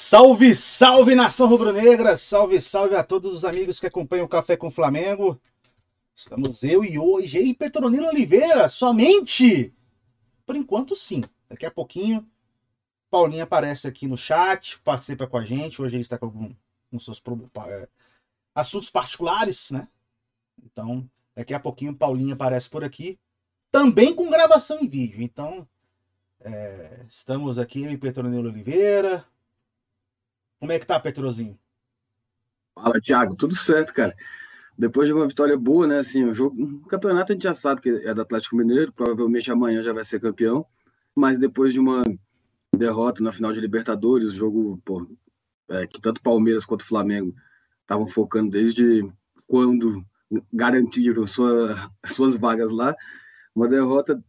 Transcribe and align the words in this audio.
Salve, 0.00 0.54
salve 0.54 1.16
nação 1.16 1.48
rubro-negra! 1.48 2.16
Salve, 2.16 2.60
salve 2.60 2.94
a 2.94 3.02
todos 3.02 3.34
os 3.34 3.44
amigos 3.44 3.80
que 3.80 3.86
acompanham 3.86 4.26
o 4.26 4.28
Café 4.28 4.56
com 4.56 4.70
Flamengo. 4.70 5.38
Estamos 6.14 6.62
eu 6.62 6.84
e 6.84 6.96
hoje 6.96 7.38
em 7.38 7.52
Petronilo 7.52 8.06
Oliveira, 8.06 8.68
somente. 8.68 9.74
Por 10.46 10.54
enquanto, 10.54 10.94
sim. 10.94 11.24
Daqui 11.48 11.66
a 11.66 11.70
pouquinho, 11.70 12.24
Paulinho 13.10 13.42
aparece 13.42 13.88
aqui 13.88 14.06
no 14.06 14.16
chat, 14.16 14.78
participa 14.82 15.26
com 15.26 15.36
a 15.36 15.44
gente. 15.44 15.82
Hoje 15.82 15.96
ele 15.96 16.02
está 16.02 16.16
com, 16.16 16.26
algum, 16.26 16.54
com 16.92 16.98
seus 17.00 17.20
é, 17.66 17.88
assuntos 18.54 18.88
particulares, 18.90 19.72
né? 19.72 19.88
Então, 20.64 21.10
daqui 21.34 21.52
a 21.52 21.58
pouquinho, 21.58 21.92
Paulinho 21.92 22.34
aparece 22.34 22.70
por 22.70 22.84
aqui, 22.84 23.18
também 23.68 24.14
com 24.14 24.30
gravação 24.30 24.78
em 24.78 24.88
vídeo. 24.88 25.20
Então, 25.20 25.66
é, 26.38 27.04
estamos 27.08 27.58
aqui 27.58 27.82
eu 27.82 27.90
e 27.90 27.98
Petronilo 27.98 28.48
Oliveira, 28.48 29.26
como 30.58 30.72
é 30.72 30.78
que 30.78 30.86
tá, 30.86 30.98
Petrozinho? 30.98 31.58
Fala, 32.74 33.00
Thiago. 33.00 33.36
Tudo 33.36 33.54
certo, 33.54 33.92
cara. 33.92 34.14
Depois 34.76 35.08
de 35.08 35.12
uma 35.12 35.26
vitória 35.26 35.56
boa, 35.56 35.86
né? 35.86 35.98
Assim, 35.98 36.24
o 36.24 36.32
jogo, 36.32 36.62
o 36.62 36.86
campeonato 36.86 37.32
a 37.32 37.34
gente 37.34 37.42
já 37.42 37.54
sabe 37.54 37.80
que 37.80 37.90
é 37.90 38.14
do 38.14 38.22
Atlético 38.22 38.56
Mineiro, 38.56 38.92
provavelmente 38.92 39.50
amanhã 39.50 39.82
já 39.82 39.92
vai 39.92 40.04
ser 40.04 40.20
campeão. 40.20 40.64
Mas 41.14 41.38
depois 41.38 41.72
de 41.72 41.80
uma 41.80 42.02
derrota 42.76 43.22
na 43.22 43.32
final 43.32 43.52
de 43.52 43.60
Libertadores, 43.60 44.32
jogo 44.32 44.80
pô, 44.84 45.06
é, 45.68 45.86
que 45.86 46.00
tanto 46.00 46.22
Palmeiras 46.22 46.64
quanto 46.64 46.84
Flamengo 46.84 47.34
estavam 47.80 48.06
focando 48.06 48.50
desde 48.50 49.02
quando 49.46 50.04
garantiram 50.52 51.26
sua, 51.26 51.90
suas 52.06 52.38
vagas 52.38 52.70
lá. 52.70 52.94
Uma 53.54 53.66
derrota 53.66 54.22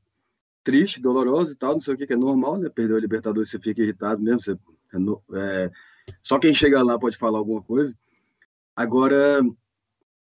triste, 0.63 1.01
dolorosa 1.01 1.53
e 1.53 1.55
tal, 1.55 1.73
não 1.73 1.81
sei 1.81 1.93
o 1.93 1.97
que, 1.97 2.07
que 2.07 2.13
é 2.13 2.17
normal, 2.17 2.57
né? 2.57 2.69
Perdeu 2.69 2.97
a 2.97 2.99
Libertadores, 2.99 3.49
você 3.49 3.59
fica 3.59 3.81
irritado 3.81 4.21
mesmo, 4.21 4.41
você 4.41 4.53
é, 4.53 4.57
é 5.65 5.71
só 6.21 6.39
quem 6.39 6.53
chega 6.53 6.83
lá 6.83 6.97
pode 6.97 7.17
falar 7.17 7.37
alguma 7.37 7.61
coisa. 7.61 7.95
Agora, 8.75 9.41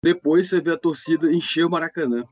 depois 0.02 0.47
você 0.47 0.61
vê 0.61 0.72
a 0.72 0.77
torcida 0.77 1.31
encher 1.31 1.66
o 1.66 1.69
Maracanã. 1.69 2.23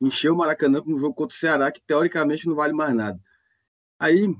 Encher 0.00 0.30
o 0.30 0.36
Maracanã 0.36 0.82
para 0.82 0.92
um 0.92 0.98
jogo 0.98 1.14
contra 1.14 1.34
o 1.34 1.38
Ceará, 1.38 1.70
que 1.70 1.82
teoricamente 1.86 2.46
não 2.46 2.54
vale 2.54 2.72
mais 2.72 2.94
nada. 2.94 3.20
Aí, 3.98 4.34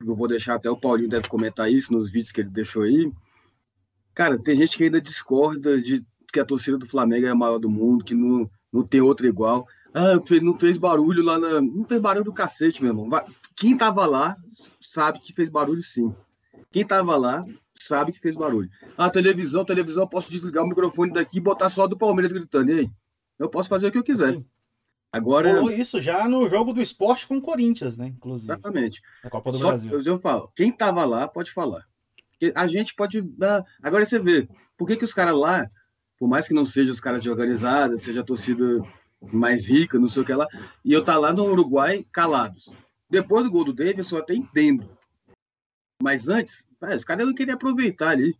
eu 0.00 0.14
vou 0.14 0.28
deixar 0.28 0.54
até 0.54 0.70
o 0.70 0.76
Paulinho 0.76 1.08
deve 1.08 1.28
comentar 1.28 1.70
isso 1.70 1.92
nos 1.92 2.10
vídeos 2.10 2.32
que 2.32 2.40
ele 2.40 2.50
deixou 2.50 2.82
aí. 2.82 3.10
Cara, 4.14 4.38
tem 4.38 4.54
gente 4.54 4.76
que 4.76 4.84
ainda 4.84 5.00
discorda 5.00 5.76
de 5.76 6.04
que 6.32 6.40
a 6.40 6.44
torcida 6.44 6.76
do 6.76 6.86
Flamengo 6.86 7.26
é 7.26 7.30
a 7.30 7.34
maior 7.34 7.58
do 7.58 7.70
mundo, 7.70 8.04
que 8.04 8.14
não, 8.14 8.50
não 8.72 8.82
tem 8.82 9.00
outra 9.00 9.26
igual. 9.26 9.66
Ah, 9.92 10.14
não 10.42 10.58
fez 10.58 10.76
barulho 10.76 11.22
lá 11.22 11.38
na. 11.38 11.60
Não 11.60 11.84
fez 11.84 12.00
barulho 12.00 12.24
do 12.24 12.32
cacete, 12.32 12.82
meu 12.82 12.90
irmão. 12.90 13.08
Quem 13.56 13.76
tava 13.76 14.04
lá 14.06 14.36
sabe 14.80 15.20
que 15.20 15.32
fez 15.32 15.48
barulho 15.48 15.82
sim. 15.82 16.14
Quem 16.74 16.82
estava 16.82 17.16
lá 17.16 17.44
sabe 17.78 18.10
que 18.10 18.18
fez 18.18 18.34
barulho. 18.34 18.68
Ah, 18.98 19.08
televisão, 19.08 19.64
televisão, 19.64 20.08
posso 20.08 20.28
desligar 20.28 20.64
o 20.64 20.68
microfone 20.68 21.12
daqui 21.12 21.38
e 21.38 21.40
botar 21.40 21.68
só 21.68 21.86
do 21.86 21.96
Palmeiras 21.96 22.32
gritando. 22.32 22.68
E 22.72 22.80
aí? 22.80 22.90
Eu 23.38 23.48
posso 23.48 23.68
fazer 23.68 23.86
o 23.86 23.92
que 23.92 23.98
eu 23.98 24.02
quiser. 24.02 24.34
Sim. 24.34 24.44
Agora. 25.12 25.54
Falou 25.54 25.70
isso 25.70 26.00
já 26.00 26.28
no 26.28 26.48
jogo 26.48 26.72
do 26.72 26.82
esporte 26.82 27.28
com 27.28 27.36
o 27.36 27.40
Corinthians, 27.40 27.96
né? 27.96 28.08
Inclusive. 28.08 28.52
Exatamente. 28.52 29.00
Na 29.22 29.30
Copa 29.30 29.52
do 29.52 29.58
só, 29.58 29.68
Brasil. 29.68 30.02
Eu 30.04 30.18
falo, 30.18 30.50
quem 30.56 30.70
estava 30.70 31.04
lá 31.04 31.28
pode 31.28 31.52
falar. 31.52 31.86
A 32.56 32.66
gente 32.66 32.92
pode. 32.92 33.22
dar. 33.22 33.64
Agora 33.80 34.04
você 34.04 34.18
vê, 34.18 34.48
por 34.76 34.88
que, 34.88 34.96
que 34.96 35.04
os 35.04 35.14
caras 35.14 35.36
lá, 35.36 35.70
por 36.18 36.28
mais 36.28 36.48
que 36.48 36.54
não 36.54 36.64
sejam 36.64 36.90
os 36.92 37.00
caras 37.00 37.22
de 37.22 37.30
organizada, 37.30 37.96
seja 37.98 38.22
a 38.22 38.24
torcida 38.24 38.82
mais 39.32 39.68
rica, 39.68 39.96
não 39.96 40.08
sei 40.08 40.24
o 40.24 40.26
que 40.26 40.34
lá, 40.34 40.48
e 40.84 40.92
eu 40.92 41.04
tá 41.04 41.16
lá 41.18 41.32
no 41.32 41.44
Uruguai 41.44 42.04
calados. 42.10 42.68
Depois 43.08 43.44
do 43.44 43.50
gol 43.52 43.64
do 43.64 43.72
Davidson, 43.72 44.16
eu 44.16 44.22
até 44.22 44.34
entendo. 44.34 44.90
Mas 46.04 46.28
antes, 46.28 46.68
é, 46.82 46.94
os 46.94 47.02
caras 47.02 47.26
não 47.26 47.34
queriam 47.34 47.54
aproveitar 47.54 48.10
ali. 48.10 48.36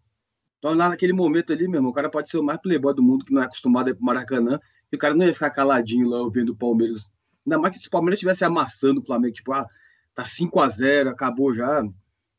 Então, 0.59 0.75
lá 0.75 0.91
naquele 0.91 1.15
momento 1.15 1.51
ali, 1.51 1.67
meu 1.67 1.79
irmão, 1.79 1.93
o 1.93 1.95
cara 1.95 2.11
pode 2.11 2.29
ser 2.29 2.37
o 2.37 2.43
mais 2.43 2.61
playboy 2.61 2.95
do 2.95 3.03
mundo, 3.03 3.25
que 3.25 3.33
não 3.33 3.41
é 3.41 3.47
acostumado 3.47 3.87
a 3.87 3.91
ir 3.91 3.95
pro 3.95 4.05
Maracanã, 4.05 4.61
e 4.93 4.97
o 4.97 4.99
cara 4.99 5.15
não 5.15 5.25
ia 5.25 5.33
ficar 5.33 5.49
caladinho 5.49 6.07
lá 6.07 6.21
ouvindo 6.21 6.51
o 6.51 6.55
Palmeiras. 6.55 7.11
Ainda 7.47 7.59
mais 7.59 7.73
que 7.73 7.81
se 7.81 7.89
o 7.89 7.91
Palmeiras 7.91 8.19
estivesse 8.19 8.45
amassando 8.45 9.01
o 9.01 9.03
Flamengo, 9.03 9.33
tipo, 9.33 9.51
ah, 9.55 9.67
tá 10.15 10.27
5 10.27 10.61
a 10.61 10.69
0 10.69 11.09
acabou 11.09 11.55
já. 11.55 11.83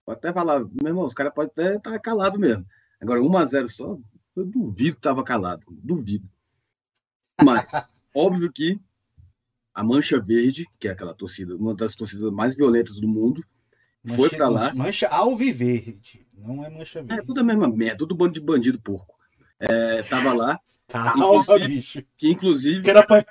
Pode 0.05 0.19
até 0.19 0.31
falar, 0.31 0.59
meu 0.59 0.89
irmão, 0.89 1.05
os 1.05 1.13
caras 1.15 1.33
podem 1.33 1.49
até 1.51 1.77
estar 1.77 1.91
tá 1.93 1.99
calado 1.99 2.37
mesmo. 2.37 2.63
Agora, 3.01 3.19
1 3.19 3.37
a 3.37 3.45
0 3.45 3.67
só, 3.67 3.97
eu 4.35 4.45
duvido 4.45 4.97
que 4.97 5.01
tava 5.01 5.23
calado. 5.23 5.65
Duvido. 5.71 6.29
Mas, 7.43 7.65
óbvio 8.13 8.51
que 8.51 8.79
a 9.73 9.83
Mancha 9.83 10.19
Verde, 10.19 10.67
que 10.79 10.87
é 10.87 10.91
aquela 10.91 11.15
torcida, 11.15 11.55
uma 11.55 11.73
das 11.73 11.95
torcidas 11.95 12.31
mais 12.31 12.55
violentas 12.55 12.99
do 12.99 13.07
mundo, 13.07 13.43
Mancha, 14.05 14.17
foi 14.17 14.29
pra 14.29 14.47
lá. 14.47 14.73
Mancha 14.73 15.07
alviverde, 15.07 16.27
não 16.37 16.63
é 16.63 16.69
mancha 16.69 17.01
verde. 17.01 17.23
É 17.23 17.25
tudo 17.25 17.39
a 17.39 17.43
mesma 17.43 17.67
merda, 17.67 17.97
tudo 17.97 18.15
bando 18.15 18.39
de 18.39 18.45
bandido 18.45 18.79
porco. 18.79 19.15
É, 19.59 20.03
tava 20.03 20.31
lá. 20.33 20.59
Calma, 20.87 21.43
bicho. 21.65 22.03
Que 22.15 22.29
inclusive. 22.29 22.81
Que, 22.83 22.89
era 22.89 23.03
pra... 23.03 23.25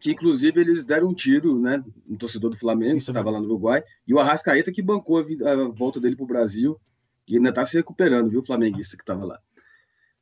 que 0.00 0.12
inclusive 0.12 0.58
eles 0.58 0.82
deram 0.82 1.08
um 1.08 1.14
tiro, 1.14 1.60
né? 1.60 1.84
Um 2.08 2.16
torcedor 2.16 2.50
do 2.50 2.56
Flamengo, 2.56 2.96
Isso, 2.96 3.06
que 3.06 3.10
estava 3.10 3.30
lá 3.30 3.38
no 3.38 3.44
Uruguai, 3.46 3.84
e 4.06 4.14
o 4.14 4.18
Arrascaeta 4.18 4.72
que 4.72 4.80
bancou 4.80 5.18
a, 5.18 5.50
a 5.50 5.68
volta 5.68 6.00
dele 6.00 6.16
pro 6.16 6.26
Brasil. 6.26 6.80
E 7.26 7.36
ainda 7.36 7.52
tá 7.52 7.64
se 7.64 7.76
recuperando, 7.76 8.30
viu, 8.30 8.40
o 8.40 8.44
flamenguista 8.44 8.96
que 8.96 9.04
tava 9.04 9.24
lá. 9.24 9.40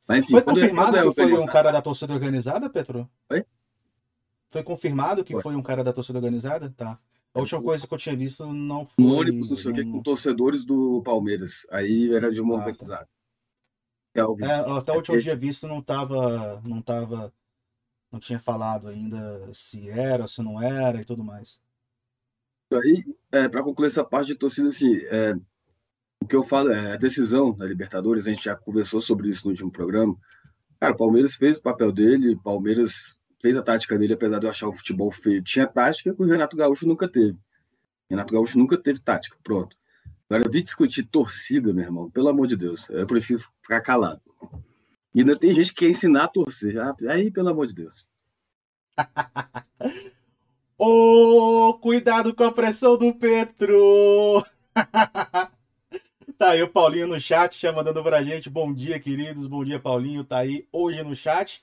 Mas, 0.07 0.19
enfim, 0.19 0.31
foi 0.31 0.41
confirmado 0.41 0.97
eu, 0.97 1.13
que 1.13 1.21
foi 1.21 1.33
um 1.33 1.45
cara 1.45 1.71
da 1.71 1.81
torcida 1.81 2.13
organizada, 2.13 2.69
Petro? 2.69 3.09
Oi? 3.29 3.45
Foi 4.49 4.63
confirmado 4.63 5.23
que 5.23 5.33
foi. 5.33 5.41
foi 5.41 5.55
um 5.55 5.61
cara 5.61 5.83
da 5.83 5.91
torcida 5.91 6.19
organizada? 6.19 6.69
Tá. 6.69 6.99
A 7.33 7.39
última 7.39 7.61
coisa 7.61 7.87
que 7.87 7.93
eu 7.93 7.97
tinha 7.97 8.15
visto 8.15 8.45
não 8.45 8.85
foi. 8.85 9.03
Um 9.03 9.15
ônibus, 9.15 9.49
não 9.49 9.55
sei 9.57 9.71
o 9.71 9.75
que, 9.75 9.83
com 9.83 10.03
torcedores 10.03 10.63
do 10.63 11.01
Palmeiras. 11.03 11.65
Aí 11.71 12.13
era 12.13 12.31
de 12.31 12.39
uma 12.39 12.61
ah, 12.61 12.73
tá. 12.75 13.07
É, 14.15 14.21
até 14.77 14.91
o 14.91 14.97
último 14.97 15.19
dia 15.19 15.35
visto 15.35 15.67
não 15.67 15.81
tava, 15.81 16.61
não 16.63 16.79
tava, 16.81 17.33
não 18.11 18.19
tinha 18.19 18.37
falado 18.37 18.87
ainda 18.87 19.51
se 19.53 19.89
era 19.89 20.27
se 20.27 20.43
não 20.43 20.61
era 20.61 21.01
e 21.01 21.05
tudo 21.05 21.23
mais. 21.23 21.59
Aí, 22.71 23.03
é, 23.31 23.49
para 23.49 23.63
concluir 23.63 23.87
essa 23.87 24.03
parte 24.03 24.27
de 24.27 24.35
torcida, 24.35 24.67
assim, 24.67 24.95
é, 25.05 25.35
o 26.21 26.27
que 26.27 26.35
eu 26.35 26.43
falo 26.43 26.71
é 26.71 26.93
a 26.93 26.97
decisão 26.97 27.51
da 27.51 27.65
Libertadores, 27.65 28.27
a 28.27 28.29
gente 28.29 28.43
já 28.43 28.55
conversou 28.55 29.01
sobre 29.01 29.29
isso 29.29 29.45
no 29.45 29.51
último 29.51 29.71
programa. 29.71 30.15
Cara, 30.79 30.93
o 30.93 30.97
Palmeiras 30.97 31.35
fez 31.35 31.57
o 31.57 31.63
papel 31.63 31.91
dele, 31.91 32.39
Palmeiras 32.43 33.17
fez 33.43 33.57
a 33.57 33.61
tática 33.61 33.99
dele, 33.99 34.13
apesar 34.13 34.39
de 34.39 34.45
eu 34.45 34.49
achar 34.49 34.69
o 34.69 34.73
futebol 34.73 35.11
feio. 35.11 35.43
Tinha 35.43 35.67
tática 35.67 36.13
que 36.13 36.21
o 36.21 36.25
Renato 36.25 36.55
Gaúcho 36.55 36.87
nunca 36.87 37.09
teve. 37.09 37.37
Renato 38.09 38.33
Gaúcho 38.33 38.57
nunca 38.57 38.77
teve 38.77 39.01
tática, 39.01 39.35
pronto. 39.43 39.75
Agora, 40.29 40.49
vi 40.49 40.61
discutir 40.61 41.03
torcida, 41.03 41.73
meu 41.73 41.83
irmão, 41.83 42.09
pelo 42.09 42.29
amor 42.29 42.47
de 42.47 42.55
Deus, 42.55 42.89
eu 42.89 43.05
prefiro 43.05 43.43
ficar 43.61 43.81
calado. 43.81 44.21
E 45.13 45.19
ainda 45.19 45.37
tem 45.37 45.53
gente 45.53 45.73
que 45.73 45.81
quer 45.81 45.89
ensinar 45.89 46.23
a 46.23 46.27
torcer. 46.29 46.79
Ah, 46.79 46.95
aí, 47.09 47.29
pelo 47.29 47.49
amor 47.49 47.67
de 47.67 47.75
Deus. 47.75 48.07
Ô, 50.79 51.69
oh, 51.69 51.73
cuidado 51.79 52.33
com 52.33 52.45
a 52.45 52.51
pressão 52.51 52.97
do 52.97 53.13
Petro! 53.13 54.43
tá 56.37 56.51
aí 56.51 56.63
o 56.63 56.69
Paulinho 56.69 57.07
no 57.07 57.19
chat, 57.19 57.59
já 57.59 57.71
mandando 57.73 58.01
pra 58.01 58.23
gente. 58.23 58.49
Bom 58.49 58.73
dia, 58.73 58.99
queridos. 58.99 59.45
Bom 59.45 59.63
dia, 59.63 59.79
Paulinho. 59.79 60.23
Tá 60.23 60.39
aí 60.39 60.65
hoje 60.71 61.03
no 61.03 61.13
chat. 61.13 61.61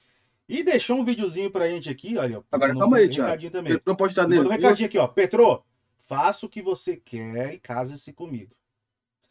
E 0.51 0.65
deixou 0.65 0.97
um 0.97 1.05
videozinho 1.05 1.49
pra 1.49 1.69
gente 1.69 1.89
aqui, 1.89 2.19
olha. 2.19 2.43
Agora, 2.51 2.77
calma 2.77 2.97
aí, 2.97 3.09
Thiago. 3.09 3.29
Recadinho 3.29 3.53
também. 3.53 3.73
Petro 3.75 3.97
pode 3.97 4.13
estar 4.13 4.27
nele. 4.27 4.49
um 4.49 4.51
recadinho 4.51 4.89
aqui, 4.89 4.99
ó. 4.99 5.07
Petro, 5.07 5.63
faça 5.97 6.45
o 6.45 6.49
que 6.49 6.61
você 6.61 6.97
quer 6.97 7.55
e 7.55 7.59
case-se 7.61 8.13
comigo. 8.13 8.51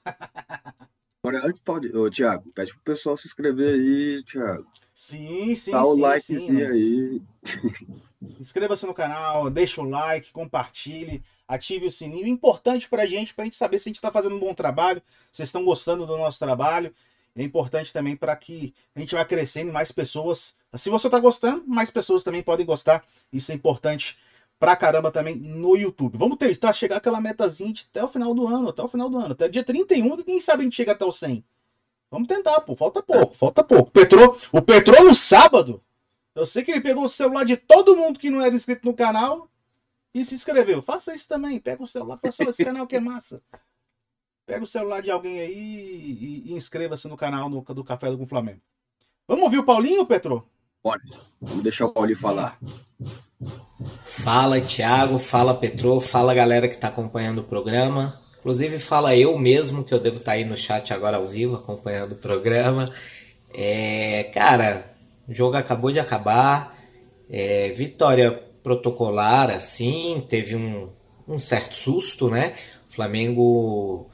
Agora, 1.22 1.46
antes 1.46 1.62
pode. 1.62 1.94
Ô, 1.94 2.10
Thiago, 2.10 2.50
pede 2.56 2.74
pro 2.74 2.84
pessoal 2.84 3.18
se 3.18 3.28
inscrever 3.28 3.74
aí, 3.74 4.24
Thiago. 4.24 4.66
Sim, 4.96 5.54
sim, 5.58 5.72
Dá 5.72 5.84
sim. 5.84 5.90
o 5.90 5.98
likezinho 5.98 6.72
aí. 6.72 7.22
Inscreva-se 8.40 8.86
no 8.86 8.94
canal, 8.94 9.50
deixa 9.50 9.82
o 9.82 9.90
like, 9.90 10.32
compartilhe, 10.32 11.22
ative 11.46 11.88
o 11.88 11.92
sininho. 11.92 12.28
Importante 12.28 12.88
pra 12.88 13.06
gente, 13.06 13.34
pra 13.34 13.44
gente 13.44 13.58
saber 13.58 13.78
se 13.78 13.90
a 13.90 13.92
gente 13.92 14.02
tá 14.02 14.10
fazendo 14.10 14.36
um 14.36 14.40
bom 14.40 14.54
trabalho, 14.54 15.02
vocês 15.30 15.50
estão 15.50 15.66
gostando 15.66 16.06
do 16.06 16.18
nosso 16.18 16.40
trabalho 16.40 16.94
é 17.36 17.44
importante 17.44 17.94
também 17.94 18.16
para 18.16 18.36
que 18.36 18.74
a 18.96 19.00
gente 19.00 19.16
vá 19.16 19.24
crescendo 19.24 19.70
e 19.70 19.74
mais 19.74 19.92
pessoas. 19.92 20.56
Se 20.74 20.90
você 20.90 21.08
está 21.08 21.20
gostando, 21.20 21.64
mais 21.68 21.90
pessoas 21.90 22.24
também 22.24 22.44
podem 22.44 22.66
gostar. 22.66 23.04
Isso 23.32 23.52
é 23.52 23.56
importante 23.56 24.18
pra 24.60 24.76
caramba 24.76 25.12
também 25.12 25.36
no 25.36 25.76
YouTube. 25.76 26.18
Vamos 26.18 26.38
tentar 26.38 26.74
chegar 26.74 26.98
aquela 26.98 27.22
metazinha 27.22 27.74
até 27.90 28.04
o 28.04 28.08
final 28.08 28.34
do 28.34 28.46
ano, 28.48 28.70
até 28.70 28.82
o 28.84 28.88
final 28.88 29.10
do 29.10 29.18
ano. 29.18 29.32
Até 29.32 29.48
dia 29.48 29.64
31, 29.64 30.18
quem 30.18 30.42
sabe 30.42 30.62
a 30.62 30.64
gente 30.66 30.76
chega 30.76 30.92
até 30.92 31.06
o 31.06 31.12
100. 31.12 31.44
Vamos 32.12 32.28
tentar, 32.28 32.60
pô. 32.62 32.76
Falta 32.76 33.02
pouco, 33.02 33.36
falta 33.36 33.64
pouco. 33.64 33.92
Petro, 33.92 34.38
o 34.52 34.62
Petro 34.62 35.04
no 35.04 35.14
sábado, 35.14 35.82
eu 36.36 36.46
sei 36.46 36.64
que 36.64 36.72
ele 36.72 36.82
pegou 36.82 37.06
o 37.06 37.10
celular 37.10 37.46
de 37.46 37.56
todo 37.56 37.96
mundo 37.96 38.20
que 38.20 38.30
não 38.30 38.42
era 38.42 38.56
inscrito 38.56 38.88
no 38.88 38.94
canal 38.94 39.50
e 40.14 40.26
se 40.26 40.36
inscreveu. 40.36 40.82
Faça 40.82 41.16
isso 41.16 41.28
também. 41.28 41.60
Pega 41.60 41.84
o 41.84 41.88
celular, 41.88 42.18
faça 42.18 42.44
esse 42.44 42.66
canal 42.66 42.88
que 42.88 42.96
é 42.96 43.00
massa. 43.00 43.42
Pega 44.50 44.64
o 44.64 44.68
celular 44.68 45.00
de 45.00 45.12
alguém 45.12 45.40
aí 45.40 45.54
e, 45.54 46.44
e 46.48 46.54
inscreva-se 46.54 47.08
no 47.08 47.16
canal 47.16 47.48
no, 47.48 47.62
do 47.62 47.84
Café 47.84 48.10
do 48.10 48.26
Flamengo. 48.26 48.60
Vamos 49.28 49.44
ouvir 49.44 49.60
o 49.60 49.64
Paulinho, 49.64 50.08
Petro? 50.08 50.44
Pode. 50.82 51.04
Vamos 51.40 51.62
deixar 51.62 51.86
o 51.86 51.94
Paulinho 51.94 52.18
falar. 52.18 52.58
Fala, 54.02 54.60
Thiago. 54.60 55.20
Fala, 55.20 55.54
Petro. 55.54 56.00
Fala, 56.00 56.34
galera 56.34 56.68
que 56.68 56.74
está 56.74 56.88
acompanhando 56.88 57.42
o 57.42 57.44
programa. 57.44 58.20
Inclusive 58.40 58.80
fala 58.80 59.16
eu 59.16 59.38
mesmo 59.38 59.84
que 59.84 59.94
eu 59.94 60.00
devo 60.00 60.16
estar 60.16 60.32
tá 60.32 60.38
aí 60.38 60.44
no 60.44 60.58
chat 60.58 60.92
agora 60.96 61.18
ao 61.18 61.28
vivo 61.28 61.56
acompanhando 61.56 62.14
o 62.14 62.20
programa. 62.20 62.92
É, 63.54 64.32
cara, 64.34 64.96
o 65.28 65.34
jogo 65.36 65.58
acabou 65.58 65.92
de 65.92 66.00
acabar. 66.00 66.76
É, 67.30 67.70
vitória 67.70 68.32
protocolar, 68.64 69.52
assim, 69.52 70.26
teve 70.28 70.56
um, 70.56 70.90
um 71.28 71.38
certo 71.38 71.76
susto, 71.76 72.32
né? 72.32 72.56
O 72.90 72.94
Flamengo 72.94 74.10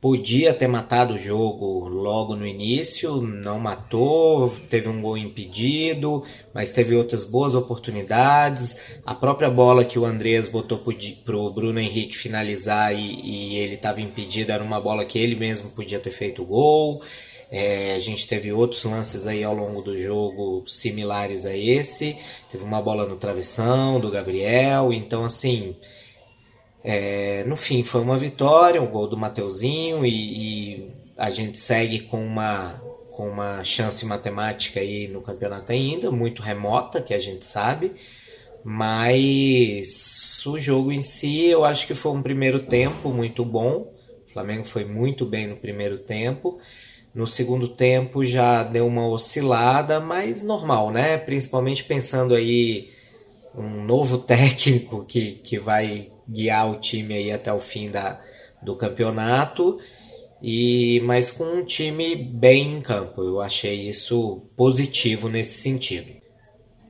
podia 0.00 0.54
ter 0.54 0.66
matado 0.66 1.14
o 1.14 1.18
jogo 1.18 1.86
logo 1.88 2.34
no 2.34 2.46
início, 2.46 3.20
não 3.20 3.58
matou, 3.58 4.48
teve 4.70 4.88
um 4.88 5.02
gol 5.02 5.18
impedido, 5.18 6.24
mas 6.54 6.72
teve 6.72 6.96
outras 6.96 7.22
boas 7.22 7.54
oportunidades. 7.54 8.82
A 9.04 9.14
própria 9.14 9.50
bola 9.50 9.84
que 9.84 9.98
o 9.98 10.06
Andreas 10.06 10.48
botou 10.48 10.78
para 10.78 11.36
o 11.36 11.52
Bruno 11.52 11.78
Henrique 11.78 12.16
finalizar 12.16 12.94
e, 12.94 12.98
e 12.98 13.56
ele 13.56 13.74
estava 13.74 14.00
impedido 14.00 14.52
era 14.52 14.64
uma 14.64 14.80
bola 14.80 15.04
que 15.04 15.18
ele 15.18 15.34
mesmo 15.34 15.68
podia 15.70 16.00
ter 16.00 16.10
feito 16.10 16.44
gol. 16.44 17.02
É, 17.52 17.94
a 17.94 17.98
gente 17.98 18.26
teve 18.28 18.52
outros 18.52 18.84
lances 18.84 19.26
aí 19.26 19.42
ao 19.44 19.54
longo 19.54 19.82
do 19.82 19.98
jogo 19.98 20.64
similares 20.66 21.44
a 21.44 21.54
esse. 21.54 22.16
Teve 22.50 22.64
uma 22.64 22.80
bola 22.80 23.06
no 23.06 23.16
travessão 23.16 24.00
do 24.00 24.10
Gabriel, 24.10 24.92
então 24.92 25.24
assim 25.24 25.74
é, 26.82 27.44
no 27.44 27.56
fim, 27.56 27.82
foi 27.82 28.00
uma 28.00 28.16
vitória, 28.16 28.80
um 28.80 28.86
gol 28.86 29.06
do 29.06 29.16
Mateuzinho 29.16 30.04
e, 30.04 30.78
e, 30.78 30.90
a 31.16 31.28
gente 31.28 31.58
segue 31.58 32.00
com 32.00 32.24
uma, 32.24 32.82
com 33.10 33.28
uma 33.28 33.62
chance 33.62 34.04
matemática 34.06 34.80
aí 34.80 35.06
no 35.06 35.20
campeonato 35.20 35.72
ainda, 35.72 36.10
muito 36.10 36.40
remota, 36.40 37.02
que 37.02 37.12
a 37.12 37.18
gente 37.18 37.44
sabe, 37.44 37.92
mas 38.64 40.42
o 40.46 40.58
jogo 40.58 40.90
em 40.90 41.02
si 41.02 41.44
eu 41.46 41.64
acho 41.64 41.86
que 41.86 41.94
foi 41.94 42.12
um 42.12 42.22
primeiro 42.22 42.60
tempo 42.60 43.10
muito 43.10 43.44
bom. 43.44 43.92
O 44.26 44.32
Flamengo 44.32 44.64
foi 44.64 44.84
muito 44.84 45.26
bem 45.26 45.46
no 45.46 45.56
primeiro 45.56 45.98
tempo. 45.98 46.58
No 47.14 47.26
segundo 47.26 47.68
tempo 47.68 48.24
já 48.24 48.62
deu 48.62 48.86
uma 48.86 49.06
oscilada, 49.08 49.98
mas 49.98 50.42
normal, 50.42 50.90
né? 50.90 51.18
Principalmente 51.18 51.84
pensando 51.84 52.34
aí 52.34 52.90
um 53.54 53.84
novo 53.84 54.18
técnico 54.24 55.04
que, 55.04 55.32
que 55.32 55.58
vai 55.58 56.10
guiar 56.28 56.70
o 56.70 56.78
time 56.78 57.14
aí 57.14 57.32
até 57.32 57.52
o 57.52 57.60
fim 57.60 57.90
da, 57.90 58.20
do 58.62 58.76
campeonato. 58.76 59.78
E 60.42 61.00
mas 61.00 61.30
com 61.30 61.44
um 61.44 61.64
time 61.64 62.16
bem 62.16 62.78
em 62.78 62.80
campo, 62.80 63.22
eu 63.22 63.40
achei 63.40 63.88
isso 63.88 64.42
positivo 64.56 65.28
nesse 65.28 65.60
sentido. 65.60 66.18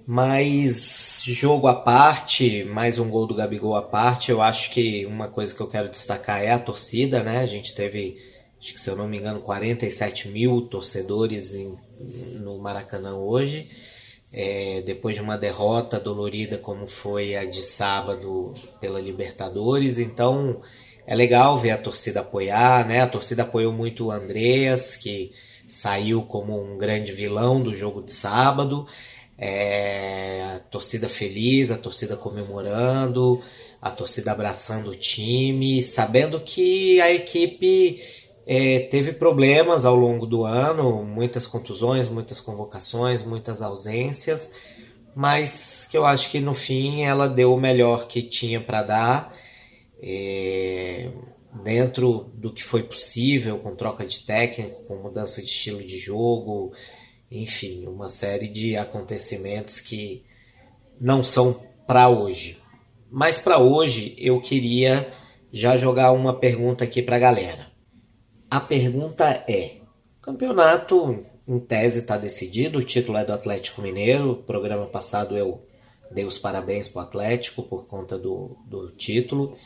Mas 0.06 1.22
jogo 1.24 1.66
à 1.66 1.74
parte, 1.74 2.64
mais 2.64 2.98
um 2.98 3.08
gol 3.08 3.26
do 3.26 3.34
Gabigol 3.34 3.76
à 3.76 3.82
parte, 3.82 4.30
eu 4.30 4.40
acho 4.40 4.70
que 4.70 5.04
uma 5.06 5.28
coisa 5.28 5.54
que 5.54 5.60
eu 5.60 5.68
quero 5.68 5.88
destacar 5.88 6.42
é 6.42 6.50
a 6.50 6.58
torcida, 6.58 7.22
né? 7.22 7.38
A 7.38 7.46
gente 7.46 7.74
teve, 7.74 8.16
acho 8.60 8.72
que 8.72 8.80
se 8.80 8.88
eu 8.88 8.96
não 8.96 9.08
me 9.08 9.18
engano, 9.18 9.40
47 9.40 10.28
mil 10.28 10.62
torcedores 10.62 11.54
em, 11.54 11.76
no 12.40 12.58
Maracanã 12.58 13.14
hoje 13.14 13.68
é, 14.32 14.82
depois 14.82 15.16
de 15.16 15.22
uma 15.22 15.36
derrota 15.36 15.98
dolorida 15.98 16.56
como 16.58 16.86
foi 16.86 17.36
a 17.36 17.44
de 17.44 17.62
sábado 17.62 18.54
pela 18.80 19.00
Libertadores. 19.00 19.98
Então 19.98 20.60
é 21.06 21.14
legal 21.14 21.58
ver 21.58 21.70
a 21.70 21.78
torcida 21.78 22.20
apoiar, 22.20 22.86
né? 22.86 23.00
A 23.00 23.08
torcida 23.08 23.42
apoiou 23.42 23.72
muito 23.72 24.06
o 24.06 24.10
Andreas, 24.10 24.96
que 24.96 25.32
saiu 25.66 26.22
como 26.22 26.60
um 26.62 26.78
grande 26.78 27.12
vilão 27.12 27.60
do 27.60 27.74
jogo 27.74 28.02
de 28.02 28.12
sábado. 28.12 28.86
É, 29.36 30.42
a 30.56 30.60
torcida 30.70 31.08
feliz, 31.08 31.70
a 31.70 31.78
torcida 31.78 32.16
comemorando, 32.16 33.42
a 33.80 33.90
torcida 33.90 34.32
abraçando 34.32 34.90
o 34.90 34.96
time, 34.96 35.82
sabendo 35.82 36.38
que 36.40 37.00
a 37.00 37.10
equipe 37.10 38.02
é, 38.52 38.80
teve 38.80 39.12
problemas 39.12 39.84
ao 39.84 39.94
longo 39.94 40.26
do 40.26 40.44
ano, 40.44 41.04
muitas 41.04 41.46
contusões, 41.46 42.08
muitas 42.08 42.40
convocações, 42.40 43.22
muitas 43.22 43.62
ausências, 43.62 44.52
mas 45.14 45.86
que 45.88 45.96
eu 45.96 46.04
acho 46.04 46.28
que 46.32 46.40
no 46.40 46.52
fim 46.52 47.02
ela 47.02 47.28
deu 47.28 47.54
o 47.54 47.60
melhor 47.60 48.08
que 48.08 48.20
tinha 48.20 48.60
para 48.60 48.82
dar, 48.82 49.36
é, 50.02 51.12
dentro 51.62 52.28
do 52.34 52.52
que 52.52 52.64
foi 52.64 52.82
possível, 52.82 53.56
com 53.60 53.76
troca 53.76 54.04
de 54.04 54.26
técnico, 54.26 54.82
com 54.82 54.96
mudança 54.96 55.40
de 55.40 55.46
estilo 55.46 55.84
de 55.84 55.96
jogo, 55.96 56.72
enfim, 57.30 57.86
uma 57.86 58.08
série 58.08 58.48
de 58.48 58.76
acontecimentos 58.76 59.78
que 59.78 60.24
não 61.00 61.22
são 61.22 61.52
para 61.86 62.08
hoje. 62.08 62.58
Mas 63.08 63.38
para 63.38 63.58
hoje 63.58 64.16
eu 64.18 64.40
queria 64.40 65.08
já 65.52 65.76
jogar 65.76 66.10
uma 66.10 66.34
pergunta 66.34 66.82
aqui 66.82 67.00
para 67.00 67.14
a 67.14 67.20
galera. 67.20 67.69
A 68.50 68.58
pergunta 68.58 69.24
é: 69.48 69.76
o 70.18 70.20
campeonato 70.20 71.24
em 71.46 71.60
tese 71.60 72.00
está 72.00 72.18
decidido, 72.18 72.80
o 72.80 72.84
título 72.84 73.16
é 73.16 73.24
do 73.24 73.32
Atlético 73.32 73.80
Mineiro. 73.80 74.42
Programa 74.44 74.86
passado 74.86 75.36
eu 75.36 75.64
dei 76.10 76.24
os 76.24 76.36
parabéns 76.36 76.88
para 76.88 77.02
o 77.02 77.04
Atlético 77.04 77.62
por 77.62 77.86
conta 77.86 78.18
do, 78.18 78.56
do 78.66 78.90
título. 78.90 79.56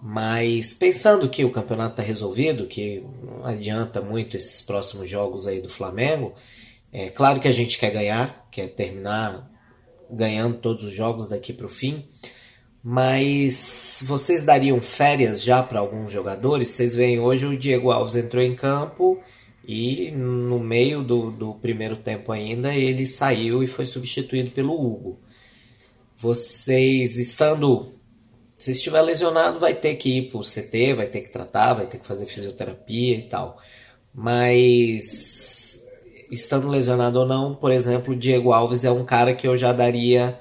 Mas 0.00 0.72
pensando 0.72 1.28
que 1.28 1.44
o 1.44 1.50
campeonato 1.50 1.92
está 1.92 2.02
resolvido, 2.02 2.66
que 2.66 3.04
não 3.22 3.44
adianta 3.44 4.00
muito 4.00 4.38
esses 4.38 4.62
próximos 4.62 5.08
jogos 5.08 5.46
aí 5.46 5.60
do 5.60 5.68
Flamengo, 5.68 6.34
é 6.90 7.10
claro 7.10 7.40
que 7.40 7.48
a 7.48 7.52
gente 7.52 7.78
quer 7.78 7.90
ganhar, 7.90 8.46
quer 8.50 8.68
terminar 8.68 9.50
ganhando 10.10 10.58
todos 10.58 10.84
os 10.84 10.94
jogos 10.94 11.28
daqui 11.28 11.52
para 11.52 11.66
o 11.66 11.70
fim. 11.70 12.08
Mas 12.86 14.04
vocês 14.06 14.44
dariam 14.44 14.78
férias 14.82 15.42
já 15.42 15.62
para 15.62 15.80
alguns 15.80 16.12
jogadores? 16.12 16.68
Vocês 16.68 16.94
veem 16.94 17.18
hoje 17.18 17.46
o 17.46 17.56
Diego 17.56 17.90
Alves 17.90 18.14
entrou 18.14 18.42
em 18.42 18.54
campo 18.54 19.18
e 19.66 20.10
no 20.10 20.60
meio 20.60 21.02
do, 21.02 21.30
do 21.30 21.54
primeiro 21.54 21.96
tempo 21.96 22.30
ainda 22.30 22.74
ele 22.74 23.06
saiu 23.06 23.62
e 23.62 23.66
foi 23.66 23.86
substituído 23.86 24.50
pelo 24.50 24.74
Hugo. 24.74 25.18
Vocês 26.18 27.16
estando. 27.16 27.94
Se 28.58 28.72
estiver 28.72 29.00
lesionado, 29.00 29.58
vai 29.58 29.74
ter 29.74 29.94
que 29.96 30.18
ir 30.18 30.30
para 30.30 30.40
o 30.40 30.44
CT, 30.44 30.92
vai 30.94 31.06
ter 31.06 31.22
que 31.22 31.30
tratar, 31.30 31.72
vai 31.74 31.86
ter 31.86 31.98
que 31.98 32.06
fazer 32.06 32.26
fisioterapia 32.26 33.16
e 33.16 33.22
tal. 33.22 33.58
Mas 34.12 35.82
estando 36.30 36.68
lesionado 36.68 37.20
ou 37.20 37.26
não, 37.26 37.54
por 37.54 37.72
exemplo, 37.72 38.12
o 38.12 38.16
Diego 38.16 38.52
Alves 38.52 38.84
é 38.84 38.90
um 38.90 39.06
cara 39.06 39.34
que 39.34 39.48
eu 39.48 39.56
já 39.56 39.72
daria 39.72 40.38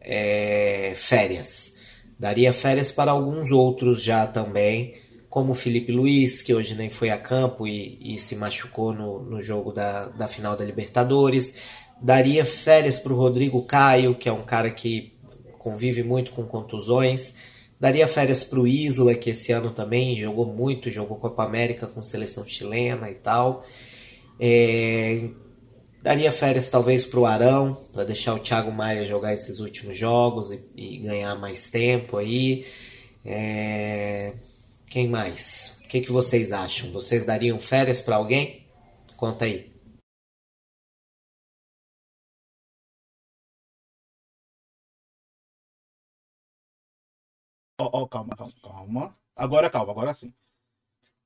é, 0.00 0.92
férias 0.94 1.75
Daria 2.18 2.52
férias 2.52 2.90
para 2.90 3.10
alguns 3.10 3.50
outros 3.50 4.02
já 4.02 4.26
também, 4.26 4.94
como 5.28 5.52
o 5.52 5.54
Felipe 5.54 5.92
Luiz, 5.92 6.40
que 6.40 6.54
hoje 6.54 6.74
nem 6.74 6.88
foi 6.88 7.10
a 7.10 7.18
campo 7.18 7.66
e, 7.66 7.98
e 8.00 8.18
se 8.18 8.36
machucou 8.36 8.92
no, 8.92 9.22
no 9.22 9.42
jogo 9.42 9.72
da, 9.72 10.06
da 10.06 10.26
final 10.26 10.56
da 10.56 10.64
Libertadores. 10.64 11.58
Daria 12.00 12.44
férias 12.44 12.98
para 12.98 13.12
o 13.12 13.16
Rodrigo 13.16 13.62
Caio, 13.62 14.14
que 14.14 14.28
é 14.28 14.32
um 14.32 14.44
cara 14.44 14.70
que 14.70 15.12
convive 15.58 16.02
muito 16.02 16.32
com 16.32 16.44
contusões. 16.44 17.36
Daria 17.78 18.08
férias 18.08 18.42
para 18.42 18.60
o 18.60 18.66
Isla, 18.66 19.14
que 19.14 19.30
esse 19.30 19.52
ano 19.52 19.70
também 19.70 20.16
jogou 20.16 20.46
muito, 20.46 20.90
jogou 20.90 21.18
Copa 21.18 21.44
América 21.44 21.86
com 21.86 22.02
seleção 22.02 22.46
chilena 22.46 23.10
e 23.10 23.14
tal. 23.14 23.64
É, 24.40 25.28
Daria 26.06 26.30
férias 26.30 26.70
talvez 26.70 27.04
para 27.04 27.18
o 27.18 27.26
Arão, 27.26 27.74
para 27.92 28.04
deixar 28.04 28.32
o 28.32 28.38
Thiago 28.38 28.70
Maia 28.70 29.04
jogar 29.04 29.34
esses 29.34 29.58
últimos 29.58 29.98
jogos 29.98 30.52
e, 30.52 30.70
e 30.76 30.98
ganhar 30.98 31.34
mais 31.34 31.68
tempo 31.68 32.16
aí. 32.16 32.64
É... 33.24 34.36
Quem 34.88 35.08
mais? 35.08 35.80
O 35.84 35.88
que, 35.88 36.02
que 36.02 36.12
vocês 36.12 36.52
acham? 36.52 36.92
Vocês 36.92 37.26
dariam 37.26 37.58
férias 37.58 38.00
para 38.00 38.14
alguém? 38.14 38.68
Conta 39.16 39.46
aí. 39.46 39.74
Oh, 47.80 47.90
oh, 47.92 48.06
calma, 48.08 48.36
calma, 48.36 48.54
calma. 48.62 49.16
Agora 49.34 49.68
calma, 49.68 49.90
agora 49.90 50.14
sim. 50.14 50.32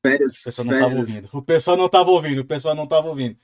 Férias, 0.03 0.39
o 0.41 0.45
pessoal 0.45 0.65
não 0.65 0.75
estava 0.75 0.95
ouvindo. 0.95 1.29
O 1.35 1.43
pessoal 1.43 1.77
não 1.77 1.85
estava 1.87 2.11
ouvindo, 2.11 2.39
o 2.41 2.47
pessoal 2.47 2.75
não 2.75 2.85
estava 2.85 3.09
ouvindo. 3.09 3.37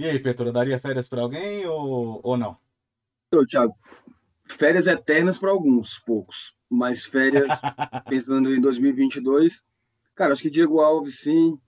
E 0.00 0.06
aí, 0.06 0.18
Petro, 0.18 0.50
daria 0.50 0.78
férias 0.78 1.06
para 1.06 1.20
alguém 1.20 1.66
ou, 1.66 2.22
ou 2.24 2.34
não? 2.34 2.56
Então, 3.28 3.44
Thiago, 3.44 3.74
férias 4.48 4.86
eternas 4.86 5.36
para 5.36 5.50
alguns, 5.50 5.98
poucos. 5.98 6.54
Mas 6.70 7.04
férias, 7.04 7.60
pensando 8.08 8.54
em 8.54 8.62
2022, 8.62 9.62
cara, 10.14 10.32
acho 10.32 10.40
que 10.40 10.48
Diego 10.48 10.80
Alves, 10.80 11.20
sim. 11.20 11.60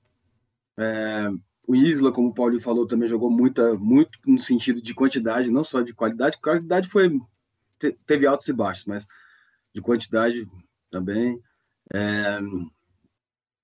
É, 0.79 1.29
o 1.69 1.77
Isla, 1.77 2.11
como 2.11 2.29
o 2.29 2.33
Paulinho 2.33 2.63
falou, 2.63 2.87
também 2.87 3.07
jogou 3.07 3.31
muita, 3.31 3.75
muito 3.75 4.19
no 4.27 4.41
sentido 4.41 4.81
de 4.81 4.95
quantidade, 4.95 5.51
não 5.51 5.63
só 5.63 5.83
de 5.83 5.93
qualidade. 5.93 6.41
Qualidade 6.41 6.89
foi 6.89 7.11
teve 8.07 8.27
altos 8.27 8.49
e 8.49 8.53
baixos, 8.55 8.87
mas 8.87 9.07
de 9.75 9.83
quantidade 9.83 10.49
também. 10.91 11.39
É, 11.93 12.41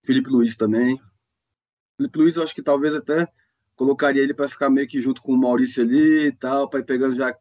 Felipe 0.04 0.28
Luiz 0.28 0.58
também. 0.58 1.00
Felipe 1.96 2.18
Luiz, 2.18 2.36
eu 2.36 2.42
acho 2.42 2.54
que 2.54 2.62
talvez 2.62 2.94
até 2.94 3.32
colocaria 3.78 4.20
ele 4.20 4.34
para 4.34 4.48
ficar 4.48 4.68
meio 4.68 4.88
que 4.88 5.00
junto 5.00 5.22
com 5.22 5.32
o 5.32 5.38
Maurício 5.38 5.84
ali 5.84 6.26
e 6.26 6.32
tal, 6.32 6.68
para 6.68 6.80
ir 6.80 6.84
pegando 6.84 7.14
já 7.14 7.34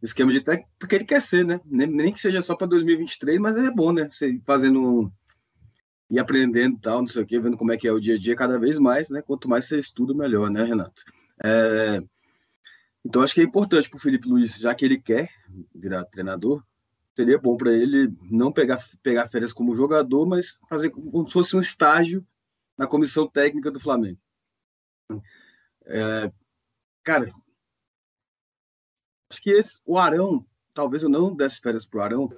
esquema 0.00 0.30
de 0.30 0.40
técnico, 0.40 0.70
porque 0.78 0.94
ele 0.94 1.04
quer 1.04 1.20
ser, 1.20 1.44
né? 1.44 1.60
Nem, 1.66 1.88
nem 1.88 2.12
que 2.12 2.20
seja 2.20 2.40
só 2.40 2.54
para 2.54 2.68
2023, 2.68 3.40
mas 3.40 3.56
é 3.56 3.70
bom, 3.70 3.92
né? 3.92 4.06
Você 4.08 4.40
fazendo 4.46 5.12
e 6.08 6.20
aprendendo 6.20 6.78
tal, 6.78 7.00
não 7.00 7.08
sei 7.08 7.24
o 7.24 7.26
quê, 7.26 7.40
vendo 7.40 7.56
como 7.56 7.72
é 7.72 7.76
que 7.76 7.88
é 7.88 7.92
o 7.92 7.98
dia 7.98 8.14
a 8.14 8.18
dia 8.18 8.36
cada 8.36 8.56
vez 8.60 8.78
mais, 8.78 9.10
né? 9.10 9.20
Quanto 9.22 9.48
mais 9.48 9.64
você 9.64 9.76
estuda, 9.76 10.14
melhor, 10.14 10.48
né, 10.48 10.62
Renato? 10.62 11.02
É... 11.42 12.00
Então, 13.04 13.22
acho 13.22 13.34
que 13.34 13.40
é 13.40 13.44
importante 13.44 13.90
para 13.90 13.96
o 13.96 14.00
Felipe 14.00 14.28
Luiz, 14.28 14.56
já 14.56 14.72
que 14.72 14.84
ele 14.84 15.00
quer 15.00 15.28
virar 15.74 16.04
treinador, 16.04 16.62
seria 17.16 17.38
bom 17.38 17.56
para 17.56 17.72
ele 17.72 18.12
não 18.30 18.52
pegar, 18.52 18.78
pegar 19.02 19.26
férias 19.26 19.52
como 19.52 19.74
jogador, 19.74 20.26
mas 20.26 20.58
fazer 20.68 20.90
como 20.90 21.26
se 21.26 21.32
fosse 21.32 21.56
um 21.56 21.60
estágio 21.60 22.24
na 22.78 22.86
comissão 22.86 23.26
técnica 23.26 23.70
do 23.70 23.80
Flamengo. 23.80 24.18
É, 25.86 26.30
cara, 27.04 27.30
acho 29.30 29.42
que 29.42 29.50
esse, 29.50 29.80
o 29.86 29.98
Arão, 29.98 30.44
talvez 30.74 31.02
eu 31.02 31.08
não 31.08 31.34
desse 31.34 31.60
férias 31.60 31.86
pro 31.86 32.02
Arão, 32.02 32.28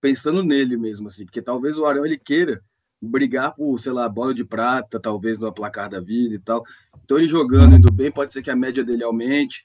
pensando 0.00 0.42
nele 0.42 0.76
mesmo, 0.76 1.08
assim, 1.08 1.24
porque 1.24 1.42
talvez 1.42 1.78
o 1.78 1.84
Arão 1.84 2.04
ele 2.04 2.18
queira 2.18 2.62
brigar 3.00 3.54
por, 3.54 3.78
sei 3.78 3.92
lá, 3.92 4.08
bola 4.08 4.32
de 4.32 4.44
prata, 4.44 5.00
talvez 5.00 5.38
no 5.38 5.52
placar 5.52 5.90
da 5.90 6.00
vida 6.00 6.34
e 6.34 6.38
tal. 6.38 6.64
Então 7.04 7.18
ele 7.18 7.26
jogando, 7.26 7.74
indo 7.74 7.92
bem, 7.92 8.12
pode 8.12 8.32
ser 8.32 8.42
que 8.42 8.50
a 8.50 8.56
média 8.56 8.84
dele 8.84 9.02
aumente, 9.02 9.64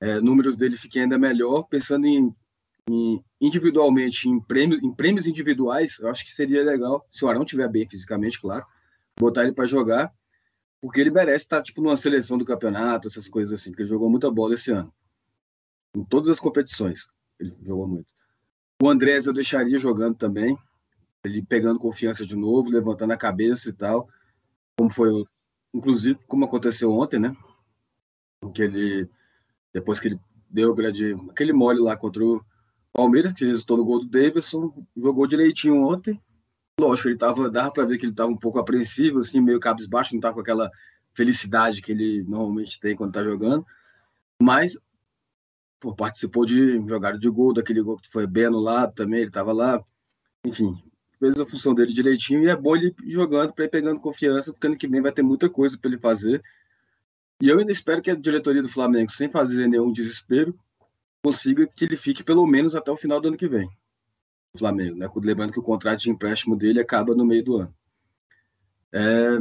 é, 0.00 0.20
números 0.20 0.56
dele 0.56 0.76
fiquem 0.76 1.02
ainda 1.02 1.18
melhor, 1.18 1.64
pensando 1.64 2.06
em, 2.06 2.32
individualmente, 3.40 4.28
em 4.28 4.40
prêmios, 4.40 4.82
em 4.82 4.92
prêmios 4.92 5.26
individuais, 5.26 5.98
eu 5.98 6.08
acho 6.08 6.24
que 6.24 6.32
seria 6.32 6.62
legal, 6.62 7.06
se 7.10 7.24
o 7.24 7.28
Arão 7.28 7.42
estiver 7.42 7.68
bem 7.68 7.88
fisicamente, 7.88 8.40
claro, 8.40 8.64
botar 9.18 9.44
ele 9.44 9.52
para 9.52 9.66
jogar, 9.66 10.12
porque 10.80 11.00
ele 11.00 11.10
merece 11.10 11.44
estar 11.44 11.62
tipo 11.62 11.82
numa 11.82 11.96
seleção 11.96 12.38
do 12.38 12.44
campeonato, 12.44 13.08
essas 13.08 13.28
coisas 13.28 13.52
assim, 13.52 13.70
porque 13.70 13.82
ele 13.82 13.90
jogou 13.90 14.08
muita 14.08 14.30
bola 14.30 14.54
esse 14.54 14.72
ano. 14.72 14.92
Em 15.94 16.04
todas 16.04 16.28
as 16.28 16.40
competições, 16.40 17.08
ele 17.38 17.56
jogou 17.62 17.86
muito. 17.86 18.12
O 18.82 18.88
Andrés 18.88 19.26
eu 19.26 19.32
deixaria 19.32 19.78
jogando 19.78 20.16
também, 20.16 20.56
ele 21.22 21.42
pegando 21.42 21.78
confiança 21.78 22.24
de 22.24 22.34
novo, 22.34 22.70
levantando 22.70 23.12
a 23.12 23.16
cabeça 23.16 23.68
e 23.68 23.72
tal, 23.72 24.08
como 24.78 24.90
foi, 24.90 25.10
inclusive, 25.74 26.18
como 26.26 26.46
aconteceu 26.46 26.90
ontem, 26.90 27.20
né? 27.20 27.36
Que 28.54 28.62
ele, 28.62 29.10
depois 29.74 30.00
que 30.00 30.08
ele 30.08 30.20
deu 30.48 30.74
grande, 30.74 31.14
aquele 31.30 31.52
mole 31.52 31.78
lá 31.78 31.94
contra 31.94 32.24
o 32.24 32.42
Palmeiras, 32.90 33.34
que 33.34 33.44
resultou 33.44 33.76
no 33.76 33.84
gol 33.84 34.00
do 34.00 34.08
Davidson, 34.08 34.86
jogou 34.96 35.26
direitinho 35.26 35.84
ontem, 35.84 36.18
Lógico, 36.80 37.08
ele 37.08 37.18
tava, 37.18 37.50
dava 37.50 37.70
para 37.70 37.84
ver 37.84 37.98
que 37.98 38.06
ele 38.06 38.12
estava 38.12 38.30
um 38.30 38.36
pouco 38.36 38.58
apreensivo, 38.58 39.18
assim, 39.18 39.38
meio 39.38 39.60
cabisbaixo, 39.60 40.14
não 40.14 40.18
estava 40.18 40.34
com 40.34 40.40
aquela 40.40 40.70
felicidade 41.12 41.82
que 41.82 41.92
ele 41.92 42.24
normalmente 42.26 42.80
tem 42.80 42.96
quando 42.96 43.10
está 43.10 43.22
jogando. 43.22 43.66
Mas 44.42 44.78
pô, 45.78 45.94
participou 45.94 46.46
de 46.46 46.80
jogada 46.88 47.18
de 47.18 47.28
gol, 47.28 47.52
daquele 47.52 47.82
gol 47.82 47.98
que 47.98 48.10
foi 48.10 48.26
bem 48.26 48.46
anulado 48.46 48.94
também, 48.94 49.20
ele 49.20 49.28
estava 49.28 49.52
lá. 49.52 49.82
Enfim, 50.42 50.74
fez 51.18 51.38
a 51.38 51.44
função 51.44 51.74
dele 51.74 51.92
direitinho 51.92 52.44
e 52.44 52.48
é 52.48 52.56
bom 52.56 52.74
ele 52.74 52.94
jogando 53.08 53.52
para 53.52 53.66
ir 53.66 53.70
pegando 53.70 54.00
confiança, 54.00 54.50
porque 54.50 54.66
ano 54.66 54.76
que 54.76 54.88
vem 54.88 55.02
vai 55.02 55.12
ter 55.12 55.22
muita 55.22 55.50
coisa 55.50 55.76
para 55.76 55.90
ele 55.90 56.00
fazer. 56.00 56.42
E 57.42 57.48
eu 57.48 57.58
ainda 57.58 57.72
espero 57.72 58.00
que 58.00 58.10
a 58.10 58.14
diretoria 58.14 58.62
do 58.62 58.68
Flamengo, 58.70 59.10
sem 59.10 59.30
fazer 59.30 59.66
nenhum 59.68 59.92
desespero, 59.92 60.58
consiga 61.22 61.66
que 61.66 61.84
ele 61.84 61.96
fique 61.96 62.24
pelo 62.24 62.46
menos 62.46 62.74
até 62.74 62.90
o 62.90 62.96
final 62.96 63.20
do 63.20 63.28
ano 63.28 63.36
que 63.36 63.48
vem. 63.48 63.68
Flamengo, 64.58 64.96
né? 64.96 65.08
Lembrando 65.16 65.52
que 65.52 65.60
o 65.60 65.62
contrato 65.62 66.00
de 66.00 66.10
empréstimo 66.10 66.56
dele 66.56 66.80
acaba 66.80 67.14
no 67.14 67.24
meio 67.24 67.44
do 67.44 67.56
ano. 67.58 67.74
É... 68.92 69.38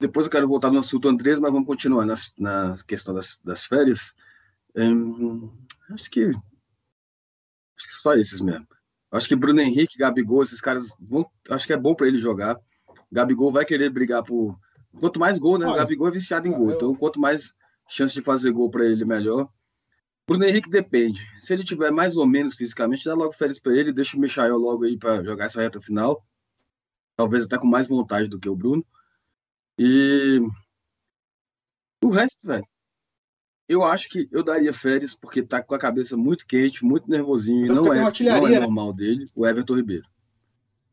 Depois 0.00 0.26
eu 0.26 0.32
quero 0.32 0.48
voltar 0.48 0.70
no 0.70 0.78
assunto 0.78 1.08
Andrés, 1.08 1.38
mas 1.38 1.52
vamos 1.52 1.66
continuar 1.66 2.04
nas, 2.04 2.32
na 2.38 2.76
questão 2.86 3.14
das, 3.14 3.40
das 3.44 3.64
férias. 3.64 4.14
É... 4.74 4.84
Acho 5.92 6.10
que 6.10 6.26
acho 6.26 7.86
que 7.88 7.94
só 7.94 8.14
esses 8.14 8.40
mesmo. 8.40 8.66
Acho 9.10 9.28
que 9.28 9.36
Bruno 9.36 9.60
Henrique, 9.60 9.98
Gabigol, 9.98 10.42
esses 10.42 10.60
caras 10.60 10.94
vão. 10.98 11.24
Acho 11.48 11.66
que 11.66 11.72
é 11.72 11.76
bom 11.76 11.94
para 11.94 12.08
ele 12.08 12.18
jogar. 12.18 12.58
Gabigol 13.10 13.52
vai 13.52 13.64
querer 13.64 13.90
brigar 13.90 14.24
por. 14.24 14.58
Quanto 14.98 15.20
mais 15.20 15.38
gol, 15.38 15.58
né? 15.58 15.66
Olha, 15.66 15.78
Gabigol 15.78 16.08
é 16.08 16.12
viciado 16.12 16.48
em 16.48 16.52
gol. 16.52 16.70
Eu... 16.70 16.76
Então, 16.76 16.94
quanto 16.94 17.20
mais 17.20 17.54
chance 17.88 18.12
de 18.14 18.22
fazer 18.22 18.50
gol 18.50 18.70
para 18.70 18.84
ele, 18.84 19.04
melhor. 19.04 19.48
Bruno 20.26 20.44
Henrique 20.44 20.70
depende. 20.70 21.20
Se 21.38 21.52
ele 21.52 21.64
tiver 21.64 21.90
mais 21.90 22.16
ou 22.16 22.26
menos 22.26 22.54
fisicamente, 22.54 23.04
dá 23.04 23.14
logo 23.14 23.32
férias 23.32 23.58
para 23.58 23.74
ele, 23.76 23.92
deixa 23.92 24.16
o 24.16 24.20
Michael 24.20 24.56
logo 24.56 24.84
aí 24.84 24.96
para 24.96 25.22
jogar 25.22 25.44
essa 25.44 25.60
reta 25.60 25.80
final. 25.80 26.24
Talvez 27.16 27.44
até 27.44 27.58
com 27.58 27.66
mais 27.66 27.86
vontade 27.86 28.28
do 28.28 28.40
que 28.40 28.48
o 28.48 28.56
Bruno. 28.56 28.84
E 29.78 30.40
o 32.02 32.08
resto, 32.08 32.38
velho. 32.42 32.66
Eu 33.68 33.82
acho 33.82 34.08
que 34.08 34.28
eu 34.30 34.42
daria 34.42 34.72
férias 34.72 35.14
porque 35.14 35.42
tá 35.42 35.62
com 35.62 35.74
a 35.74 35.78
cabeça 35.78 36.16
muito 36.16 36.46
quente, 36.46 36.84
muito 36.84 37.08
nervosinho. 37.08 37.64
Então, 37.64 37.84
não, 37.84 37.94
é, 37.94 38.00
não 38.00 38.48
é 38.48 38.60
normal 38.60 38.92
dele, 38.92 39.26
o 39.34 39.46
Everton 39.46 39.76
Ribeiro. 39.76 40.06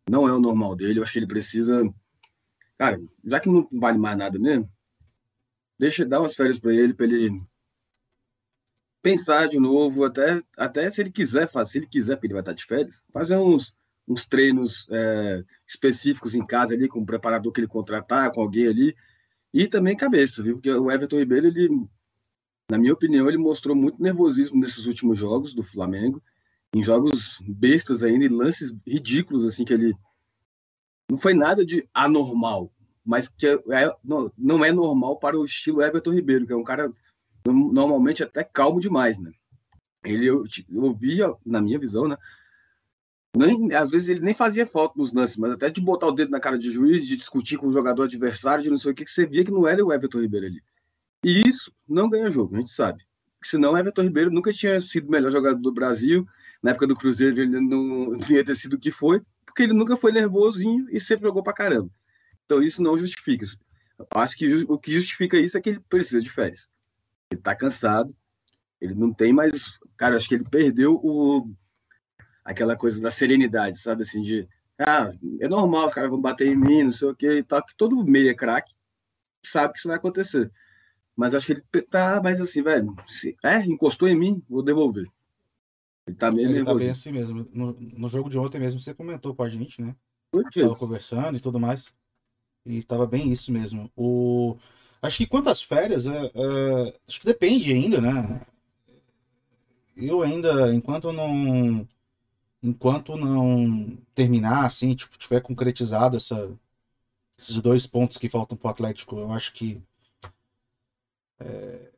Não 0.10 0.28
é 0.28 0.34
o 0.34 0.40
normal 0.40 0.76
dele. 0.76 1.00
Eu 1.00 1.04
acho 1.04 1.14
que 1.14 1.20
ele 1.20 1.28
precisa. 1.28 1.84
Cara, 2.78 3.00
já 3.24 3.40
que 3.40 3.50
não 3.50 3.68
vale 3.72 3.98
mais 3.98 4.18
nada 4.18 4.40
mesmo, 4.40 4.70
deixa 5.78 6.06
dar 6.06 6.20
umas 6.20 6.36
férias 6.36 6.60
para 6.60 6.74
ele, 6.74 6.94
para 6.94 7.06
ele 7.06 7.42
pensar 9.02 9.48
de 9.48 9.60
novo, 9.60 10.04
até, 10.04 10.40
até 10.58 10.90
se 10.90 11.02
ele 11.02 11.12
quiser 11.12 11.48
fazer, 11.50 11.72
se 11.72 11.78
ele 11.80 11.88
quiser, 11.88 12.16
porque 12.16 12.28
ele 12.28 12.34
vai 12.34 12.42
estar 12.42 12.54
de 12.54 12.66
férias, 12.66 13.04
fazer 13.12 13.38
uns, 13.38 13.74
uns 14.08 14.28
treinos 14.28 14.88
é, 14.92 15.44
específicos 15.68 16.36
em 16.36 16.46
casa 16.46 16.76
ali, 16.76 16.88
com 16.88 17.00
o 17.00 17.06
preparador 17.06 17.52
que 17.52 17.60
ele 17.60 17.68
contratar, 17.68 18.32
com 18.32 18.42
alguém 18.42 18.68
ali, 18.68 18.96
e 19.54 19.68
também 19.68 19.98
cabeça, 19.98 20.42
viu? 20.44 20.56
Porque 20.56 20.72
o 20.72 20.92
Everton 20.92 21.20
Ribeiro, 21.20 21.48
ele, 21.48 21.70
na 22.70 22.78
minha 22.78 22.94
opinião, 22.94 23.28
ele 23.28 23.38
mostrou 23.38 23.76
muito 23.76 24.02
nervosismo 24.02 24.60
nesses 24.60 24.86
últimos 24.86 25.18
jogos 25.18 25.54
do 25.54 25.64
Flamengo, 25.64 26.22
em 26.74 26.82
jogos 26.82 27.42
bestas 27.48 28.04
ainda, 28.04 28.26
e 28.26 28.30
lances 28.30 28.74
ridículos, 28.88 29.44
assim, 29.44 29.66
que 29.66 29.74
ele. 29.74 29.94
Não 31.10 31.18
foi 31.18 31.34
nada 31.34 31.66
de 31.66 31.86
anormal, 31.94 32.72
mas 33.04 33.28
que 33.28 33.46
é, 33.46 33.60
não, 34.02 34.32
não 34.38 34.64
é 34.64 34.72
normal 34.72 35.18
para 35.20 35.38
o 35.38 35.44
estilo 35.44 35.82
Everton 35.82 36.14
Ribeiro, 36.14 36.48
que 36.48 36.54
é 36.54 36.56
um 36.56 36.64
cara 36.64 36.90
normalmente 37.46 38.24
até 38.24 38.44
calmo 38.44 38.80
demais, 38.80 39.20
né? 39.20 39.32
Ele, 40.04 40.26
eu, 40.26 40.46
na 41.46 41.62
minha 41.62 41.80
visão, 41.80 42.08
né? 42.08 42.18
Nem, 43.36 43.74
às 43.74 43.90
vezes 43.90 44.10
ele 44.10 44.20
nem 44.20 44.34
fazia 44.34 44.68
falta 44.68 44.96
nos 44.98 45.14
lances, 45.14 45.38
mas 45.38 45.54
até 45.54 45.70
de 45.70 45.80
botar 45.80 46.08
o 46.08 46.12
dedo 46.12 46.32
na 46.32 46.40
cara 46.40 46.58
de 46.58 46.70
juiz, 46.70 47.08
de 47.08 47.16
discutir 47.16 47.58
com 47.58 47.68
o 47.68 47.72
jogador 47.72 48.04
adversário, 48.04 48.64
de 48.64 48.70
não 48.70 48.78
sei 48.78 48.92
o 48.92 48.96
que, 48.96 49.06
que 49.06 49.12
você 49.12 49.26
via 49.26 49.46
que 49.46 49.52
não 49.52 49.68
era 49.68 49.84
o 49.86 49.94
Everton 49.94 50.20
Ribeiro 50.20 50.48
ali. 50.48 50.62
E 51.24 51.48
isso 51.48 51.72
não 51.88 52.10
ganha 52.10 52.30
jogo, 52.30 52.56
a 52.56 52.60
gente 52.60 52.72
sabe. 52.72 53.06
Senão 53.44 53.74
o 53.74 53.78
Everton 53.78 54.02
Ribeiro 54.04 54.32
nunca 54.32 54.52
tinha 54.52 54.80
sido 54.82 55.08
o 55.08 55.12
melhor 55.12 55.32
jogador 55.32 55.60
do 55.60 55.72
Brasil. 55.72 56.28
Na 56.62 56.72
época 56.72 56.88
do 56.88 56.96
Cruzeiro 56.96 57.42
ele 57.42 57.60
não, 57.60 58.16
ia 58.30 58.44
ter 58.44 58.56
sido 58.56 58.74
o 58.74 58.80
que 58.80 58.92
foi, 58.92 59.22
porque 59.46 59.64
ele 59.64 59.74
nunca 59.74 59.96
foi 59.96 60.12
nervosinho 60.12 60.88
e 60.90 61.00
sempre 61.00 61.24
jogou 61.24 61.42
pra 61.42 61.54
caramba. 61.54 61.90
Então 62.46 62.62
isso 62.62 62.84
não 62.84 62.98
justifica. 62.98 63.46
Acho 64.14 64.36
que 64.36 64.66
o 64.68 64.78
que 64.78 64.92
justifica 64.92 65.38
isso 65.38 65.58
é 65.58 65.62
que 65.62 65.70
ele 65.70 65.80
precisa 65.80 66.22
de 66.22 66.30
férias. 66.30 66.70
Ele 67.32 67.42
tá 67.42 67.56
cansado. 67.56 68.16
Ele 68.80 68.94
não 68.94 69.14
tem 69.14 69.32
mais. 69.32 69.72
Cara, 69.98 70.16
acho 70.16 70.28
que 70.28 70.36
ele 70.36 70.44
perdeu 70.50 70.96
o 70.96 71.50
aquela 72.44 72.76
coisa 72.76 73.02
da 73.02 73.12
serenidade, 73.12 73.80
sabe? 73.80 74.04
Assim, 74.04 74.22
de. 74.22 74.48
Ah, 74.78 75.12
é 75.40 75.48
normal, 75.48 75.86
os 75.86 75.94
caras 75.94 76.10
vão 76.10 76.20
bater 76.20 76.48
em 76.48 76.56
mim, 76.56 76.84
não 76.84 76.92
sei 76.92 77.10
o 77.10 77.16
que 77.16 77.32
e 77.32 77.44
tal. 77.44 77.64
Que 77.64 77.76
todo 77.78 78.04
meia 78.04 78.32
é 78.32 78.36
craque 78.36 78.74
sabe 79.44 79.74
que 79.74 79.80
isso 79.80 79.88
vai 79.88 79.98
acontecer. 79.98 80.52
Mas 81.16 81.36
acho 81.36 81.46
que 81.46 81.54
ele 81.54 81.82
tá 81.84 82.22
mais 82.22 82.40
assim, 82.40 82.62
velho. 82.62 82.96
Se, 83.08 83.36
é, 83.44 83.60
encostou 83.66 84.08
em 84.08 84.18
mim, 84.18 84.42
vou 84.50 84.64
devolver. 84.64 85.08
Ele 86.08 86.16
tá 86.16 86.32
meio 86.32 86.48
ele 86.48 86.56
nervoso. 86.56 86.78
Tá 86.78 86.84
bem 86.84 86.92
assim 86.92 87.12
mesmo. 87.12 87.46
No, 87.54 87.74
no 87.74 88.10
jogo 88.10 88.30
de 88.30 88.38
ontem 88.40 88.60
mesmo, 88.60 88.80
você 88.80 88.94
comentou 88.94 89.36
com 89.36 89.44
a 89.44 89.50
gente, 89.50 89.82
né? 89.82 89.96
Tava 90.54 90.76
conversando 90.76 91.38
e 91.38 91.42
tudo 91.42 91.60
mais. 91.60 91.94
E 92.66 92.84
tava 92.84 93.06
bem 93.06 93.32
isso 93.32 93.52
mesmo. 93.52 93.92
O... 93.96 94.58
Acho 95.02 95.18
que 95.18 95.26
quantas 95.26 95.62
férias, 95.62 96.06
é, 96.06 96.26
é, 96.34 96.94
acho 97.08 97.20
que 97.20 97.26
depende 97.26 97.72
ainda, 97.72 98.00
né? 98.00 98.42
Eu 99.96 100.22
ainda, 100.22 100.74
enquanto 100.74 101.12
não, 101.12 101.88
enquanto 102.64 103.16
não 103.18 103.98
terminar, 104.16 104.66
assim, 104.66 104.94
tipo, 104.96 105.18
tiver 105.18 105.42
concretizado 105.42 106.18
essa, 106.18 106.52
esses 107.38 107.62
dois 107.62 107.86
pontos 107.86 108.18
que 108.18 108.30
faltam 108.30 108.58
para 108.58 108.68
o 108.68 108.72
Atlético, 108.72 109.18
eu 109.18 109.32
acho 109.34 109.54
que 109.54 109.82
é, 111.40 111.92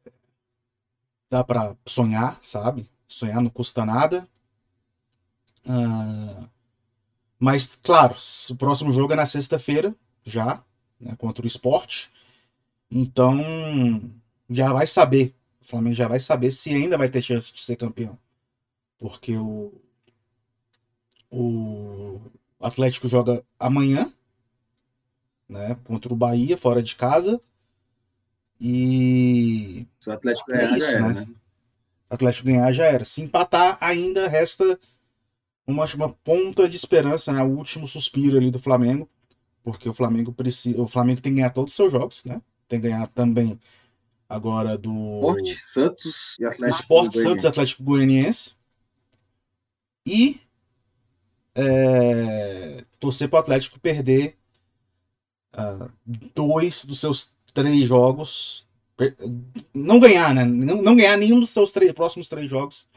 dá 1.29 1.43
para 1.43 1.75
sonhar, 1.85 2.39
sabe? 2.41 2.87
Sonhar 3.07 3.41
não 3.41 3.49
custa 3.49 3.83
nada. 3.83 4.27
Uh, 5.65 6.47
mas, 7.39 7.75
claro, 7.75 8.15
o 8.49 8.55
próximo 8.55 8.91
jogo 8.91 9.13
é 9.13 9.15
na 9.15 9.25
sexta-feira, 9.25 9.95
já, 10.25 10.61
né, 10.99 11.13
contra 11.17 11.43
o 11.43 11.47
esporte. 11.47 12.09
Então, 12.95 13.41
já 14.47 14.71
vai 14.71 14.85
saber. 14.85 15.33
O 15.59 15.65
Flamengo 15.65 15.95
já 15.95 16.07
vai 16.07 16.19
saber 16.19 16.51
se 16.51 16.69
ainda 16.69 16.95
vai 16.95 17.09
ter 17.09 17.23
chance 17.23 17.51
de 17.51 17.59
ser 17.59 17.75
campeão. 17.75 18.19
Porque 18.99 19.35
o, 19.35 19.73
o 21.31 22.21
Atlético 22.59 23.07
joga 23.07 23.43
amanhã, 23.59 24.13
né, 25.49 25.75
contra 25.83 26.13
o 26.13 26.15
Bahia, 26.15 26.55
fora 26.55 26.83
de 26.83 26.95
casa. 26.95 27.41
E. 28.61 29.87
Se 29.99 30.09
o 30.09 30.13
Atlético 30.13 30.51
ganhar, 30.51 30.61
é 30.61 30.77
isso, 30.77 30.79
já 30.79 30.91
era, 30.91 31.13
né? 31.13 31.13
né? 31.21 31.27
Atlético 32.07 32.45
ganhar 32.45 32.71
já 32.73 32.85
era. 32.85 33.03
Se 33.03 33.21
empatar, 33.21 33.75
ainda 33.81 34.27
resta 34.27 34.79
uma, 35.65 35.85
uma 35.95 36.13
ponta 36.13 36.69
de 36.69 36.75
esperança, 36.75 37.33
né? 37.33 37.41
O 37.41 37.57
último 37.57 37.87
suspiro 37.87 38.37
ali 38.37 38.51
do 38.51 38.59
Flamengo 38.59 39.09
porque 39.63 39.87
o 39.87 39.93
Flamengo 39.93 40.31
precisa, 40.33 40.79
o 40.81 40.87
Flamengo 40.87 41.21
tem 41.21 41.31
que 41.31 41.37
ganhar 41.37 41.49
todos 41.49 41.71
os 41.71 41.75
seus 41.75 41.91
jogos, 41.91 42.23
né? 42.25 42.41
Tem 42.67 42.79
que 42.79 42.87
ganhar 42.87 43.07
também 43.07 43.59
agora 44.27 44.77
do 44.77 44.91
Esporte, 44.91 45.61
Santos 45.61 46.35
e 46.39 46.45
Atlético. 46.45 46.81
Esporte, 46.81 47.19
Santos 47.19 47.43
e 47.43 47.47
Atlético 47.47 47.83
Goianiense. 47.83 48.53
E 50.05 50.39
é, 51.55 52.83
torcer 52.99 53.29
para 53.29 53.37
o 53.37 53.39
Atlético 53.41 53.79
perder 53.79 54.35
uh, 55.53 55.89
dois 56.35 56.83
dos 56.83 56.99
seus 56.99 57.35
três 57.53 57.87
jogos. 57.87 58.65
Não 59.73 59.99
ganhar, 59.99 60.33
né? 60.33 60.45
Não, 60.45 60.81
não 60.81 60.95
ganhar 60.95 61.17
nenhum 61.17 61.39
dos 61.39 61.49
seus 61.49 61.71
três, 61.71 61.91
próximos 61.91 62.27
três 62.27 62.49
jogos. 62.49 62.87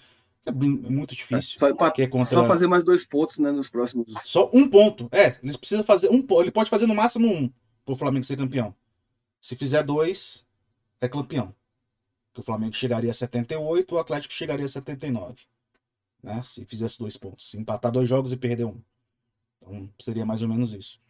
É 0.47 0.53
muito 0.53 1.15
difícil. 1.15 1.59
Só, 1.59 1.75
pra, 1.75 1.93
é 1.99 2.07
contra... 2.07 2.35
só 2.35 2.47
fazer 2.47 2.69
mais 2.69 2.85
dois 2.85 3.05
pontos 3.05 3.39
né, 3.39 3.51
nos 3.51 3.69
próximos. 3.69 4.15
Só 4.25 4.49
um 4.55 4.69
ponto. 4.69 5.09
É, 5.11 5.37
ele 5.43 5.59
precisa 5.59 5.83
fazer 5.83 6.09
um 6.09 6.25
Ele 6.41 6.53
pode 6.53 6.71
fazer 6.71 6.87
no 6.87 6.95
máximo 6.95 7.27
um 7.27 7.51
para 7.85 7.95
o 7.95 7.97
Flamengo 7.97 8.25
ser 8.25 8.37
campeão. 8.37 8.73
Se 9.47 9.55
fizer 9.55 9.85
dois, 9.85 10.45
é 11.01 11.09
campeão. 11.09 11.55
Que 12.35 12.41
o 12.41 12.43
Flamengo 12.43 12.75
chegaria 12.75 13.13
a 13.13 13.15
78, 13.15 13.95
o 13.95 13.99
Atlético 14.01 14.35
chegaria 14.35 14.67
a 14.67 14.69
79 14.69 15.37
né? 16.21 16.43
Se 16.43 16.65
fizesse 16.65 16.99
dois 16.99 17.17
pontos. 17.17 17.55
Empatar 17.55 17.93
dois 17.93 18.09
jogos 18.09 18.33
e 18.33 18.37
perder 18.37 18.65
um. 18.65 18.83
Então 19.63 19.89
seria 20.01 20.27
mais 20.27 20.43
ou 20.43 20.49
menos 20.49 20.73
isso. 20.73 21.01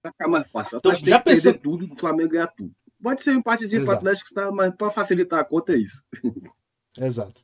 Pra 0.00 0.10
ficar 0.10 0.26
mais 0.26 0.50
fácil. 0.50 0.78
Então, 0.78 0.94
já 0.94 1.20
pensando... 1.20 1.58
tudo, 1.58 1.92
o 1.92 1.98
Flamengo 1.98 2.30
ganhar 2.30 2.46
tudo. 2.46 2.74
Pode 3.02 3.22
ser 3.22 3.32
um 3.32 3.40
empatezinho 3.40 3.84
para 3.84 3.92
o 3.92 3.96
Atlético, 3.98 4.32
tá? 4.32 4.50
mas 4.50 4.74
para 4.74 4.90
facilitar 4.90 5.40
a 5.40 5.44
conta 5.44 5.74
é 5.74 5.76
isso. 5.76 6.02
Exato. 6.98 7.42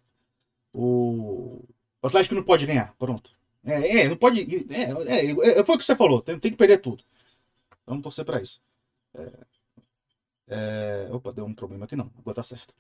O... 0.73 1.63
o 2.01 2.07
Atlético 2.07 2.37
não 2.37 2.43
pode 2.43 2.65
ganhar, 2.65 2.95
pronto. 2.99 3.37
É, 3.67 3.99
é 3.99 4.09
não 4.09 4.17
pode. 4.17 4.41
É, 4.73 4.81
é, 4.81 5.59
é, 5.59 5.63
foi 5.63 5.75
o 5.75 5.79
que 5.79 5.85
você 5.85 5.95
falou, 5.95 6.23
tem, 6.23 6.39
tem 6.39 6.51
que 6.51 6.57
perder 6.57 6.79
tudo. 6.79 7.05
Vamos 7.85 8.03
torcer 8.03 8.25
para 8.25 8.41
isso. 8.41 8.63
É, 9.13 9.31
é, 10.49 11.09
opa, 11.11 11.33
deu 11.33 11.45
um 11.45 11.55
problema 11.55 11.85
aqui 11.85 11.97
não, 11.97 12.11
agora 12.19 12.37
tá 12.37 12.43
certo. 12.43 12.75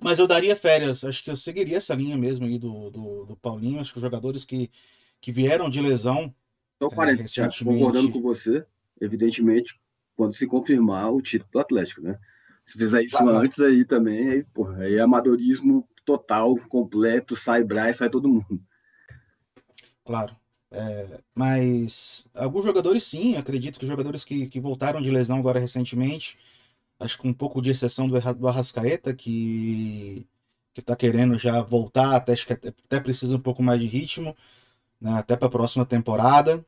Mas 0.00 0.18
eu 0.18 0.26
daria 0.26 0.54
férias, 0.54 1.02
acho 1.04 1.24
que 1.24 1.30
eu 1.30 1.36
seguiria 1.36 1.78
essa 1.78 1.94
linha 1.94 2.16
mesmo 2.16 2.46
aí 2.46 2.58
do, 2.58 2.90
do, 2.90 3.26
do 3.26 3.36
Paulinho. 3.36 3.80
Acho 3.80 3.92
que 3.92 3.98
os 3.98 4.02
jogadores 4.02 4.44
que, 4.44 4.70
que 5.20 5.32
vieram 5.32 5.68
de 5.68 5.80
lesão. 5.80 6.32
Então, 6.76 6.90
é, 7.02 7.12
recentemente... 7.12 7.64
concordando 7.64 8.12
com 8.12 8.20
você, 8.20 8.64
evidentemente, 9.00 9.80
quando 10.16 10.34
se 10.34 10.46
confirmar 10.46 11.12
o 11.12 11.20
título 11.20 11.50
do 11.50 11.58
Atlético, 11.58 12.00
né? 12.00 12.18
Se 12.64 12.78
fizer 12.78 13.02
isso 13.02 13.16
claro. 13.16 13.38
antes 13.38 13.58
aí 13.60 13.84
também, 13.84 14.28
aí, 14.28 14.44
porra, 14.44 14.84
aí 14.84 14.94
é 14.94 15.00
amadorismo 15.00 15.88
total, 16.04 16.56
completo, 16.68 17.34
sai 17.34 17.64
Braz, 17.64 17.96
sai 17.96 18.10
todo 18.10 18.28
mundo. 18.28 18.62
Claro. 20.04 20.36
É, 20.70 21.18
mas 21.34 22.26
alguns 22.34 22.62
jogadores 22.64 23.02
sim, 23.04 23.36
acredito 23.36 23.78
que 23.78 23.86
jogadores 23.86 24.22
que, 24.22 24.46
que 24.48 24.60
voltaram 24.60 25.00
de 25.00 25.10
lesão 25.10 25.38
agora 25.38 25.58
recentemente 25.58 26.36
acho 27.00 27.18
que 27.18 27.28
um 27.28 27.32
pouco 27.34 27.62
de 27.62 27.70
exceção 27.70 28.08
do, 28.08 28.20
do 28.34 28.48
Arrascaeta, 28.48 29.14
que 29.14 30.26
que 30.74 30.80
está 30.80 30.96
querendo 30.96 31.36
já 31.38 31.62
voltar, 31.62 32.16
até, 32.16 32.32
acho 32.32 32.46
que 32.46 32.52
até, 32.54 32.68
até 32.68 33.00
precisa 33.00 33.36
um 33.36 33.40
pouco 33.40 33.62
mais 33.62 33.80
de 33.80 33.86
ritmo, 33.88 34.34
né, 35.00 35.12
até 35.12 35.36
para 35.36 35.46
a 35.46 35.50
próxima 35.50 35.84
temporada, 35.86 36.64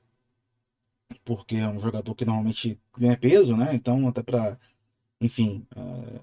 porque 1.25 1.57
é 1.57 1.69
um 1.69 1.79
jogador 1.79 2.15
que 2.15 2.25
normalmente 2.25 2.79
ganha 2.97 3.17
peso, 3.17 3.57
né? 3.57 3.75
Então, 3.75 4.07
até 4.09 4.23
para. 4.23 4.59
Enfim, 5.21 5.67
uh, 5.77 6.21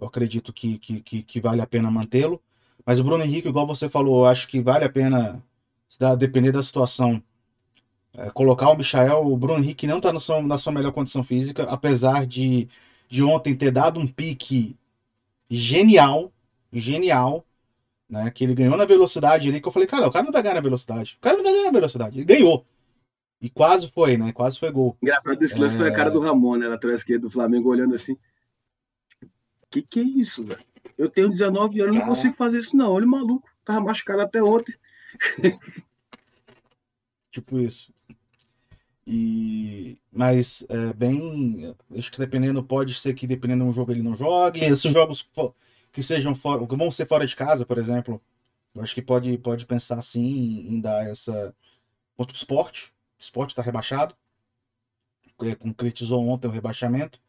eu 0.00 0.06
acredito 0.06 0.52
que, 0.52 0.78
que, 0.78 1.00
que, 1.02 1.22
que 1.22 1.40
vale 1.40 1.60
a 1.62 1.66
pena 1.66 1.90
mantê-lo. 1.90 2.40
Mas 2.86 2.98
o 3.00 3.04
Bruno 3.04 3.24
Henrique, 3.24 3.48
igual 3.48 3.66
você 3.66 3.88
falou, 3.88 4.26
acho 4.26 4.48
que 4.48 4.60
vale 4.60 4.84
a 4.84 4.90
pena, 4.90 5.42
depender 6.18 6.52
da 6.52 6.62
situação, 6.62 7.22
é, 8.12 8.30
colocar 8.30 8.70
o 8.70 8.76
Michael. 8.76 9.26
O 9.26 9.36
Bruno 9.36 9.62
Henrique 9.62 9.86
não 9.86 9.98
está 9.98 10.12
na 10.12 10.58
sua 10.58 10.72
melhor 10.72 10.92
condição 10.92 11.22
física, 11.22 11.64
apesar 11.64 12.26
de 12.26 12.68
de 13.06 13.22
ontem 13.22 13.54
ter 13.54 13.70
dado 13.70 14.00
um 14.00 14.06
pique 14.06 14.76
genial, 15.48 16.32
genial, 16.72 17.46
né? 18.08 18.30
Que 18.30 18.44
ele 18.44 18.54
ganhou 18.54 18.76
na 18.76 18.84
velocidade 18.84 19.48
ali, 19.48 19.60
que 19.60 19.68
eu 19.68 19.72
falei, 19.72 19.86
cara, 19.86 20.08
o 20.08 20.12
cara 20.12 20.24
não 20.24 20.32
vai 20.32 20.42
ganhar 20.42 20.54
na 20.54 20.60
velocidade. 20.60 21.16
O 21.18 21.20
cara 21.20 21.36
não 21.36 21.44
vai 21.44 21.52
ganhar 21.52 21.66
na 21.66 21.78
velocidade. 21.78 22.18
Ele 22.18 22.24
ganhou. 22.24 22.66
E 23.40 23.48
quase 23.50 23.88
foi, 23.88 24.16
né? 24.16 24.32
Quase 24.32 24.58
foi 24.58 24.70
gol. 24.70 24.96
Engraçado 25.02 25.42
esse 25.42 25.58
lance 25.58 25.74
é... 25.76 25.78
foi 25.78 25.88
a 25.88 25.94
cara 25.94 26.10
do 26.10 26.20
Ramon, 26.20 26.56
né? 26.56 26.68
Lateral 26.68 26.94
esquerdo 26.94 27.22
do 27.22 27.30
Flamengo, 27.30 27.68
olhando 27.68 27.94
assim. 27.94 28.16
Que 29.70 29.82
que 29.82 30.00
é 30.00 30.02
isso, 30.02 30.42
velho? 30.42 30.64
Eu 30.96 31.08
tenho 31.08 31.28
19 31.28 31.80
anos, 31.80 31.96
não 31.96 32.06
consigo 32.06 32.34
fazer 32.36 32.58
isso, 32.58 32.76
não. 32.76 32.92
Olha 32.92 33.06
o 33.06 33.10
maluco. 33.10 33.48
Tava 33.64 33.80
machucado 33.80 34.20
até 34.20 34.42
ontem. 34.42 34.74
tipo 37.30 37.58
isso. 37.58 37.92
E 39.06 39.98
mas 40.10 40.64
é, 40.68 40.92
bem, 40.92 41.74
acho 41.96 42.10
que 42.10 42.18
dependendo 42.18 42.62
pode 42.62 42.94
ser 42.94 43.14
que 43.14 43.26
dependendo 43.26 43.64
de 43.64 43.70
um 43.70 43.72
jogo 43.72 43.92
ele 43.92 44.02
não 44.02 44.14
jogue. 44.14 44.64
Esses 44.64 44.92
jogos 44.92 45.28
que 45.92 46.02
sejam 46.02 46.34
fora, 46.34 46.66
que 46.66 46.76
vão 46.76 46.90
ser 46.90 47.06
fora 47.06 47.26
de 47.26 47.36
casa, 47.36 47.66
por 47.66 47.78
exemplo, 47.78 48.20
eu 48.74 48.82
acho 48.82 48.94
que 48.94 49.02
pode 49.02 49.36
pode 49.38 49.66
pensar 49.66 50.00
sim 50.02 50.66
em 50.68 50.80
dar 50.80 51.06
essa 51.06 51.54
contra 52.16 52.34
o 52.34 52.36
esporte. 52.36 52.92
O 53.18 53.22
esporte 53.22 53.50
está 53.50 53.62
rebaixado, 53.62 54.14
concretizou 55.58 56.26
ontem 56.26 56.48
o 56.48 56.50
rebaixamento 56.50 57.20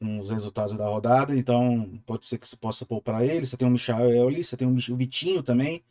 com 0.00 0.18
os 0.20 0.30
resultados 0.30 0.76
da 0.76 0.86
rodada, 0.88 1.36
então 1.36 2.00
pode 2.06 2.26
ser 2.26 2.38
que 2.38 2.48
se 2.48 2.56
possa 2.56 2.86
pôr 2.86 3.00
para 3.02 3.24
ele. 3.24 3.46
Você 3.46 3.56
tem 3.56 3.68
o 3.68 3.70
Michel 3.70 3.96
ali, 4.28 4.42
você 4.42 4.56
tem 4.56 4.66
o 4.66 4.96
Vitinho 4.96 5.42
também, 5.42 5.82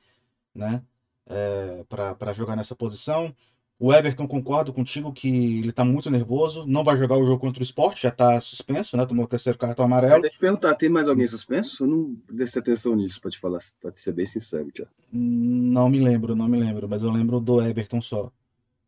né? 0.54 0.84
É, 1.30 1.86
para 1.88 2.34
jogar 2.34 2.56
nessa 2.56 2.76
posição. 2.76 3.34
O 3.82 3.94
Everton, 3.94 4.28
concordo 4.28 4.74
contigo 4.74 5.13
que 5.13 5.60
ele 5.60 5.72
tá 5.72 5.86
muito 5.86 6.12
nervoso, 6.12 6.65
não 6.68 6.84
vai 6.84 6.98
jogar 6.98 7.15
o 7.15 7.24
jogo 7.24 7.39
contra 7.39 7.62
o 7.62 7.63
esporte, 7.63 8.04
já 8.04 8.12
tá 8.12 8.38
suspenso, 8.42 8.98
né? 8.98 9.06
Tomou 9.06 9.24
o 9.24 9.28
terceiro 9.28 9.58
cartão 9.58 9.86
amarelo. 9.86 10.22
Deixa 10.22 10.36
eu 10.36 10.38
te 10.38 10.42
perguntar, 10.42 10.76
tem 10.76 10.89
mais 10.89 11.08
alguém 11.08 11.26
suspenso? 11.26 11.86
Eu 11.86 11.88
não 11.88 12.15
prestei 12.28 12.62
atenção 12.62 12.94
nisso, 12.94 13.22
pra 13.22 13.32
te 13.32 13.39
falar, 13.39 13.60
pra 13.80 13.89
te 13.89 14.02
ser 14.02 14.12
bem 14.12 14.26
sincero, 14.26 14.70
Tiago. 14.70 14.92
Não 15.13 15.88
me 15.88 16.02
lembro, 16.02 16.36
não 16.36 16.50
me 16.50 16.60
lembro, 16.60 16.89
mas 16.89 17.04
eu 17.04 17.10
lembro 17.10 17.39
do 17.39 17.62
Everton 17.62 18.02
só, 18.02 18.30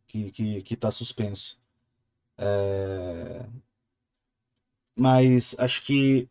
que, 0.08 0.30
que, 0.32 0.62
que 0.62 0.76
tá 0.76 0.92
suspenso. 0.92 1.58
É... 2.38 3.46
Mas 4.94 5.56
acho 5.58 5.86
que 5.86 6.28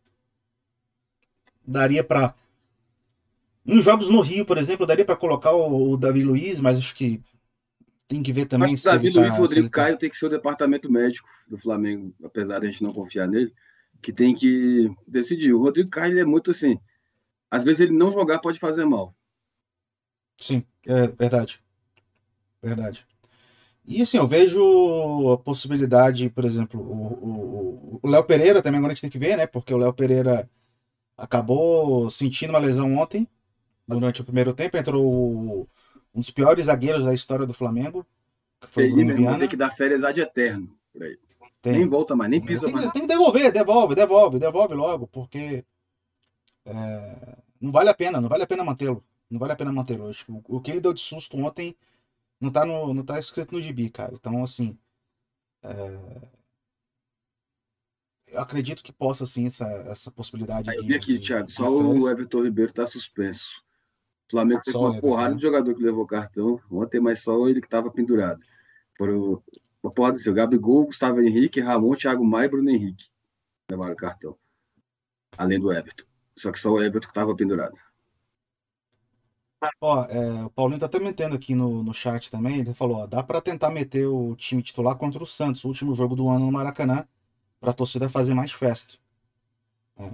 daria 1.65 2.03
para 2.03 2.35
nos 3.63 3.83
jogos 3.83 4.09
no 4.09 4.21
Rio, 4.21 4.45
por 4.45 4.57
exemplo, 4.57 4.85
daria 4.85 5.05
para 5.05 5.15
colocar 5.15 5.51
o, 5.51 5.91
o 5.91 5.97
Davi 5.97 6.23
Luiz, 6.23 6.59
mas 6.59 6.77
acho 6.77 6.95
que 6.95 7.21
tem 8.07 8.21
que 8.21 8.33
ver 8.33 8.45
também 8.45 8.73
Acho 8.73 8.83
que 8.83 8.89
Davi 8.89 9.09
Luiz 9.09 9.33
tá, 9.33 9.39
Rodrigo 9.39 9.69
tá... 9.69 9.83
Caio 9.83 9.97
tem 9.97 10.09
que 10.09 10.17
ser 10.17 10.25
o 10.25 10.29
departamento 10.29 10.91
médico 10.91 11.27
do 11.47 11.57
Flamengo, 11.57 12.13
apesar 12.23 12.59
de 12.59 12.67
a 12.67 12.71
gente 12.71 12.83
não 12.83 12.93
confiar 12.93 13.27
nele, 13.27 13.53
que 14.01 14.11
tem 14.11 14.35
que 14.35 14.91
decidir. 15.07 15.53
O 15.53 15.61
Rodrigo 15.61 15.89
Caio 15.89 16.19
é 16.19 16.25
muito 16.25 16.51
assim. 16.51 16.79
Às 17.49 17.63
vezes 17.63 17.81
ele 17.81 17.93
não 17.93 18.11
jogar 18.11 18.39
pode 18.39 18.59
fazer 18.59 18.85
mal. 18.85 19.13
Sim, 20.39 20.65
é 20.85 21.07
verdade. 21.07 21.61
Verdade. 22.61 23.05
E 23.85 24.01
assim, 24.01 24.17
eu 24.17 24.27
vejo 24.27 25.31
a 25.31 25.37
possibilidade, 25.37 26.29
por 26.29 26.45
exemplo, 26.45 26.79
o 28.01 28.09
Léo 28.09 28.23
Pereira 28.23 28.61
também 28.61 28.77
agora 28.77 28.93
a 28.93 28.95
gente 28.95 29.01
tem 29.01 29.09
que 29.09 29.19
ver, 29.19 29.37
né? 29.37 29.45
Porque 29.45 29.73
o 29.73 29.77
Léo 29.77 29.93
Pereira 29.93 30.49
acabou 31.17 32.09
sentindo 32.09 32.51
uma 32.51 32.59
lesão 32.59 32.95
ontem, 32.97 33.27
durante 33.91 34.21
o 34.21 34.25
primeiro 34.25 34.53
tempo. 34.53 34.77
Entrou 34.77 35.67
um 36.13 36.19
dos 36.19 36.29
piores 36.29 36.65
zagueiros 36.65 37.03
da 37.03 37.13
história 37.13 37.45
do 37.45 37.53
Flamengo. 37.53 38.05
Que 38.59 38.67
foi 38.67 38.89
o 38.89 38.95
Bruno 38.95 39.15
Viana. 39.15 39.39
Tem 39.39 39.47
que 39.47 39.57
dar 39.57 39.71
férias 39.71 40.03
ad 40.03 40.19
eterno 40.19 40.75
por 40.91 41.03
aí. 41.03 41.17
Tem. 41.61 41.73
Nem 41.73 41.87
volta 41.87 42.15
mais, 42.15 42.29
nem 42.29 42.43
pisa 42.43 42.65
tem, 42.65 42.73
mais. 42.73 42.91
Tem 42.91 43.03
que 43.03 43.07
devolver, 43.07 43.51
devolve, 43.51 43.93
devolve, 43.93 44.39
devolve 44.39 44.73
logo, 44.73 45.07
porque 45.07 45.63
é, 46.65 47.37
não 47.59 47.71
vale 47.71 47.89
a 47.89 47.93
pena, 47.93 48.19
não 48.19 48.27
vale 48.27 48.43
a 48.43 48.47
pena 48.47 48.63
mantê-lo. 48.63 49.03
Não 49.29 49.39
vale 49.39 49.53
a 49.53 49.55
pena 49.55 49.71
mantê-lo. 49.71 50.11
O, 50.27 50.57
o 50.57 50.61
que 50.61 50.71
ele 50.71 50.81
deu 50.81 50.91
de 50.91 50.99
susto 50.99 51.37
ontem 51.37 51.75
não 52.39 52.51
tá, 52.51 52.65
no, 52.65 52.93
não 52.93 53.03
tá 53.03 53.19
escrito 53.19 53.53
no 53.53 53.61
gibi, 53.61 53.89
cara. 53.89 54.13
Então, 54.13 54.43
assim. 54.43 54.77
É, 55.63 56.31
eu 58.31 58.41
acredito 58.41 58.83
que 58.83 58.91
possa, 58.91 59.25
sim, 59.25 59.45
essa, 59.45 59.67
essa 59.67 60.09
possibilidade. 60.09 60.69
Aí 60.69 60.77
eu 60.77 60.85
vi 60.85 60.95
aqui, 60.95 61.19
de, 61.19 61.27
Thiago, 61.27 61.45
de 61.45 61.51
só 61.51 61.69
o 61.69 62.09
Everton 62.09 62.43
Ribeiro 62.43 62.73
tá 62.73 62.87
suspenso. 62.87 63.61
O 64.31 64.37
Flamengo 64.37 64.61
teve 64.63 64.77
uma 64.77 64.97
porrada 64.97 65.35
de 65.35 65.41
jogador 65.41 65.75
que 65.75 65.83
levou 65.83 66.07
cartão 66.07 66.57
ontem, 66.71 67.01
mas 67.01 67.21
só 67.21 67.49
ele 67.49 67.59
que 67.59 67.67
estava 67.67 67.91
pendurado. 67.91 68.39
Foram 68.97 69.43
uma 69.83 69.91
porrada 69.91 70.15
assim, 70.15 70.29
o 70.29 70.33
Gabigol, 70.33 70.85
Gustavo 70.85 71.19
Henrique, 71.19 71.59
Ramon, 71.59 71.95
Thiago 71.95 72.23
Maia 72.23 72.45
e 72.45 72.49
Bruno 72.49 72.69
Henrique 72.69 73.05
levaram 73.69 73.93
cartão. 73.93 74.37
Além 75.37 75.59
do 75.59 75.71
Everton. 75.71 76.05
Só 76.37 76.49
que 76.49 76.59
só 76.59 76.71
o 76.71 76.81
Everton 76.81 77.07
que 77.07 77.11
estava 77.11 77.35
pendurado. 77.35 77.77
Ó, 79.81 80.05
é, 80.05 80.45
o 80.45 80.49
Paulinho 80.49 80.79
tá 80.79 80.85
até 80.85 80.97
metendo 80.97 81.35
aqui 81.35 81.53
no, 81.53 81.83
no 81.83 81.93
chat 81.93 82.31
também. 82.31 82.59
Ele 82.59 82.73
falou: 82.73 82.99
ó, 82.99 83.07
dá 83.07 83.21
para 83.21 83.41
tentar 83.41 83.69
meter 83.69 84.07
o 84.07 84.33
time 84.37 84.63
titular 84.63 84.95
contra 84.95 85.21
o 85.21 85.27
Santos, 85.27 85.65
o 85.65 85.67
último 85.67 85.93
jogo 85.93 86.15
do 86.15 86.29
ano 86.29 86.45
no 86.45 86.51
Maracanã, 86.53 87.05
para 87.59 87.71
a 87.71 87.73
torcida 87.73 88.09
fazer 88.09 88.33
mais 88.33 88.51
festa. 88.53 88.95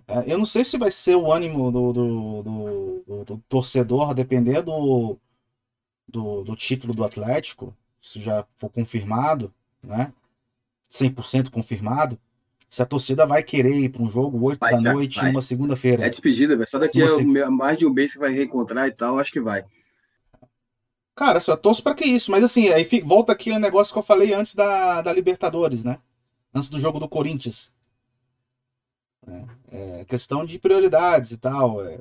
É, 0.08 0.32
eu 0.34 0.38
não 0.38 0.46
sei 0.46 0.64
se 0.64 0.78
vai 0.78 0.92
ser 0.92 1.16
o 1.16 1.32
ânimo 1.32 1.72
do, 1.72 1.94
do, 1.94 2.42
do, 2.44 3.24
do 3.24 3.38
torcedor, 3.48 4.14
depender 4.14 4.62
do, 4.62 5.18
do, 6.08 6.44
do, 6.44 6.56
título 6.56 6.94
do 6.94 7.04
Atlético, 7.04 7.74
se 8.02 8.20
já 8.20 8.44
for 8.56 8.70
confirmado, 8.70 9.52
né? 9.84 10.12
100% 10.90 11.50
confirmado, 11.50 12.18
se 12.70 12.82
a 12.82 12.86
torcida 12.86 13.26
vai 13.26 13.42
querer 13.42 13.78
ir 13.78 13.90
para 13.90 14.02
um 14.02 14.10
jogo 14.10 14.42
8 14.42 14.60
Vai, 14.60 14.72
da 14.72 14.80
Thiago, 14.80 14.98
noite 14.98 15.16
vai. 15.20 15.30
numa 15.30 15.42
segunda-feira. 15.42 16.06
É 16.06 16.10
despedida, 16.10 16.56
velho. 16.56 16.68
Só 16.68 16.78
daqui 16.78 17.02
a 17.02 17.08
seg- 17.08 17.50
mais 17.50 17.78
de 17.78 17.86
um 17.86 17.90
mês 17.94 18.12
que 18.12 18.20
vai 18.20 18.32
reencontrar 18.32 18.88
e 18.88 18.92
tal, 18.92 19.20
acho 19.20 19.32
que 19.32 19.40
vai. 19.40 19.64
Cara, 21.16 21.40
só 21.40 21.56
torço 21.56 21.82
pra 21.82 21.96
que 21.96 22.06
isso. 22.06 22.30
Mas 22.30 22.44
assim, 22.44 22.70
aí 22.70 22.86
volta 23.04 23.32
aquele 23.32 23.58
negócio 23.58 23.92
que 23.94 23.98
eu 23.98 24.04
falei 24.04 24.34
antes 24.34 24.54
da, 24.54 25.02
da 25.02 25.12
Libertadores, 25.12 25.84
né? 25.84 26.00
Antes 26.54 26.70
do 26.70 26.80
jogo 26.80 27.00
do 27.00 27.08
Corinthians. 27.08 27.72
É, 29.72 30.00
é 30.02 30.06
questão 30.06 30.46
de 30.46 30.58
prioridades 30.58 31.32
e 31.32 31.38
tal. 31.38 31.84
é. 31.84 31.98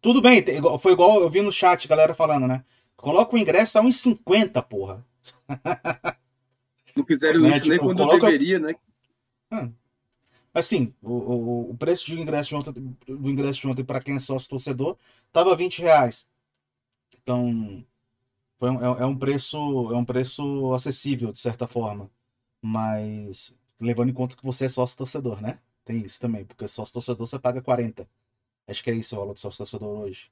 Tudo 0.00 0.20
bem, 0.20 0.42
foi 0.78 0.92
igual 0.92 1.20
eu 1.20 1.28
vi 1.28 1.40
no 1.40 1.50
chat, 1.52 1.86
galera 1.88 2.14
falando, 2.14 2.46
né? 2.46 2.62
Coloca 2.96 3.34
o 3.34 3.38
ingresso 3.38 3.78
a 3.78 3.80
1,50, 3.80 4.62
porra. 4.62 5.04
Não 6.96 7.04
fizeram 7.04 7.40
Né, 7.40 7.56
isso 7.56 7.68
nem 7.68 7.78
tipo, 7.78 7.86
quando 7.86 7.98
coloca- 7.98 8.26
deveria, 8.26 8.58
né? 8.58 8.74
Assim, 10.52 10.92
o, 11.02 11.12
o, 11.12 11.70
o 11.70 11.76
preço 11.76 12.06
de 12.06 12.18
ingresso 12.18 12.48
de 12.50 12.54
ontem, 12.56 12.72
do 13.06 13.30
ingresso 13.30 13.60
de 13.60 13.68
ontem 13.68 13.84
para 13.84 14.00
quem 14.00 14.16
é 14.16 14.18
sócio 14.18 14.48
torcedor 14.48 14.96
tava 15.32 15.54
20 15.54 15.80
reais. 15.80 16.26
Então, 17.22 17.84
foi 18.58 18.70
um, 18.70 18.82
é, 18.98 19.02
é 19.02 19.06
um 19.06 19.16
preço, 19.18 19.56
é 19.92 19.96
um 19.96 20.04
preço 20.04 20.72
acessível, 20.74 21.32
de 21.32 21.40
certa 21.40 21.66
forma. 21.66 22.10
Mas 22.62 23.54
levando 23.80 24.10
em 24.10 24.14
conta 24.14 24.36
que 24.36 24.44
você 24.44 24.66
é 24.66 24.68
sócio 24.68 24.96
torcedor, 24.98 25.40
né? 25.42 25.60
Tem 25.88 26.04
isso 26.04 26.20
também, 26.20 26.44
porque 26.44 26.68
sócio 26.68 26.92
torcedor 26.92 27.26
você 27.26 27.38
paga 27.38 27.62
40. 27.62 28.06
Acho 28.66 28.84
que 28.84 28.90
é 28.90 28.94
isso 28.94 29.16
o 29.16 29.20
valor 29.20 29.32
do 29.32 29.40
sócio 29.40 29.56
torcedor 29.56 29.88
hoje. 30.00 30.30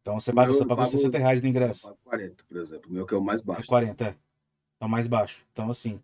Então 0.00 0.18
você 0.18 0.32
paga, 0.32 0.50
você 0.50 0.60
pagou 0.64 0.76
pago- 0.76 0.88
60 0.88 1.18
reais 1.18 1.42
no 1.42 1.46
Eu 1.46 1.50
ingresso. 1.50 1.82
pago 1.88 1.98
40, 2.02 2.42
por 2.48 2.56
exemplo. 2.56 2.88
O 2.90 2.92
meu 2.94 3.04
que 3.04 3.12
é 3.12 3.18
o 3.18 3.22
mais 3.22 3.42
É 3.42 3.44
baixo. 3.44 3.66
40, 3.66 4.04
é. 4.06 4.16
É 4.80 4.84
o 4.86 4.88
mais 4.88 5.06
baixo. 5.06 5.44
Então, 5.52 5.68
assim. 5.68 6.02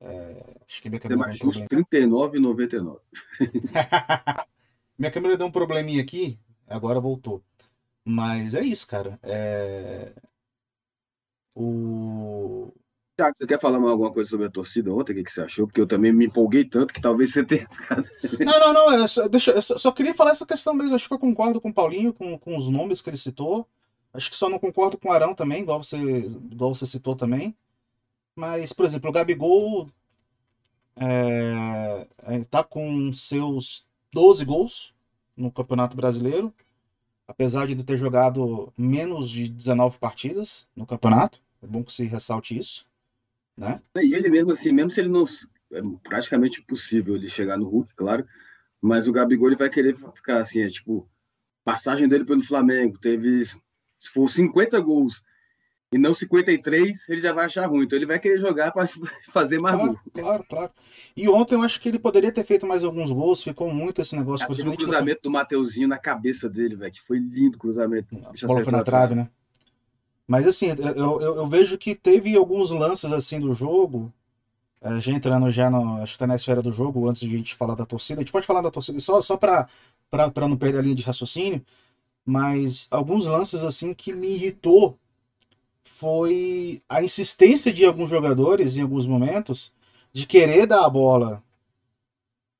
é, 0.00 0.56
Acho 0.66 0.80
que 0.80 0.88
minha 0.88 0.96
É 0.96 1.00
câmera 1.02 1.30
deu 1.30 1.34
um 1.34 1.52
problema. 1.52 1.68
R$39,99. 1.70 3.00
Minha 4.96 5.10
câmera 5.10 5.36
deu 5.36 5.46
um 5.46 5.50
probleminha 5.52 6.00
aqui, 6.00 6.38
agora 6.66 6.98
voltou. 7.00 7.42
Mas 8.02 8.54
é 8.54 8.62
isso, 8.62 8.86
cara. 8.86 9.18
É... 9.22 10.14
O... 11.54 12.72
Thiago, 13.16 13.36
você 13.36 13.46
quer 13.46 13.60
falar 13.60 13.78
mais 13.78 13.92
alguma 13.92 14.12
coisa 14.12 14.28
sobre 14.28 14.46
a 14.46 14.50
torcida 14.50 14.92
ontem? 14.92 15.12
O 15.12 15.16
que, 15.16 15.24
que 15.24 15.32
você 15.32 15.42
achou? 15.42 15.66
Porque 15.66 15.80
eu 15.80 15.86
também 15.86 16.12
me 16.12 16.26
empolguei 16.26 16.64
tanto 16.64 16.92
que 16.92 17.00
talvez 17.00 17.32
você 17.32 17.44
tenha 17.44 17.68
ficado. 17.68 18.08
Não, 18.40 18.58
não, 18.58 18.72
não. 18.72 18.92
Eu 18.92 19.06
só, 19.06 19.28
deixa, 19.28 19.52
eu 19.52 19.62
só, 19.62 19.78
só 19.78 19.92
queria 19.92 20.14
falar 20.14 20.32
essa 20.32 20.44
questão 20.44 20.74
mesmo. 20.74 20.94
Acho 20.94 21.06
que 21.06 21.14
eu 21.14 21.18
concordo 21.18 21.60
com 21.60 21.68
o 21.68 21.74
Paulinho, 21.74 22.12
com, 22.12 22.36
com 22.36 22.56
os 22.56 22.68
nomes 22.68 23.00
que 23.00 23.10
ele 23.10 23.16
citou. 23.16 23.66
Acho 24.12 24.30
que 24.30 24.36
só 24.36 24.48
não 24.48 24.58
concordo 24.58 24.98
com 24.98 25.08
o 25.08 25.12
Arão 25.12 25.34
também, 25.34 25.62
igual 25.62 25.82
você, 25.82 25.96
igual 25.96 26.74
você 26.74 26.86
citou 26.86 27.14
também. 27.14 27.54
Mas, 28.34 28.72
por 28.72 28.84
exemplo, 28.84 29.10
o 29.10 29.12
Gabigol 29.12 29.88
é, 30.96 32.06
é, 32.24 32.44
tá 32.44 32.62
com 32.64 33.12
seus 33.12 33.86
12 34.12 34.44
gols 34.44 34.94
no 35.36 35.50
Campeonato 35.50 35.96
Brasileiro, 35.96 36.52
apesar 37.26 37.66
de 37.66 37.82
ter 37.82 37.96
jogado 37.96 38.72
menos 38.76 39.28
de 39.30 39.48
19 39.48 39.98
partidas 39.98 40.66
no 40.74 40.86
campeonato. 40.86 41.40
É 41.62 41.66
bom 41.66 41.82
que 41.82 41.92
se 41.92 42.04
ressalte 42.04 42.56
isso, 42.56 42.86
né? 43.56 43.80
E 43.96 44.14
ele 44.14 44.28
mesmo 44.28 44.52
assim, 44.52 44.72
mesmo 44.72 44.90
se 44.90 45.00
ele 45.00 45.08
não. 45.08 45.24
É 45.72 45.80
praticamente 46.02 46.60
impossível 46.60 47.16
ele 47.16 47.28
chegar 47.28 47.56
no 47.56 47.68
Hulk, 47.68 47.94
claro. 47.94 48.26
Mas 48.80 49.08
o 49.08 49.12
Gabigol 49.12 49.48
ele 49.48 49.56
vai 49.56 49.70
querer 49.70 49.96
ficar 50.14 50.40
assim, 50.40 50.60
é 50.62 50.68
tipo, 50.68 51.08
passagem 51.64 52.06
dele 52.06 52.24
pelo 52.24 52.42
Flamengo, 52.42 52.98
teve. 52.98 53.44
Se 53.44 54.10
for 54.12 54.28
50 54.28 54.78
gols 54.80 55.24
e 55.90 55.96
não 55.98 56.12
53, 56.12 57.08
ele 57.08 57.20
já 57.20 57.32
vai 57.32 57.46
achar 57.46 57.66
ruim. 57.66 57.84
Então 57.84 57.96
ele 57.96 58.04
vai 58.06 58.18
querer 58.18 58.38
jogar 58.40 58.70
para 58.72 58.86
fazer 59.32 59.58
mais 59.60 59.76
Claro, 59.76 59.92
gol. 59.92 60.00
claro, 60.12 60.44
claro. 60.48 60.72
E 61.16 61.28
ontem 61.28 61.54
eu 61.54 61.62
acho 61.62 61.80
que 61.80 61.88
ele 61.88 61.98
poderia 61.98 62.30
ter 62.30 62.44
feito 62.44 62.66
mais 62.66 62.84
alguns 62.84 63.10
gols, 63.10 63.42
ficou 63.42 63.72
muito 63.72 64.02
esse 64.02 64.14
negócio, 64.14 64.46
no- 64.64 64.76
cruzamento 64.76 65.22
do 65.22 65.30
Mateuzinho 65.30 65.88
na 65.88 65.98
cabeça 65.98 66.48
dele, 66.48 66.76
velho, 66.76 66.92
que 66.92 67.00
foi 67.00 67.18
lindo 67.18 67.56
o 67.56 67.58
cruzamento. 67.60 68.14
A 68.14 68.46
bola 68.46 68.62
foi 68.62 68.72
na 68.72 68.84
trave, 68.84 69.14
né? 69.14 69.28
Mas 70.26 70.46
assim, 70.46 70.68
eu, 70.68 71.20
eu, 71.20 71.36
eu 71.36 71.46
vejo 71.46 71.76
que 71.76 71.94
teve 71.94 72.34
alguns 72.36 72.70
lances 72.70 73.12
assim 73.12 73.38
do 73.40 73.52
jogo. 73.52 74.12
eh, 74.82 75.00
já 75.00 75.12
entrando 75.12 75.50
já 75.50 75.70
no, 75.70 76.02
acho 76.02 76.14
que 76.14 76.18
tá 76.18 76.26
na 76.26 76.34
esfera 76.36 76.62
do 76.62 76.72
jogo, 76.72 77.08
antes 77.08 77.22
de 77.28 77.34
a 77.34 77.38
gente 77.38 77.54
falar 77.54 77.74
da 77.74 77.84
torcida. 77.86 78.20
A 78.20 78.24
gente 78.24 78.32
pode 78.32 78.46
falar 78.46 78.60
da 78.62 78.70
torcida 78.70 79.00
só, 79.00 79.20
só 79.20 79.36
para 79.36 79.66
não 80.48 80.56
perder 80.56 80.78
a 80.78 80.82
linha 80.82 80.94
de 80.96 81.02
raciocínio. 81.04 81.62
Mas 82.26 82.88
alguns 82.90 83.26
lances 83.26 83.64
assim 83.64 83.94
que 83.94 84.12
me 84.12 84.28
irritou 84.34 84.98
foi 85.84 86.80
a 86.88 87.02
insistência 87.02 87.72
de 87.72 87.84
alguns 87.84 88.10
jogadores 88.10 88.76
em 88.76 88.82
alguns 88.82 89.06
momentos 89.06 89.72
de 90.12 90.26
querer 90.26 90.66
dar 90.66 90.84
a 90.84 90.88
bola 90.90 91.42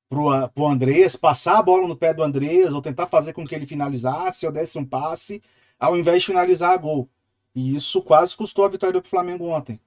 pro, 0.09 0.47
pro 0.53 0.65
Andreas, 0.67 1.15
passar 1.15 1.57
a 1.57 1.61
bola 1.61 1.87
no 1.87 1.95
pé 1.95 2.13
do 2.13 2.23
Andreas, 2.23 2.73
ou 2.73 2.81
tentar 2.81 3.05
fazer 3.07 3.33
com 3.33 3.45
que 3.45 3.53
ele 3.55 3.65
finalizasse 3.65 4.45
ou 4.45 4.51
desse 4.51 4.77
um 4.77 4.85
passe, 4.85 5.41
ao 5.79 5.97
invés 5.97 6.21
de 6.21 6.27
finalizar 6.27 6.71
a 6.71 6.77
gol. 6.77 7.09
E 7.55 7.75
isso 7.75 8.01
quase 8.01 8.35
custou 8.35 8.65
a 8.65 8.69
vitória 8.69 8.99
do 8.99 9.07
Flamengo 9.07 9.45
ontem. 9.45 9.79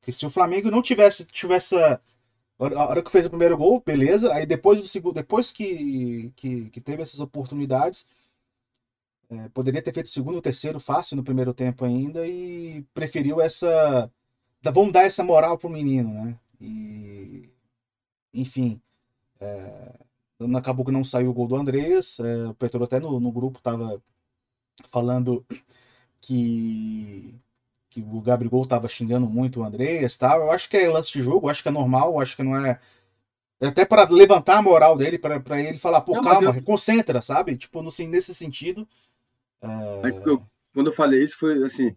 Porque 0.00 0.12
se 0.12 0.24
o 0.26 0.30
Flamengo 0.30 0.70
não 0.70 0.82
tivesse, 0.82 1.26
tivesse 1.26 1.76
a 1.76 2.00
hora 2.58 3.02
que 3.02 3.10
fez 3.10 3.26
o 3.26 3.30
primeiro 3.30 3.56
gol, 3.56 3.82
beleza. 3.84 4.32
Aí 4.32 4.46
depois 4.46 4.80
do 4.80 4.86
segundo, 4.86 5.14
depois 5.14 5.52
que, 5.52 6.32
que, 6.36 6.70
que 6.70 6.80
teve 6.80 7.02
essas 7.02 7.20
oportunidades, 7.20 8.06
é, 9.28 9.48
poderia 9.50 9.82
ter 9.82 9.92
feito 9.92 10.06
o 10.06 10.10
segundo, 10.10 10.38
o 10.38 10.42
terceiro 10.42 10.80
fácil 10.80 11.16
no 11.16 11.24
primeiro 11.24 11.54
tempo 11.54 11.84
ainda 11.84 12.26
e 12.26 12.82
preferiu 12.94 13.40
essa, 13.40 14.10
vamos 14.62 14.92
dar 14.92 15.04
essa 15.04 15.22
moral 15.22 15.56
pro 15.58 15.70
menino, 15.70 16.12
né? 16.12 16.38
E 16.60 17.48
enfim, 18.34 18.80
é, 19.40 19.92
acabou 20.56 20.84
que 20.84 20.92
não 20.92 21.04
saiu 21.04 21.30
o 21.30 21.34
gol 21.34 21.48
do 21.48 21.56
Andreas. 21.56 22.18
é, 22.20 22.48
o 22.48 22.54
Petro 22.54 22.84
até 22.84 23.00
no, 23.00 23.20
no 23.20 23.32
grupo 23.32 23.60
tava 23.62 24.02
falando 24.90 25.44
que, 26.20 27.34
que 27.90 28.02
o 28.02 28.20
Gabigol 28.20 28.66
tava 28.66 28.88
xingando 28.88 29.26
muito 29.28 29.60
o 29.60 29.64
Andreas, 29.64 30.16
tal. 30.16 30.40
Eu 30.42 30.52
acho 30.52 30.68
que 30.68 30.76
é 30.76 30.88
lance 30.88 31.12
de 31.12 31.22
jogo, 31.22 31.48
acho 31.48 31.62
que 31.62 31.68
é 31.68 31.72
normal, 31.72 32.20
acho 32.20 32.36
que 32.36 32.42
não 32.42 32.56
é 32.56 32.80
é 33.60 33.68
até 33.68 33.84
para 33.84 34.08
levantar 34.10 34.58
a 34.58 34.62
moral 34.62 34.96
dele, 34.96 35.18
para 35.18 35.62
ele 35.62 35.78
falar, 35.78 36.00
pô, 36.00 36.14
Não, 36.14 36.22
calma, 36.22 36.56
eu- 36.56 36.62
concentra, 36.62 37.22
sabe? 37.22 37.56
Tipo, 37.56 37.82
no, 37.82 37.90
nesse 38.08 38.34
sentido. 38.34 38.88
Mas 40.02 40.20
eu- 40.24 40.42
quando 40.74 40.88
eu 40.88 40.92
falei 40.92 41.22
isso, 41.22 41.38
foi 41.38 41.62
assim. 41.62 41.94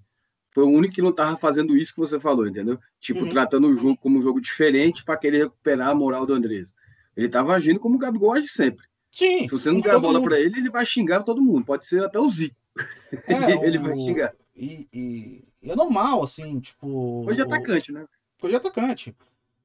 Foi 0.53 0.63
o 0.63 0.69
único 0.69 0.93
que 0.93 1.01
não 1.01 1.11
tava 1.11 1.35
fazendo 1.37 1.75
isso 1.75 1.93
que 1.93 1.99
você 1.99 2.19
falou, 2.19 2.47
entendeu? 2.47 2.79
Tipo, 2.99 3.21
Uhum. 3.21 3.29
tratando 3.29 3.67
o 3.67 3.73
jogo 3.73 3.97
como 3.97 4.19
um 4.19 4.21
jogo 4.21 4.39
diferente 4.39 5.03
para 5.03 5.17
querer 5.17 5.43
recuperar 5.45 5.89
a 5.89 5.95
moral 5.95 6.25
do 6.25 6.33
Andrés. 6.33 6.73
Ele 7.17 7.29
tava 7.29 7.55
agindo 7.55 7.79
como 7.79 7.95
o 7.95 7.99
Gabigol 7.99 8.33
age 8.33 8.47
sempre. 8.47 8.85
Sim, 9.11 9.47
Se 9.47 9.51
você 9.51 9.71
não 9.71 9.79
der 9.81 9.95
a 9.95 9.99
bola 9.99 10.21
para 10.21 10.39
ele, 10.39 10.59
ele 10.59 10.69
vai 10.69 10.85
xingar 10.85 11.23
todo 11.23 11.41
mundo. 11.41 11.65
Pode 11.65 11.85
ser 11.85 12.03
até 12.03 12.19
o 12.19 12.29
Zico. 12.29 12.55
É, 13.27 13.51
ele 13.65 13.77
o- 13.77 13.81
vai 13.81 13.95
xingar. 13.95 14.33
E, 14.55 14.87
e- 14.93 15.43
e 15.61 15.71
é 15.71 15.75
normal, 15.75 16.23
assim, 16.23 16.59
tipo. 16.59 17.25
Hoje 17.27 17.39
é 17.41 17.43
atacante, 17.43 17.91
né? 17.91 18.05
Coisa 18.39 18.59
de 18.59 18.67
atacante. 18.67 19.15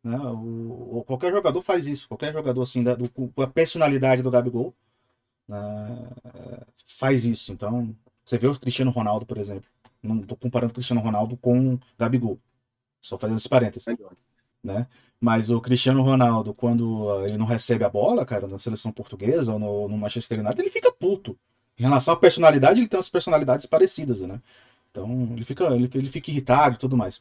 Né? 0.03 0.17
O, 0.19 0.99
o- 0.99 1.05
qualquer 1.05 1.33
jogador 1.33 1.61
faz 1.63 1.87
isso. 1.87 2.07
Qualquer 2.09 2.33
jogador 2.33 2.63
assim, 2.63 2.83
da, 2.83 2.95
do- 2.95 3.11
com 3.11 3.31
a 3.43 3.47
personalidade 3.47 4.23
do 4.23 4.31
Gabigol 4.31 4.75
né, 5.49 5.57
é, 6.35 6.67
faz 6.87 7.25
isso. 7.25 7.53
Então, 7.53 7.95
você 8.25 8.39
vê 8.39 8.47
o 8.47 8.59
Cristiano 8.59 8.91
Ronaldo, 8.91 9.27
por 9.27 9.39
exemplo. 9.39 9.69
Não 10.03 10.23
tô 10.23 10.37
comparando 10.37 10.71
o 10.71 10.75
Cristiano 10.75 11.01
Ronaldo 11.01 11.37
com 11.37 11.75
o 11.75 11.81
Gabigol. 11.99 12.39
Só 13.03 13.19
fazendo 13.19 13.39
esse 13.39 13.49
parênteses. 13.49 13.87
Melhor. 13.87 14.13
né? 14.63 14.87
Mas 15.21 15.51
o 15.51 15.61
Cristiano 15.61 16.03
Ronaldo, 16.03 16.55
quando 16.55 17.11
ah, 17.11 17.29
ele 17.29 17.37
não 17.37 17.47
recebe 17.47 17.85
a 17.85 17.89
bola, 17.91 18.25
cara, 18.25 18.47
na 18.47 18.59
seleção 18.59 18.93
portuguesa 18.93 19.53
ou 19.53 19.59
no, 19.59 19.89
no 19.89 19.99
Manchester 19.99 20.41
United, 20.41 20.61
ele 20.61 20.71
fica 20.71 20.93
puto. 20.93 21.37
Em 21.79 21.83
relação 21.83 22.15
à 22.15 22.17
personalidade, 22.17 22.81
ele 22.81 22.89
tem 22.89 22.99
umas 22.99 23.09
personalidades 23.09 23.67
parecidas, 23.67 24.21
né? 24.23 24.41
Então 24.91 25.29
ele 25.33 25.45
fica, 25.45 25.65
ele, 25.75 25.91
ele 25.95 26.09
fica 26.09 26.31
irritado 26.31 26.75
e 26.75 26.79
tudo 26.79 26.97
mais. 26.97 27.21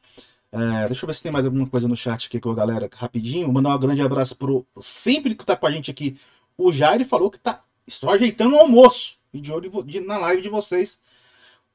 É, 0.51 0.87
deixa 0.87 1.05
eu 1.05 1.07
ver 1.07 1.13
se 1.15 1.23
tem 1.23 1.31
mais 1.31 1.45
alguma 1.45 1.67
coisa 1.67 1.87
no 1.87 1.95
chat 1.95 2.27
aqui 2.27 2.39
com 2.39 2.51
a 2.51 2.55
galera 2.55 2.89
rapidinho. 2.93 3.51
Mandar 3.51 3.75
um 3.75 3.79
grande 3.79 4.01
abraço 4.01 4.35
pro 4.35 4.65
sempre 4.81 5.35
que 5.35 5.45
tá 5.45 5.55
com 5.55 5.67
a 5.67 5.71
gente 5.71 5.91
aqui. 5.91 6.17
O 6.57 6.71
Jair 6.71 7.05
falou 7.05 7.29
que 7.29 7.39
tá 7.39 7.63
estou 7.87 8.09
ajeitando 8.09 8.55
o 8.55 8.59
almoço 8.59 9.17
e 9.33 9.39
de 9.41 9.51
olho 9.51 9.83
de- 9.83 9.99
na 10.01 10.17
live 10.17 10.41
de 10.41 10.49
vocês. 10.49 10.99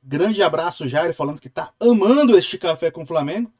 Grande 0.03 0.43
abraço, 0.43 0.89
Jair, 0.89 1.15
falando 1.15 1.41
que 1.41 1.49
tá 1.49 1.73
amando 1.81 2.37
este 2.37 2.59
café 2.59 2.91
com 2.91 3.03
o 3.03 3.07
Flamengo. 3.07 3.53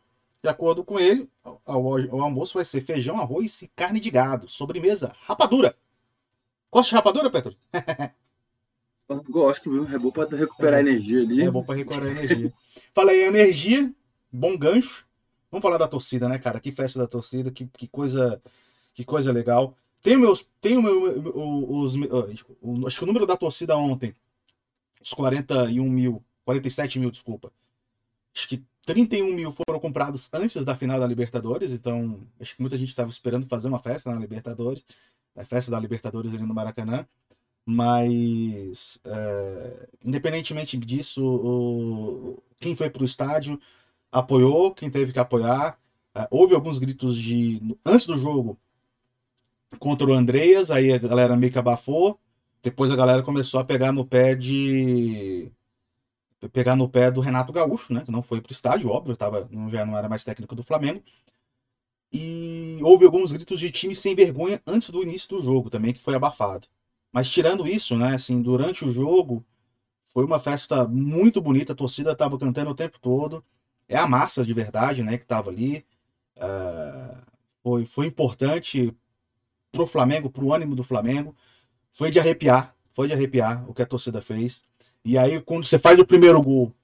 De 0.43 0.49
acordo 0.49 0.85
com 0.85 0.99
ele, 0.99 1.29
o 1.45 2.21
almoço 2.23 2.55
vai 2.55 2.65
ser 2.65 2.81
feijão, 2.81 3.21
arroz 3.21 3.63
e 3.63 3.69
carne 3.69 4.01
de 4.01 4.11
gado. 4.11 4.49
Sobremesa, 4.49 5.15
rapadura. 5.27 5.77
Gosta 6.73 6.91
de 6.91 6.97
rapadura, 6.97 7.31
Petro? 7.31 7.57
Gosto, 9.15 9.71
viu? 9.71 9.87
É 9.89 9.99
bom 9.99 10.11
para 10.11 10.37
recuperar 10.37 10.79
É 10.79 10.81
energia 10.81 11.21
ali. 11.21 11.43
É 11.43 11.51
bom 11.51 11.63
pra 11.65 11.75
recuperar 11.75 12.07
energia. 12.11 12.53
Falei 12.95 13.25
energia, 13.25 13.93
bom 14.31 14.57
gancho. 14.57 15.07
Vamos 15.51 15.63
falar 15.63 15.79
da 15.79 15.87
torcida, 15.89 16.29
né, 16.29 16.39
cara? 16.39 16.59
Que 16.61 16.73
festa 16.73 16.99
da 16.99 17.07
torcida, 17.07 17.51
que, 17.51 17.67
que 17.67 17.87
coisa 17.87 18.41
que 18.95 19.05
coisa 19.05 19.33
legal. 19.33 19.77
Tem 20.03 20.17
meus, 20.17 20.47
tem 20.61 20.77
o 20.77 20.83
meu, 20.83 21.33
os, 21.81 21.95
o- 22.61 22.87
acho 22.87 22.99
que 22.99 23.05
o 23.05 23.07
número 23.07 23.27
da 23.27 23.37
torcida 23.37 23.77
ontem, 23.77 24.13
os 25.01 25.13
41 25.13 25.89
mil, 25.89 26.23
47 26.45 26.99
mil, 26.99 27.11
desculpa. 27.11 27.53
Acho 28.35 28.49
que 28.49 28.65
31 28.85 29.33
mil 29.35 29.53
foram 29.53 29.79
comprados 29.79 30.29
antes 30.33 30.65
da 30.65 30.75
final 30.75 30.99
da 30.99 31.07
Libertadores, 31.07 31.71
então 31.71 32.21
acho 32.41 32.57
que 32.57 32.61
muita 32.63 32.77
gente 32.77 32.89
estava 32.89 33.11
esperando 33.11 33.47
fazer 33.47 33.69
uma 33.69 33.79
festa 33.79 34.11
na 34.13 34.19
Libertadores, 34.21 34.85
a 35.37 35.45
festa 35.45 35.71
da 35.71 35.79
Libertadores 35.79 36.35
ali 36.35 36.45
no 36.45 36.55
Maracanã. 36.55 37.07
Mas, 37.65 38.99
é, 39.05 39.89
independentemente 40.05 40.77
disso, 40.77 41.25
o, 41.25 42.43
quem 42.59 42.75
foi 42.75 42.91
para 42.91 43.03
o 43.03 43.07
estádio 43.07 43.59
apoiou, 44.11 44.75
quem 44.75 44.91
teve 44.91 45.13
que 45.13 45.19
apoiar. 45.19 45.79
É, 46.15 46.27
houve 46.31 46.55
alguns 46.55 46.79
gritos 46.79 47.17
de 47.17 47.61
antes 47.87 48.07
do 48.07 48.19
jogo 48.19 48.59
contra 49.79 50.07
o 50.07 50.13
Andreas, 50.13 50.71
aí 50.71 50.93
a 50.93 50.99
galera 50.99 51.37
meio 51.37 51.53
que 51.53 51.59
abafou. 51.59 52.19
Depois 52.63 52.91
a 52.91 52.97
galera 52.97 53.23
começou 53.23 53.61
a 53.61 53.65
pegar 53.65 53.93
no 53.93 54.05
pé 54.05 54.35
de 54.35 55.51
pegar 56.53 56.77
no 56.77 56.89
pé 56.89 57.11
do 57.11 57.21
Renato 57.21 57.53
Gaúcho, 57.53 57.93
né, 57.93 58.03
que 58.05 58.11
não 58.11 58.23
foi 58.23 58.41
para 58.41 58.51
o 58.51 58.53
estádio, 58.53 58.91
óbvio, 58.91 59.17
tava, 59.17 59.49
já 59.71 59.85
não 59.87 59.97
era 59.97 60.09
mais 60.09 60.25
técnico 60.25 60.55
do 60.55 60.63
Flamengo. 60.63 61.03
E 62.13 62.79
houve 62.83 63.05
alguns 63.05 63.33
gritos 63.33 63.59
de 63.59 63.71
time 63.71 63.95
sem 63.95 64.15
vergonha 64.15 64.61
antes 64.67 64.91
do 64.91 65.03
início 65.03 65.29
do 65.29 65.41
jogo 65.43 65.71
também, 65.71 65.93
que 65.93 66.01
foi 66.01 66.15
abafado. 66.15 66.67
Mas 67.13 67.31
tirando 67.31 67.67
isso, 67.67 67.97
né, 67.97 68.15
assim, 68.15 68.41
durante 68.41 68.85
o 68.85 68.91
jogo, 68.91 69.45
foi 70.03 70.25
uma 70.25 70.39
festa 70.39 70.87
muito 70.89 71.41
bonita, 71.41 71.73
a 71.73 71.77
torcida 71.77 72.13
estava 72.13 72.39
cantando 72.39 72.71
o 72.71 72.75
tempo 72.75 72.99
todo. 72.99 73.45
É 73.89 73.97
a 73.97 74.07
massa 74.07 74.45
de 74.45 74.55
verdade, 74.55 75.03
né, 75.03 75.19
que 75.19 75.25
estava 75.25 75.51
ali. 75.51 75.85
Uh, 76.37 77.23
foi, 77.63 77.87
foi 77.87 78.07
importante 78.07 78.97
pro 79.71 79.87
Flamengo, 79.87 80.31
pro 80.31 80.53
ânimo 80.53 80.75
do 80.75 80.83
Flamengo. 80.85 81.37
Foi 81.91 82.11
de 82.11 82.19
arrepiar, 82.19 82.75
foi 82.91 83.09
de 83.09 83.15
arrepiar 83.15 83.69
o 83.69 83.75
que 83.75 83.83
a 83.83 83.87
torcida 83.87 84.23
fez. 84.23 84.63
E 85.05 85.19
aí, 85.19 85.41
quando 85.41 85.65
você 85.65 85.79
faz 85.79 85.99
o 85.99 86.07
primeiro 86.07 86.41
gol, 86.43 86.75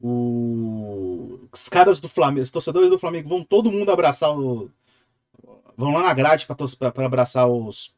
o... 0.00 1.48
os 1.52 1.68
caras 1.68 1.98
do 1.98 2.08
Flamengo, 2.08 2.42
os 2.42 2.50
torcedores 2.50 2.90
do 2.90 2.98
Flamengo 2.98 3.28
vão 3.28 3.42
todo 3.44 3.72
mundo 3.72 3.90
abraçar 3.90 4.36
o. 4.36 4.70
Vão 5.76 5.92
lá 5.92 6.02
na 6.02 6.14
grade 6.14 6.46
para 6.46 7.06
abraçar 7.06 7.48
os, 7.48 7.92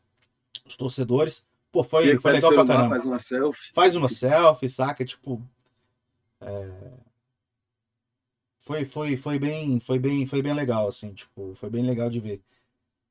os 0.65 0.77
torcedores. 0.77 1.45
Pô, 1.71 1.85
foi, 1.85 2.19
foi 2.19 2.33
legal 2.33 2.53
pra 2.53 2.65
caramba. 2.65 2.91
Faz 2.91 3.05
uma 3.05 3.19
selfie. 3.19 3.73
Faz 3.75 3.97
uma 3.97 4.09
selfie, 4.09 4.69
saca? 4.69 5.05
Tipo. 5.05 5.43
É... 6.41 7.07
Foi, 8.61 8.85
foi, 8.85 9.17
foi, 9.17 9.39
bem, 9.39 9.79
foi, 9.79 9.99
bem, 9.99 10.27
foi 10.27 10.43
bem 10.43 10.53
legal, 10.53 10.89
assim, 10.89 11.15
tipo, 11.15 11.55
foi 11.55 11.71
bem 11.71 11.87
legal 11.87 12.11
de 12.11 12.19
ver. 12.19 12.43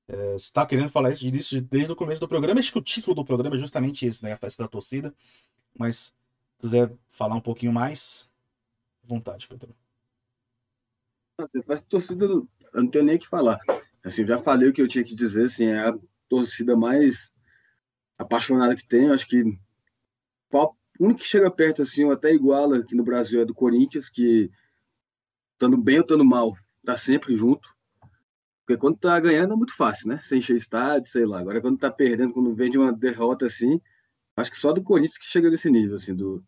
É, 0.08 0.34
você 0.34 0.52
tá 0.52 0.66
querendo 0.66 0.90
falar 0.90 1.12
isso 1.12 1.32
disso 1.32 1.62
desde 1.62 1.92
o 1.92 1.96
começo 1.96 2.20
do 2.20 2.28
programa, 2.28 2.60
acho 2.60 2.74
que 2.74 2.78
o 2.78 2.84
título 2.84 3.16
do 3.16 3.26
programa 3.26 3.56
é 3.56 3.60
justamente 3.60 4.06
esse, 4.06 4.22
né? 4.22 4.34
A 4.34 4.38
festa 4.38 4.64
da 4.64 4.70
torcida. 4.70 5.16
Mas 5.78 5.98
se 5.98 6.14
quiser 6.60 6.92
falar 7.08 7.36
um 7.36 7.42
pouquinho 7.42 7.72
mais, 7.72 8.30
vontade, 9.04 9.48
Pedro. 9.48 9.74
Mas 11.68 11.82
torcida, 11.84 12.26
eu 12.26 12.48
não 12.74 12.88
tenho 12.88 13.06
nem 13.06 13.16
o 13.16 13.20
que 13.20 13.28
falar. 13.28 13.60
Assim, 14.04 14.26
já 14.26 14.38
falei 14.38 14.70
o 14.70 14.74
que 14.74 14.82
eu 14.82 14.88
tinha 14.88 15.04
que 15.04 15.16
dizer, 15.16 15.46
assim, 15.46 15.68
é 15.68 15.90
a 15.90 15.98
torcida 16.30 16.76
mais 16.76 17.34
apaixonada 18.18 18.76
que 18.76 18.88
tem. 18.88 19.10
Acho 19.10 19.28
que 19.28 19.44
o 20.52 20.76
único 21.00 21.20
que 21.20 21.26
chega 21.26 21.52
perto, 21.52 21.82
assim, 21.82 22.06
ou 22.06 22.12
até 22.12 22.34
iguala 22.34 22.80
aqui 22.80 22.96
no 22.96 23.04
Brasil 23.04 23.42
é 23.42 23.46
do 23.46 23.54
Corinthians, 23.54 24.10
que 24.10 24.50
estando 25.54 25.78
bem 25.78 25.98
ou 25.98 26.02
estando 26.02 26.26
mal, 26.26 26.56
tá 26.84 26.96
sempre 26.96 27.36
junto. 27.36 27.68
Porque 28.66 28.80
quando 28.80 28.98
tá 28.98 29.20
ganhando 29.20 29.54
é 29.54 29.58
muito 29.58 29.76
fácil, 29.76 30.08
né? 30.08 30.20
Sem 30.22 30.40
encher 30.40 30.56
estádio, 30.56 31.12
sei 31.12 31.26
lá. 31.26 31.40
Agora 31.40 31.62
quando 31.62 31.78
tá 31.78 31.92
perdendo, 31.92 32.34
quando 32.34 32.56
vem 32.56 32.72
de 32.72 32.78
uma 32.78 32.92
derrota 32.92 33.46
assim, 33.46 33.80
Acho 34.36 34.52
que 34.52 34.58
só 34.58 34.74
do 34.74 34.84
Corinthians 34.84 35.18
que 35.18 35.26
chega 35.26 35.50
nesse 35.50 35.70
nível, 35.70 35.96
assim, 35.96 36.14
do, 36.14 36.44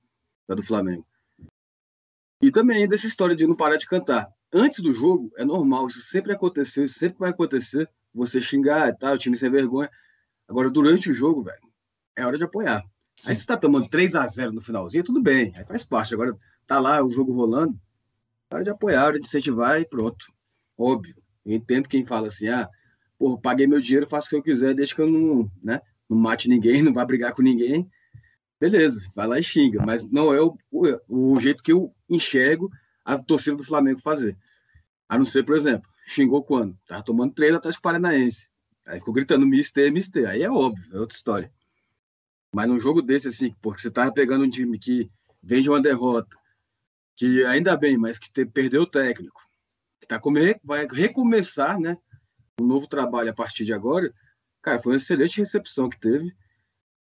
da 0.47 0.55
do 0.55 0.63
Flamengo. 0.63 1.05
E 2.41 2.51
também 2.51 2.87
dessa 2.87 3.07
história 3.07 3.35
de 3.35 3.47
não 3.47 3.55
parar 3.55 3.77
de 3.77 3.87
cantar. 3.87 4.27
Antes 4.51 4.81
do 4.81 4.93
jogo, 4.93 5.31
é 5.37 5.45
normal, 5.45 5.87
isso 5.87 6.01
sempre 6.01 6.33
aconteceu, 6.33 6.83
isso 6.83 6.99
sempre 6.99 7.19
vai 7.19 7.29
acontecer. 7.29 7.89
Você 8.13 8.41
xingar 8.41 8.89
e 8.89 8.97
tal, 8.97 9.13
o 9.15 9.17
time 9.17 9.37
sem 9.37 9.49
vergonha. 9.49 9.89
Agora, 10.47 10.69
durante 10.69 11.09
o 11.09 11.13
jogo, 11.13 11.43
velho, 11.43 11.61
é 12.15 12.25
hora 12.25 12.37
de 12.37 12.43
apoiar. 12.43 12.83
Sim. 13.15 13.29
Aí 13.29 13.35
você 13.35 13.45
tá 13.45 13.57
tomando 13.57 13.89
3 13.89 14.15
a 14.15 14.25
0 14.27 14.51
no 14.51 14.61
finalzinho, 14.61 15.03
tudo 15.03 15.21
bem, 15.21 15.53
aí 15.55 15.65
faz 15.65 15.83
parte. 15.83 16.13
Agora 16.13 16.37
tá 16.65 16.79
lá 16.79 17.03
o 17.03 17.11
jogo 17.11 17.33
rolando, 17.33 17.79
é 18.49 18.55
hora 18.55 18.63
de 18.63 18.69
apoiar, 18.69 19.05
hora 19.05 19.19
de 19.19 19.25
incentivar 19.25 19.81
e 19.81 19.85
pronto. 19.85 20.25
Óbvio. 20.77 21.15
Eu 21.45 21.53
entendo 21.53 21.89
quem 21.89 22.05
fala 22.05 22.27
assim, 22.27 22.47
ah, 22.47 22.69
pô, 23.17 23.37
paguei 23.37 23.67
meu 23.67 23.81
dinheiro, 23.81 24.07
faço 24.07 24.27
o 24.27 24.29
que 24.29 24.35
eu 24.35 24.43
quiser, 24.43 24.73
desde 24.75 24.93
que 24.93 25.01
eu 25.01 25.09
não, 25.09 25.51
né? 25.63 25.81
não 26.09 26.17
mate 26.17 26.47
ninguém, 26.47 26.81
não 26.83 26.93
vai 26.93 27.05
brigar 27.05 27.33
com 27.33 27.41
ninguém, 27.41 27.89
beleza, 28.59 29.09
vai 29.15 29.27
lá 29.27 29.39
e 29.39 29.43
xinga. 29.43 29.83
Mas 29.85 30.03
não 30.03 30.33
é 30.33 30.41
o, 30.41 30.57
o, 30.71 31.33
o 31.33 31.39
jeito 31.39 31.63
que 31.63 31.71
eu 31.71 31.93
enxergo 32.09 32.69
a 33.03 33.17
torcida 33.17 33.55
do 33.55 33.63
Flamengo 33.63 34.01
fazer. 34.01 34.37
A 35.09 35.17
não 35.17 35.25
ser, 35.25 35.43
por 35.43 35.55
exemplo, 35.55 35.89
xingou 36.05 36.43
quando? 36.43 36.77
Tava 36.85 37.03
tomando 37.03 37.33
treino 37.33 37.57
atrás 37.57 37.77
do 37.77 37.81
Paranaense. 37.81 38.49
Aí 38.87 38.99
ficou 38.99 39.13
gritando 39.13 39.45
Mister, 39.45 39.91
Mister. 39.91 40.27
Aí 40.27 40.41
é 40.41 40.49
óbvio, 40.49 40.95
é 40.95 40.99
outra 40.99 41.15
história. 41.15 41.53
Mas 42.53 42.67
num 42.67 42.79
jogo 42.79 43.01
desse, 43.01 43.27
assim, 43.27 43.53
porque 43.61 43.81
você 43.81 43.91
tava 43.91 44.11
pegando 44.11 44.45
um 44.45 44.49
time 44.49 44.79
que 44.79 45.11
vem 45.43 45.61
de 45.61 45.69
uma 45.69 45.81
derrota, 45.81 46.35
que 47.15 47.43
ainda 47.45 47.75
bem, 47.75 47.97
mas 47.97 48.17
que 48.17 48.31
te, 48.31 48.45
perdeu 48.45 48.83
o 48.83 48.87
técnico, 48.87 49.41
que 49.99 50.07
tá 50.07 50.19
comer, 50.19 50.59
vai 50.63 50.87
recomeçar, 50.87 51.79
né? 51.79 51.97
Um 52.59 52.65
novo 52.65 52.87
trabalho 52.87 53.29
a 53.29 53.33
partir 53.33 53.65
de 53.65 53.73
agora 53.73 54.11
Cara, 54.67 54.81
foi 54.81 54.91
uma 54.91 54.97
excelente 54.97 55.37
recepção 55.37 55.89
que 55.89 55.97
teve. 55.97 56.35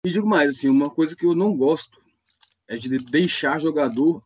E 0.02 0.10
digo 0.10 0.26
mais, 0.26 0.56
assim, 0.56 0.70
uma 0.70 0.88
coisa 0.88 1.14
que 1.14 1.26
eu 1.26 1.34
não 1.34 1.54
gosto 1.54 2.02
é 2.66 2.74
de 2.74 2.96
deixar 2.96 3.60
jogador 3.60 4.24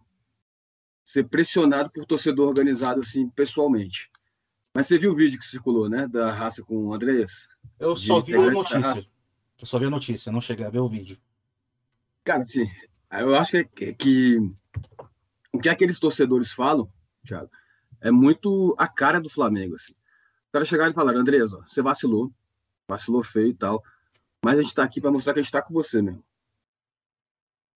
ser 1.04 1.24
pressionado 1.28 1.90
por 1.90 2.06
torcedor 2.06 2.46
organizado, 2.46 3.00
assim, 3.00 3.28
pessoalmente. 3.30 4.08
Mas 4.74 4.88
você 4.88 4.98
viu 4.98 5.12
o 5.12 5.16
vídeo 5.16 5.38
que 5.38 5.46
circulou, 5.46 5.88
né? 5.88 6.08
Da 6.08 6.32
raça 6.32 6.64
com 6.64 6.86
o 6.86 6.94
Andreas? 6.94 7.48
Eu 7.78 7.94
só 7.94 8.20
vi 8.20 8.34
a 8.34 8.50
notícia. 8.50 9.12
Eu 9.60 9.66
só 9.66 9.78
vi 9.78 9.86
a 9.86 9.90
notícia, 9.90 10.32
não 10.32 10.40
cheguei 10.40 10.66
a 10.66 10.70
ver 10.70 10.80
o 10.80 10.88
vídeo. 10.88 11.16
Cara, 12.24 12.42
assim, 12.42 12.64
eu 13.12 13.34
acho 13.36 13.52
que, 13.66 13.94
que 13.94 14.38
o 15.52 15.60
que 15.60 15.68
aqueles 15.68 16.00
torcedores 16.00 16.50
falam, 16.50 16.90
Thiago, 17.24 17.48
é 18.00 18.10
muito 18.10 18.74
a 18.76 18.88
cara 18.88 19.20
do 19.20 19.30
Flamengo, 19.30 19.76
assim. 19.76 19.92
O 19.92 20.52
cara 20.52 20.64
chegar 20.64 20.90
e 20.90 20.94
falar, 20.94 21.14
Andreas, 21.14 21.54
ó, 21.54 21.62
você 21.62 21.80
vacilou, 21.80 22.32
vacilou 22.88 23.22
feio 23.22 23.48
e 23.48 23.54
tal. 23.54 23.82
Mas 24.44 24.58
a 24.58 24.62
gente 24.62 24.74
tá 24.74 24.82
aqui 24.82 25.00
para 25.00 25.12
mostrar 25.12 25.32
que 25.32 25.38
a 25.40 25.42
gente 25.42 25.52
tá 25.52 25.62
com 25.62 25.72
você 25.72 26.02
mesmo. 26.02 26.24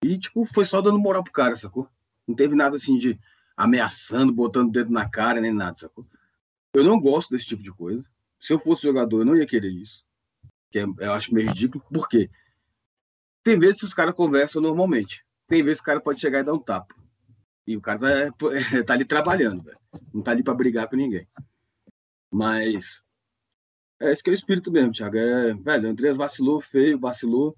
E, 0.02 0.18
tipo, 0.18 0.44
foi 0.46 0.64
só 0.64 0.80
dando 0.80 0.98
moral 0.98 1.22
pro 1.22 1.32
cara, 1.32 1.54
sacou? 1.54 1.88
Não 2.26 2.34
teve 2.34 2.56
nada 2.56 2.76
assim 2.76 2.96
de 2.96 3.18
ameaçando, 3.56 4.32
botando 4.32 4.68
o 4.68 4.72
dedo 4.72 4.92
na 4.92 5.08
cara, 5.08 5.40
nem 5.40 5.52
nada, 5.52 5.76
sacou? 5.76 6.04
Eu 6.74 6.84
não 6.84 7.00
gosto 7.00 7.30
desse 7.30 7.46
tipo 7.46 7.62
de 7.62 7.72
coisa. 7.72 8.04
Se 8.40 8.52
eu 8.52 8.58
fosse 8.58 8.82
jogador, 8.82 9.20
eu 9.20 9.24
não 9.24 9.36
ia 9.36 9.46
querer 9.46 9.70
isso. 9.70 10.04
Que 10.70 10.80
é, 10.80 10.82
eu 10.82 11.12
acho 11.12 11.34
meio 11.34 11.48
ridículo. 11.48 11.84
Por 11.92 12.08
quê? 12.08 12.30
Tem 13.42 13.58
vezes 13.58 13.80
que 13.80 13.86
os 13.86 13.94
caras 13.94 14.14
conversam 14.14 14.60
normalmente. 14.60 15.24
Tem 15.46 15.62
vezes 15.62 15.80
que 15.80 15.84
o 15.84 15.86
cara 15.86 16.00
pode 16.00 16.20
chegar 16.20 16.40
e 16.40 16.44
dar 16.44 16.52
um 16.52 16.58
tapa. 16.58 16.94
E 17.66 17.76
o 17.76 17.80
cara 17.80 18.30
tá, 18.32 18.36
tá 18.86 18.92
ali 18.94 19.04
trabalhando. 19.04 19.70
Não 20.12 20.22
tá 20.22 20.32
ali 20.32 20.42
para 20.42 20.54
brigar 20.54 20.88
com 20.88 20.96
ninguém. 20.96 21.26
Mas 22.30 23.02
é 24.00 24.12
esse 24.12 24.22
que 24.22 24.30
é 24.30 24.32
o 24.32 24.34
espírito 24.34 24.70
mesmo, 24.70 24.92
Thiago. 24.92 25.16
É, 25.16 25.54
velho, 25.54 25.92
o 25.92 26.14
vacilou, 26.14 26.60
feio, 26.60 26.98
vacilou. 26.98 27.56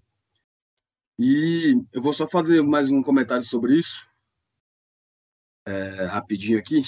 E 1.18 1.77
eu 1.92 2.01
vou 2.01 2.14
só 2.14 2.27
fazer 2.27 2.62
mais 2.62 2.90
um 2.90 3.03
comentário 3.03 3.44
sobre 3.44 3.77
isso. 3.77 4.09
É, 5.66 6.07
rapidinho 6.07 6.59
aqui. 6.59 6.81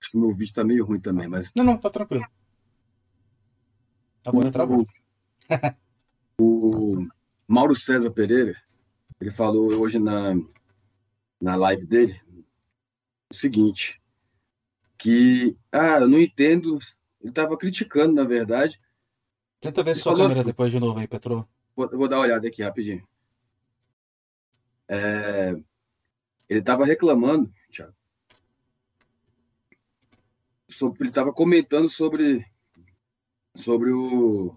Acho 0.00 0.10
que 0.10 0.16
o 0.16 0.20
meu 0.20 0.34
vídeo 0.34 0.54
tá 0.54 0.64
meio 0.64 0.84
ruim 0.84 1.00
também, 1.00 1.28
mas. 1.28 1.52
Não, 1.54 1.64
não, 1.64 1.76
tá 1.76 1.90
tranquilo. 1.90 2.24
Agora 4.26 4.48
o, 4.48 4.52
travou. 4.52 4.86
O 6.38 7.06
Mauro 7.46 7.74
César 7.74 8.10
Pereira, 8.10 8.56
ele 9.20 9.30
falou 9.30 9.72
hoje 9.78 9.98
na, 9.98 10.34
na 11.40 11.54
live 11.56 11.86
dele 11.86 12.20
o 13.30 13.34
seguinte: 13.34 14.00
que, 14.96 15.56
ah, 15.70 16.00
eu 16.00 16.08
não 16.08 16.18
entendo 16.18 16.78
ele 17.20 17.30
estava 17.30 17.56
criticando, 17.56 18.14
na 18.14 18.24
verdade. 18.24 18.80
Tenta 19.60 19.82
ver 19.82 19.90
ele 19.90 20.00
sua 20.00 20.12
câmera 20.12 20.32
assim, 20.32 20.44
depois 20.44 20.72
de 20.72 20.80
novo 20.80 20.98
aí, 20.98 21.06
Petro. 21.06 21.46
Vou, 21.76 21.88
vou, 21.90 22.08
dar 22.08 22.16
uma 22.16 22.24
olhada 22.24 22.48
aqui 22.48 22.62
rapidinho. 22.62 23.06
É, 24.88 25.50
ele 26.48 26.60
estava 26.60 26.84
reclamando, 26.84 27.52
Thiago, 27.70 27.94
sobre, 30.70 31.02
ele 31.02 31.10
estava 31.10 31.32
comentando 31.32 31.88
sobre, 31.88 32.44
sobre 33.54 33.92
o, 33.92 34.56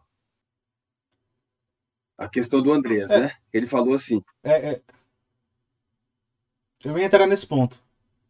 a 2.17 2.29
questão 2.29 2.61
do 2.61 2.71
Andrés, 2.71 3.09
é, 3.09 3.19
né? 3.19 3.37
Ele 3.51 3.67
falou 3.67 3.93
assim. 3.93 4.23
É, 4.43 4.73
é, 4.73 4.81
eu 6.83 6.97
ia 6.97 7.05
entrar 7.05 7.27
nesse 7.27 7.47
ponto. 7.47 7.81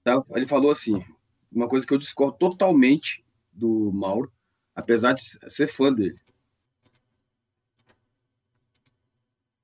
Tá? 0.04 0.22
Ele 0.32 0.48
falou 0.48 0.72
assim, 0.72 1.04
uma 1.52 1.68
coisa 1.68 1.86
que 1.86 1.94
eu 1.94 1.98
discordo 1.98 2.38
totalmente 2.38 3.24
do 3.52 3.92
Mauro, 3.92 4.32
apesar 4.76 5.14
de 5.14 5.22
ser 5.50 5.68
fã 5.68 5.94
dele. 5.94 6.16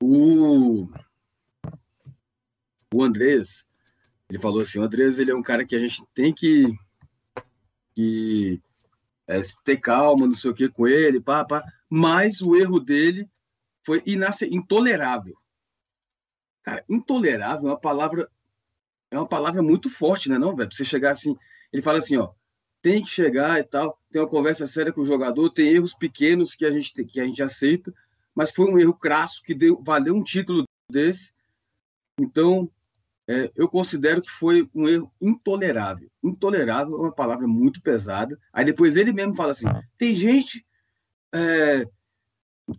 O, 0.01 0.87
o 2.93 3.03
Andrés, 3.03 3.65
Ele 4.29 4.39
falou 4.39 4.61
assim: 4.61 4.79
o 4.79 4.83
Andrés 4.83 5.19
ele 5.19 5.31
é 5.31 5.35
um 5.35 5.43
cara 5.43 5.65
que 5.65 5.75
a 5.75 5.79
gente 5.79 6.05
tem 6.13 6.33
que, 6.33 6.65
que 7.99 8.61
é, 9.27 9.41
ter 9.65 9.77
calma, 9.77 10.25
não 10.25 10.33
sei 10.33 10.51
o 10.51 10.53
que 10.53 10.69
com 10.69 10.87
ele, 10.87 11.19
pá, 11.19 11.43
pá. 11.43 11.61
mas 11.89 12.39
o 12.41 12.55
erro 12.55 12.79
dele 12.79 13.29
foi 13.85 14.01
intolerável. 14.49 15.37
Cara, 16.63 16.85
intolerável 16.89 17.67
é 17.67 17.71
uma 17.73 17.79
palavra 17.79 18.31
é 19.11 19.17
uma 19.17 19.27
palavra 19.27 19.61
muito 19.61 19.89
forte, 19.89 20.29
né, 20.29 20.37
não, 20.37 20.55
velho? 20.55 20.71
Você 20.71 20.85
chegar 20.85 21.11
assim, 21.11 21.35
ele 21.73 21.81
fala 21.81 21.97
assim, 21.97 22.15
ó, 22.15 22.31
tem 22.81 23.03
que 23.03 23.09
chegar 23.09 23.59
e 23.59 23.63
tal, 23.63 23.99
tem 24.11 24.21
uma 24.21 24.29
conversa 24.29 24.65
séria 24.65 24.93
com 24.93 25.01
o 25.01 25.05
jogador, 25.05 25.49
tem 25.49 25.73
erros 25.73 25.93
pequenos 25.93 26.55
que 26.55 26.65
a 26.65 26.71
gente 26.71 27.03
que 27.03 27.19
a 27.19 27.25
gente 27.25 27.43
aceita, 27.43 27.93
mas 28.33 28.51
foi 28.51 28.71
um 28.71 28.79
erro 28.79 28.93
crasso 28.93 29.41
que 29.43 29.53
deu, 29.53 29.81
valeu 29.83 30.15
um 30.15 30.23
título 30.23 30.63
desse. 30.89 31.33
Então, 32.17 32.71
é, 33.29 33.51
eu 33.55 33.69
considero 33.69 34.23
que 34.23 34.31
foi 34.31 34.67
um 34.73 34.89
erro 34.89 35.13
intolerável. 35.21 36.09
Intolerável 36.23 36.97
é 36.97 37.01
uma 37.01 37.11
palavra 37.11 37.47
muito 37.47 37.79
pesada. 37.79 38.35
Aí 38.51 38.65
depois 38.65 38.97
ele 38.97 39.13
mesmo 39.13 39.35
fala 39.35 39.51
assim: 39.51 39.67
tem 39.99 40.15
gente 40.15 40.65
é, 41.31 41.85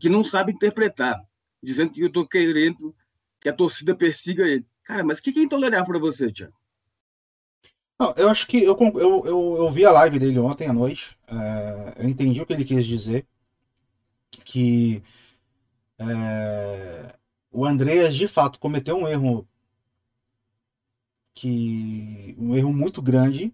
que 0.01 0.09
não 0.09 0.25
sabe 0.25 0.51
interpretar, 0.51 1.23
dizendo 1.63 1.93
que 1.93 2.01
eu 2.01 2.09
estou 2.09 2.27
querendo 2.27 2.93
que 3.41 3.49
a 3.49 3.53
torcida 3.53 3.95
persiga 3.95 4.43
ele. 4.43 4.67
Cara, 4.83 5.05
mas 5.05 5.21
o 5.21 5.23
que 5.23 5.39
é 5.39 5.43
intolerável 5.43 5.87
para 5.87 6.01
você, 6.01 6.33
Tiago? 6.33 6.53
Não, 7.97 8.13
eu 8.17 8.29
acho 8.29 8.45
que 8.49 8.65
eu, 8.65 8.77
eu, 8.77 9.27
eu, 9.27 9.57
eu, 9.57 9.71
vi 9.71 9.85
a 9.85 9.93
live 9.93 10.19
dele 10.19 10.41
ontem 10.41 10.67
à 10.67 10.73
noite. 10.73 11.17
É, 11.29 12.03
eu 12.03 12.09
entendi 12.09 12.43
o 12.43 12.47
que 12.47 12.53
ele 12.53 12.65
quis 12.65 12.85
dizer. 12.85 13.25
Que 14.45 15.01
é, 15.97 17.15
o 17.53 17.65
Andreas 17.65 18.17
de 18.17 18.27
fato 18.27 18.59
cometeu 18.59 18.97
um 18.97 19.07
erro 19.07 19.47
que 21.41 22.35
um 22.39 22.55
erro 22.55 22.71
muito 22.71 23.01
grande 23.01 23.51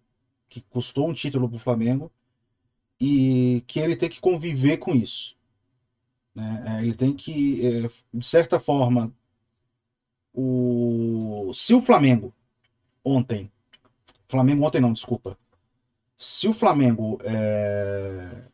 que 0.48 0.60
custou 0.60 1.08
um 1.08 1.14
título 1.14 1.48
para 1.48 1.56
o 1.56 1.60
Flamengo 1.60 2.10
e 3.00 3.62
que 3.64 3.78
ele 3.78 3.94
tem 3.94 4.08
que 4.08 4.20
conviver 4.20 4.78
com 4.78 4.92
isso. 4.92 5.36
Né? 6.34 6.64
É, 6.66 6.82
ele 6.82 6.94
tem 6.94 7.14
que, 7.14 7.64
é, 7.64 7.88
de 8.12 8.26
certa 8.26 8.58
forma, 8.58 9.12
o... 10.34 11.52
se 11.54 11.74
o 11.74 11.80
Flamengo 11.80 12.34
ontem, 13.04 13.52
Flamengo 14.26 14.66
ontem 14.66 14.80
não, 14.80 14.92
desculpa, 14.92 15.38
se 16.18 16.48
o 16.48 16.52
Flamengo 16.52 17.20
é... 17.22 18.48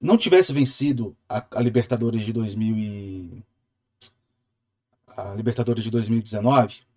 não 0.00 0.16
tivesse 0.18 0.52
vencido 0.52 1.16
a, 1.28 1.46
a 1.52 1.62
Libertadores 1.62 2.24
de 2.24 2.32
2000 2.32 2.76
e... 2.76 3.44
a 5.06 5.32
Libertadores 5.32 5.84
de 5.84 5.90
2019, 5.92 6.80
o 6.82 6.89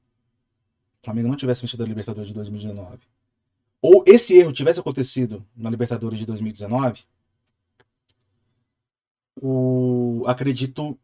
Flamengo 1.04 1.28
não 1.28 1.36
tivesse 1.36 1.62
vencido 1.62 1.84
a 1.84 1.88
Libertadores 1.88 2.30
de 2.30 2.34
2019, 2.34 3.00
ou 3.82 4.04
esse 4.08 4.38
erro 4.38 4.54
tivesse 4.54 4.80
acontecido 4.80 5.46
na 5.56 5.70
Libertadores 5.70 6.18
de 6.18 6.26
2019, 6.26 7.04
o 9.42 10.24
acredito 10.28 10.98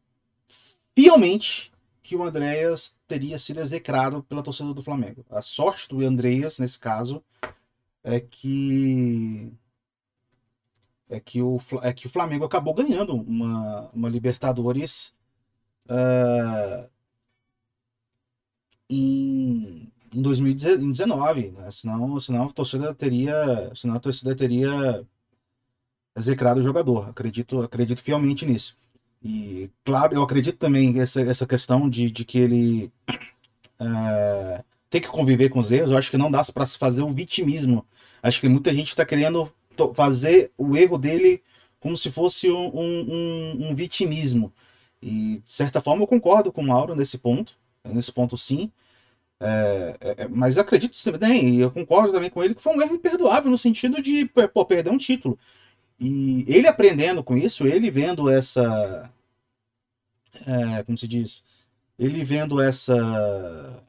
fielmente 0.96 1.72
que 2.02 2.16
o 2.16 2.24
Andréas 2.24 2.98
teria 3.08 3.38
sido 3.38 3.60
execrado 3.60 4.24
pela 4.24 4.42
torcida 4.42 4.74
do 4.74 4.82
Flamengo. 4.82 5.26
A 5.30 5.42
sorte 5.42 5.90
do 5.90 6.06
Andréas, 6.06 6.58
nesse 6.58 6.80
caso, 6.80 7.24
é 8.04 8.20
que 8.20 9.52
é 11.10 11.20
que 11.20 11.42
o, 11.42 11.60
é 11.82 11.92
que 11.92 12.08
o 12.08 12.10
Flamengo 12.10 12.46
acabou 12.46 12.74
ganhando 12.74 13.16
uma, 13.16 13.90
uma 13.92 14.10
Libertadores 14.10 15.14
uh, 15.86 16.90
em, 18.90 19.88
em 20.14 20.22
2019. 20.22 21.52
Né? 21.52 21.72
Senão, 21.72 22.20
senão 22.20 22.46
a 22.46 22.52
torcida 22.52 22.94
teria. 22.94 23.72
Senão 23.76 23.96
a 23.96 24.00
torcida 24.00 24.36
teria 24.36 25.06
execrado 26.16 26.60
o 26.60 26.64
jogador. 26.64 27.10
Acredito, 27.10 27.62
acredito 27.62 28.02
fielmente 28.02 28.46
nisso. 28.46 28.76
E, 29.24 29.70
claro, 29.84 30.16
eu 30.16 30.24
acredito 30.24 30.58
também 30.58 31.00
essa, 31.00 31.22
essa 31.22 31.46
questão 31.46 31.90
de, 31.90 32.10
de 32.10 32.24
que 32.24 32.40
ele 32.40 32.92
é, 33.80 34.64
tem 34.90 35.02
que 35.02 35.08
conviver 35.08 35.50
com 35.50 35.60
os 35.60 35.72
erros. 35.72 35.92
Eu 35.92 35.98
acho 35.98 36.12
que 36.12 36.18
não 36.18 36.32
dá 36.32 36.44
para 36.44 36.66
se 36.66 36.78
fazer 36.78 37.02
um 37.02 37.14
vitimismo. 37.14 37.86
Acho 38.24 38.40
que 38.40 38.48
muita 38.50 38.74
gente 38.74 38.90
está 38.90 39.06
querendo 39.06 39.52
fazer 39.94 40.52
o 40.58 40.76
erro 40.76 40.98
dele 40.98 41.42
como 41.80 41.98
se 41.98 42.12
fosse 42.12 42.50
um, 42.50 42.68
um, 42.78 43.70
um, 43.70 43.76
vitimismo. 43.76 44.52
E, 45.02 45.42
de 45.46 45.52
certa 45.52 45.80
forma, 45.80 46.04
eu 46.04 46.08
concordo 46.08 46.52
com 46.52 46.62
o 46.62 46.68
Mauro 46.68 46.96
nesse 46.96 47.18
ponto. 47.18 47.58
Nesse 47.86 48.12
ponto, 48.12 48.38
sim. 48.38 48.72
É, 49.42 49.96
é, 50.24 50.28
mas 50.28 50.58
acredito 50.58 51.02
também, 51.04 51.56
e 51.56 51.62
eu 51.62 51.72
concordo 51.72 52.12
também 52.12 52.30
com 52.30 52.44
ele, 52.44 52.54
que 52.54 52.62
foi 52.62 52.76
um 52.76 52.82
erro 52.82 52.96
imperdoável 52.96 53.50
no 53.50 53.58
sentido 53.58 54.02
de 54.02 54.26
pô, 54.54 54.66
perder 54.66 54.92
um 54.92 54.98
título. 54.98 55.40
E 56.00 56.46
ele 56.48 56.68
aprendendo 56.68 57.24
com 57.24 57.38
isso, 57.38 57.68
ele 57.68 57.90
vendo 57.92 58.30
essa. 58.30 59.12
É, 60.46 60.84
como 60.84 60.98
se 60.98 61.08
diz? 61.08 61.44
Ele 61.98 62.24
vendo 62.24 62.62
essa. 62.62 63.84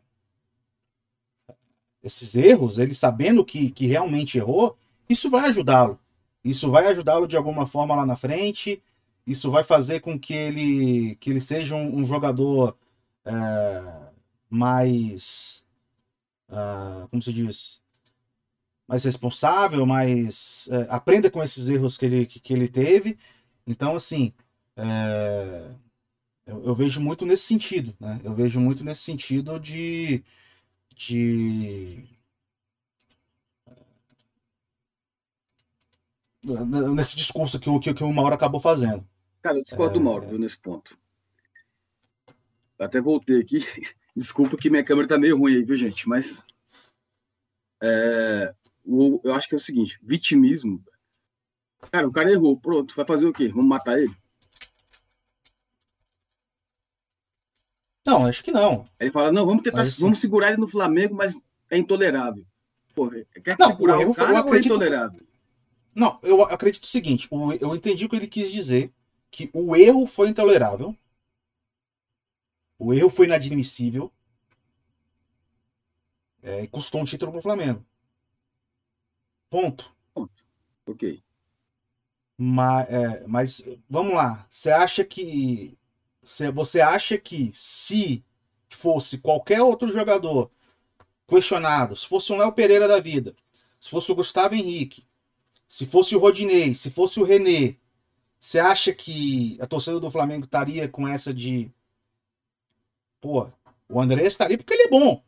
Esses 2.02 2.34
erros, 2.34 2.78
ele 2.78 2.94
sabendo 2.94 3.44
que, 3.44 3.70
que 3.70 3.86
realmente 3.86 4.38
errou, 4.38 4.76
isso 5.08 5.28
vai 5.28 5.46
ajudá-lo. 5.48 5.98
Isso 6.44 6.70
vai 6.70 6.86
ajudá-lo 6.86 7.26
de 7.28 7.36
alguma 7.36 7.66
forma 7.66 7.94
lá 7.94 8.06
na 8.06 8.16
frente. 8.16 8.82
Isso 9.26 9.50
vai 9.50 9.62
fazer 9.62 10.00
com 10.00 10.18
que 10.18 10.34
ele, 10.34 11.16
que 11.16 11.30
ele 11.30 11.40
seja 11.40 11.74
um, 11.74 11.98
um 11.98 12.06
jogador 12.06 12.76
é, 13.24 14.12
mais. 14.48 15.64
Uh, 16.48 17.06
como 17.08 17.22
se 17.22 17.32
diz? 17.32 17.80
mais 18.90 19.04
responsável, 19.04 19.86
mais 19.86 20.68
é, 20.68 20.86
aprenda 20.88 21.30
com 21.30 21.40
esses 21.40 21.68
erros 21.68 21.96
que 21.96 22.04
ele, 22.04 22.26
que, 22.26 22.40
que 22.40 22.52
ele 22.52 22.66
teve. 22.66 23.16
Então, 23.64 23.94
assim, 23.94 24.32
é, 24.76 25.70
eu, 26.44 26.64
eu, 26.64 26.74
vejo 26.74 27.00
muito 27.00 27.24
nesse 27.24 27.44
sentido, 27.44 27.94
né? 28.00 28.20
Eu 28.24 28.34
vejo 28.34 28.58
muito 28.58 28.82
nesse 28.82 29.02
sentido 29.02 29.60
de, 29.60 30.24
de 30.96 32.04
nesse 36.92 37.16
discurso 37.16 37.60
que 37.60 37.70
o, 37.70 37.78
que, 37.78 37.94
que 37.94 38.02
o 38.02 38.12
Mauro 38.12 38.34
acabou 38.34 38.58
fazendo. 38.58 39.06
Cara, 39.40 39.58
eu 39.58 39.62
discordo 39.62 39.94
é... 39.94 39.98
do 39.98 40.04
Mauro 40.04 40.26
viu, 40.26 40.38
nesse 40.38 40.58
ponto. 40.58 40.98
Até 42.80 43.00
voltei 43.00 43.40
aqui. 43.40 43.58
Desculpa 44.16 44.56
que 44.56 44.70
minha 44.70 44.84
câmera 44.84 45.06
tá 45.06 45.18
meio 45.18 45.38
ruim 45.38 45.56
aí, 45.56 45.62
viu, 45.62 45.76
gente? 45.76 46.08
Mas 46.08 46.42
é, 47.82 48.54
o, 48.84 49.20
eu 49.22 49.34
acho 49.34 49.48
que 49.48 49.54
é 49.54 49.58
o 49.58 49.60
seguinte: 49.60 49.98
vitimismo. 50.02 50.82
Cara, 51.92 52.08
o 52.08 52.12
cara 52.12 52.30
errou, 52.30 52.58
pronto, 52.58 52.94
vai 52.94 53.04
fazer 53.04 53.26
o 53.26 53.32
quê? 53.32 53.48
Vamos 53.48 53.66
matar 53.66 53.98
ele? 53.98 54.14
Não, 58.06 58.26
acho 58.26 58.42
que 58.42 58.50
não. 58.50 58.88
Ele 58.98 59.10
fala: 59.10 59.30
não, 59.30 59.46
vamos 59.46 59.62
tentar, 59.62 59.82
assim, 59.82 60.02
vamos 60.02 60.20
segurar 60.20 60.48
ele 60.48 60.60
no 60.60 60.68
Flamengo, 60.68 61.14
mas 61.14 61.38
é 61.70 61.78
intolerável. 61.78 62.44
Porra, 62.94 63.24
quer 63.44 63.56
não, 63.58 63.68
segurar 63.68 64.00
erro 64.00 64.10
o 64.10 64.14
cara 64.14 64.28
foi, 64.28 64.36
eu 64.36 64.40
acredito, 64.40 64.72
é 64.72 64.74
intolerável? 64.74 65.26
Não, 65.94 66.18
eu 66.22 66.42
acredito 66.42 66.84
o 66.84 66.88
seguinte: 66.88 67.28
eu 67.60 67.74
entendi 67.74 68.04
o 68.04 68.08
que 68.08 68.16
ele 68.16 68.26
quis 68.26 68.50
dizer, 68.50 68.90
que 69.30 69.48
o 69.52 69.76
erro 69.76 70.06
foi 70.06 70.28
intolerável, 70.28 70.96
o 72.80 72.94
erro 72.94 73.10
foi 73.10 73.26
inadmissível, 73.26 74.10
é, 76.42 76.62
e 76.62 76.66
custou 76.66 77.00
um 77.02 77.04
título 77.04 77.30
pro 77.30 77.42
Flamengo. 77.42 77.84
Ponto. 79.50 79.94
Ponto. 80.14 80.32
Ok. 80.86 81.22
Mas, 82.38 82.88
é, 82.88 83.26
mas 83.26 83.62
vamos 83.88 84.14
lá. 84.14 84.46
Você 84.50 84.70
acha 84.70 85.04
que. 85.04 85.78
Você 86.54 86.80
acha 86.80 87.18
que 87.18 87.52
se 87.54 88.24
fosse 88.70 89.18
qualquer 89.18 89.60
outro 89.60 89.90
jogador 89.92 90.50
questionado, 91.26 91.96
se 91.96 92.06
fosse 92.06 92.32
um 92.32 92.38
Léo 92.38 92.52
Pereira 92.52 92.88
da 92.88 93.00
vida, 93.00 93.34
se 93.78 93.90
fosse 93.90 94.10
o 94.10 94.14
Gustavo 94.14 94.54
Henrique, 94.54 95.06
se 95.68 95.86
fosse 95.86 96.14
o 96.16 96.18
Rodinei, 96.18 96.74
se 96.74 96.90
fosse 96.90 97.20
o 97.20 97.24
René, 97.24 97.76
você 98.38 98.58
acha 98.58 98.92
que 98.92 99.58
a 99.60 99.66
torcida 99.66 100.00
do 100.00 100.10
Flamengo 100.10 100.44
estaria 100.44 100.88
com 100.88 101.06
essa 101.06 101.34
de. 101.34 101.70
Pô, 103.20 103.46
o 103.88 104.00
André 104.00 104.26
estaria 104.26 104.56
porque 104.56 104.72
ele 104.72 104.84
é 104.84 104.88
bom. 104.88 105.22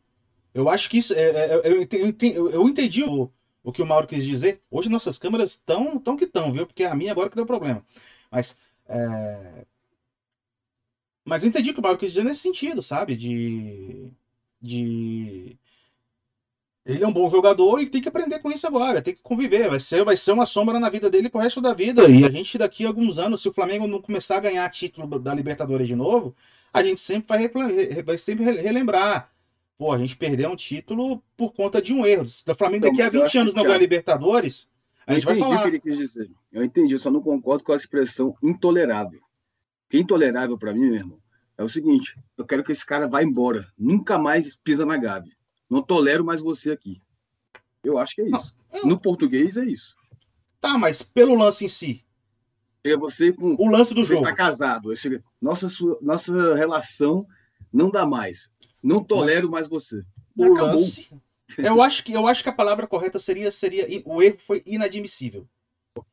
Eu 0.53 0.69
acho 0.69 0.89
que 0.89 0.97
isso. 0.97 1.13
É, 1.13 1.21
é, 1.21 1.53
é 1.53 1.61
eu, 1.63 1.81
entendi, 1.81 2.35
eu 2.35 2.69
entendi 2.69 3.03
o, 3.03 3.29
o 3.63 3.71
que 3.71 3.81
o 3.81 3.85
Mauro 3.85 4.07
quis 4.07 4.23
dizer. 4.23 4.61
Hoje 4.69 4.89
nossas 4.89 5.17
câmeras 5.17 5.51
estão 5.51 5.97
tão 5.97 6.15
que 6.15 6.25
estão, 6.25 6.51
viu? 6.51 6.67
Porque 6.67 6.83
a 6.83 6.95
minha 6.95 7.11
agora 7.11 7.29
que 7.29 7.35
deu 7.35 7.45
problema. 7.45 7.83
Mas. 8.31 8.55
É... 8.87 9.65
Mas 11.25 11.41
eu 11.41 11.49
entendi 11.49 11.69
o 11.69 11.73
que 11.73 11.79
o 11.79 11.83
Mauro 11.83 11.97
quis 11.97 12.09
dizer 12.09 12.23
nesse 12.23 12.41
sentido, 12.41 12.81
sabe? 12.81 13.15
De. 13.15 14.11
De. 14.61 15.57
Ele 16.85 17.03
é 17.03 17.07
um 17.07 17.13
bom 17.13 17.29
jogador 17.29 17.79
e 17.79 17.89
tem 17.89 18.01
que 18.01 18.09
aprender 18.09 18.39
com 18.39 18.51
isso 18.51 18.67
agora, 18.67 19.01
tem 19.01 19.15
que 19.15 19.21
conviver. 19.21 19.69
Vai 19.69 19.79
ser, 19.79 20.03
vai 20.03 20.17
ser 20.17 20.33
uma 20.33 20.45
sombra 20.45 20.79
na 20.79 20.89
vida 20.89 21.09
dele 21.09 21.29
pro 21.29 21.39
resto 21.39 21.61
da 21.61 21.73
vida. 21.73 22.05
E 22.09 22.25
a 22.25 22.29
gente, 22.29 22.57
daqui 22.57 22.83
a 22.83 22.89
alguns 22.89 23.17
anos, 23.17 23.41
se 23.41 23.47
o 23.47 23.53
Flamengo 23.53 23.87
não 23.87 24.01
começar 24.01 24.37
a 24.37 24.41
ganhar 24.41 24.69
título 24.69 25.17
da 25.17 25.33
Libertadores 25.33 25.87
de 25.87 25.95
novo, 25.95 26.35
a 26.73 26.83
gente 26.83 26.99
sempre 26.99 27.47
vai, 27.47 28.03
vai 28.03 28.17
sempre 28.17 28.43
relembrar 28.43 29.33
pô, 29.83 29.91
a 29.91 29.97
gente 29.97 30.15
perdeu 30.15 30.49
um 30.49 30.55
título 30.55 31.21
por 31.35 31.51
conta 31.53 31.81
de 31.81 31.93
um 31.93 32.05
erro. 32.05 32.25
Se 32.25 32.49
o 32.49 32.55
Flamengo 32.55 32.85
daqui 32.85 33.01
a 33.01 33.09
20 33.09 33.37
anos 33.37 33.53
não 33.53 33.63
ganhar 33.63 33.77
Libertadores, 33.77 34.69
a 35.05 35.13
gente 35.13 35.25
vai 35.25 35.35
falar. 35.35 35.57
O 35.57 35.61
que 35.63 35.67
ele 35.67 35.79
quis 35.79 35.97
dizer. 35.97 36.31
Eu 36.53 36.63
entendi, 36.63 36.97
só 36.97 37.11
não 37.11 37.21
concordo 37.21 37.65
com 37.65 37.73
a 37.73 37.75
expressão 37.75 38.33
intolerável. 38.41 39.19
Que 39.89 39.97
intolerável 39.99 40.57
para 40.57 40.73
mim, 40.73 40.85
meu 40.85 40.95
irmão, 40.95 41.19
é 41.57 41.63
o 41.63 41.67
seguinte: 41.67 42.17
eu 42.37 42.45
quero 42.45 42.63
que 42.63 42.71
esse 42.71 42.85
cara 42.85 43.07
vá 43.07 43.21
embora. 43.21 43.67
Nunca 43.77 44.17
mais 44.17 44.55
pisa 44.55 44.85
na 44.85 44.95
Gabi. 44.95 45.35
Não 45.69 45.81
tolero 45.81 46.23
mais 46.23 46.41
você 46.41 46.71
aqui. 46.71 47.01
Eu 47.83 47.97
acho 47.97 48.15
que 48.15 48.21
é 48.21 48.29
isso. 48.29 48.55
Não, 48.71 48.79
eu... 48.79 48.87
No 48.87 48.99
português 48.99 49.57
é 49.57 49.65
isso. 49.65 49.95
Tá, 50.61 50.77
mas 50.77 51.01
pelo 51.01 51.35
lance 51.35 51.65
em 51.65 51.67
si. 51.67 52.05
É 52.83 52.97
você 52.97 53.31
com. 53.31 53.55
O 53.57 53.69
lance 53.69 53.93
do 53.93 54.03
jogo. 54.03 54.23
está 54.23 54.35
casado. 54.35 54.89
Nossa, 55.41 55.67
nossa 56.01 56.55
relação 56.55 57.25
não 57.71 57.89
dá 57.89 58.05
mais. 58.05 58.49
Não 58.81 59.03
tolero 59.03 59.49
mais 59.49 59.67
você. 59.67 60.03
O 60.35 60.53
Acabou. 60.53 60.71
lance. 60.71 61.09
Eu 61.55 61.83
acho, 61.83 62.03
que, 62.03 62.13
eu 62.13 62.25
acho 62.25 62.41
que 62.41 62.49
a 62.49 62.53
palavra 62.53 62.87
correta 62.87 63.19
seria, 63.19 63.51
seria. 63.51 63.85
O 64.05 64.23
erro 64.23 64.39
foi 64.39 64.63
inadmissível. 64.65 65.47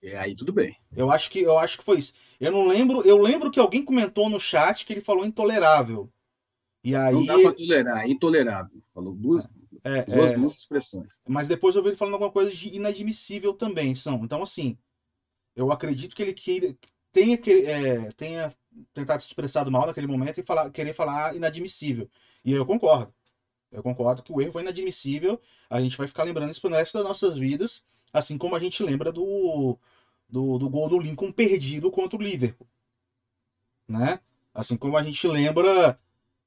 É, 0.03 0.19
aí 0.19 0.37
tudo 0.37 0.53
bem. 0.53 0.77
Eu 0.95 1.11
acho 1.11 1.31
que 1.31 1.41
eu 1.41 1.59
acho 1.59 1.79
que 1.79 1.85
foi 1.85 1.99
isso. 1.99 2.13
Eu 2.39 2.53
não 2.53 2.67
lembro. 2.67 3.01
Eu 3.07 3.17
lembro 3.17 3.51
que 3.51 3.59
alguém 3.59 3.83
comentou 3.83 4.29
no 4.29 4.39
chat 4.39 4.85
que 4.85 4.93
ele 4.93 5.01
falou 5.01 5.25
intolerável. 5.25 6.13
E 6.85 6.95
aí. 6.95 7.15
Não 7.15 7.25
dá 7.25 7.39
pra 7.39 7.53
tolerar, 7.53 8.05
é 8.05 8.09
intolerável. 8.09 8.83
Falou 8.93 9.15
duas, 9.15 9.47
é, 9.85 10.03
duas, 10.03 10.31
é... 10.33 10.37
duas 10.37 10.59
expressões. 10.59 11.21
Mas 11.27 11.49
depois 11.49 11.75
eu 11.75 11.83
vi 11.83 11.89
ele 11.89 11.97
falando 11.97 12.15
alguma 12.15 12.33
coisa 12.33 12.51
de 12.51 12.77
inadmissível 12.77 13.55
também, 13.55 13.95
são. 13.95 14.23
Então, 14.25 14.43
assim, 14.43 14.77
eu 15.55 15.73
acredito 15.73 16.15
que 16.15 16.23
ele 16.23 16.35
queira, 16.35 16.77
tenha, 17.13 17.39
é, 17.67 18.13
tenha 18.13 18.53
tentado 18.95 19.23
se 19.23 19.29
expressar 19.29 19.69
mal 19.71 19.87
naquele 19.87 20.07
momento 20.07 20.39
e 20.39 20.43
falar, 20.43 20.71
querer 20.71 20.95
falar 20.95 21.37
inadmissível. 21.37 22.09
E 22.45 22.53
eu 22.53 22.65
concordo. 22.65 23.13
Eu 23.71 23.83
concordo 23.83 24.23
que 24.23 24.33
o 24.33 24.41
erro 24.41 24.53
foi 24.53 24.63
inadmissível. 24.63 25.41
A 25.69 25.81
gente 25.81 25.97
vai 25.97 26.07
ficar 26.07 26.25
lembrando 26.25 26.51
isso 26.51 26.61
pro 26.61 26.71
resto 26.71 26.99
das 26.99 27.07
nossas 27.07 27.37
vidas, 27.37 27.85
assim 28.13 28.37
como 28.37 28.57
a 28.57 28.61
gente 28.61 28.83
lembra 28.83 29.13
do, 29.13 29.79
do, 30.29 30.59
do 30.59 30.69
gol 30.69 30.89
do 30.89 30.99
Lincoln 30.99 31.31
perdido 31.31 31.91
contra 31.91 32.19
o 32.19 32.23
Liverpool. 32.23 32.67
Né? 33.87 34.21
Assim 34.53 34.77
como 34.77 34.97
a 34.97 35.03
gente 35.03 35.27
lembra 35.27 35.99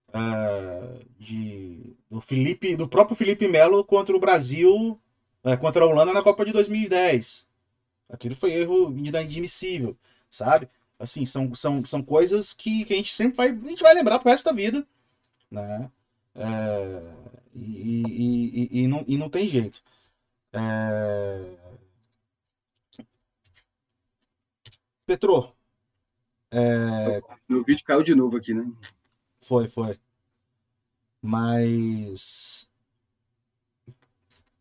uh, 0.09 1.05
de, 1.17 1.95
do 2.09 2.19
Felipe, 2.19 2.75
do 2.75 2.87
próprio 2.87 3.15
Felipe 3.15 3.47
Melo 3.47 3.83
contra 3.83 4.15
o 4.15 4.19
Brasil, 4.19 4.99
uh, 5.43 5.57
contra 5.59 5.83
a 5.83 5.87
Holanda 5.87 6.13
na 6.13 6.21
Copa 6.21 6.45
de 6.45 6.51
2010. 6.51 7.47
Aquilo 8.13 8.35
foi 8.35 8.53
erro 8.53 8.95
inadmissível, 8.95 9.97
sabe? 10.29 10.69
Assim, 10.99 11.25
são, 11.25 11.53
são, 11.55 11.83
são 11.83 12.03
coisas 12.03 12.53
que, 12.53 12.85
que 12.85 12.93
a 12.93 12.97
gente 12.97 13.11
sempre 13.11 13.37
vai, 13.37 13.49
a 13.49 13.69
gente 13.69 13.81
vai 13.81 13.93
lembrar 13.93 14.19
pro 14.19 14.29
resto 14.29 14.45
da 14.45 14.51
vida, 14.51 14.85
né? 15.49 15.89
É, 16.35 17.13
e, 17.55 18.03
e, 18.03 18.79
e, 18.79 18.83
e, 18.83 18.87
não, 18.87 19.03
e 19.07 19.17
não 19.17 19.29
tem 19.29 19.47
jeito. 19.47 19.81
É... 20.53 21.57
Petro. 25.07 25.51
É... 26.51 27.19
Meu 27.49 27.63
vídeo 27.63 27.83
caiu 27.83 28.03
de 28.03 28.13
novo 28.13 28.37
aqui, 28.37 28.53
né? 28.53 28.71
Foi, 29.41 29.67
foi. 29.67 29.99
Mas. 31.19 32.71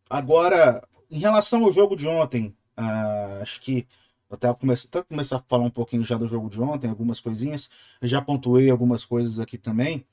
Agora, 0.09 0.81
em 1.09 1.19
relação 1.19 1.63
ao 1.63 1.71
jogo 1.71 1.95
de 1.95 2.07
ontem, 2.07 2.55
uh, 2.77 3.41
acho 3.41 3.61
que 3.61 3.87
até 4.29 4.51
começar, 4.53 4.87
até 4.87 5.03
começar 5.03 5.35
a 5.37 5.39
falar 5.39 5.65
um 5.65 5.69
pouquinho 5.69 6.03
já 6.03 6.17
do 6.17 6.27
jogo 6.27 6.49
de 6.49 6.61
ontem, 6.61 6.89
algumas 6.89 7.19
coisinhas. 7.19 7.69
Eu 8.01 8.07
já 8.07 8.21
pontuei 8.21 8.69
algumas 8.69 9.05
coisas 9.05 9.39
aqui 9.39 9.57
também 9.57 10.05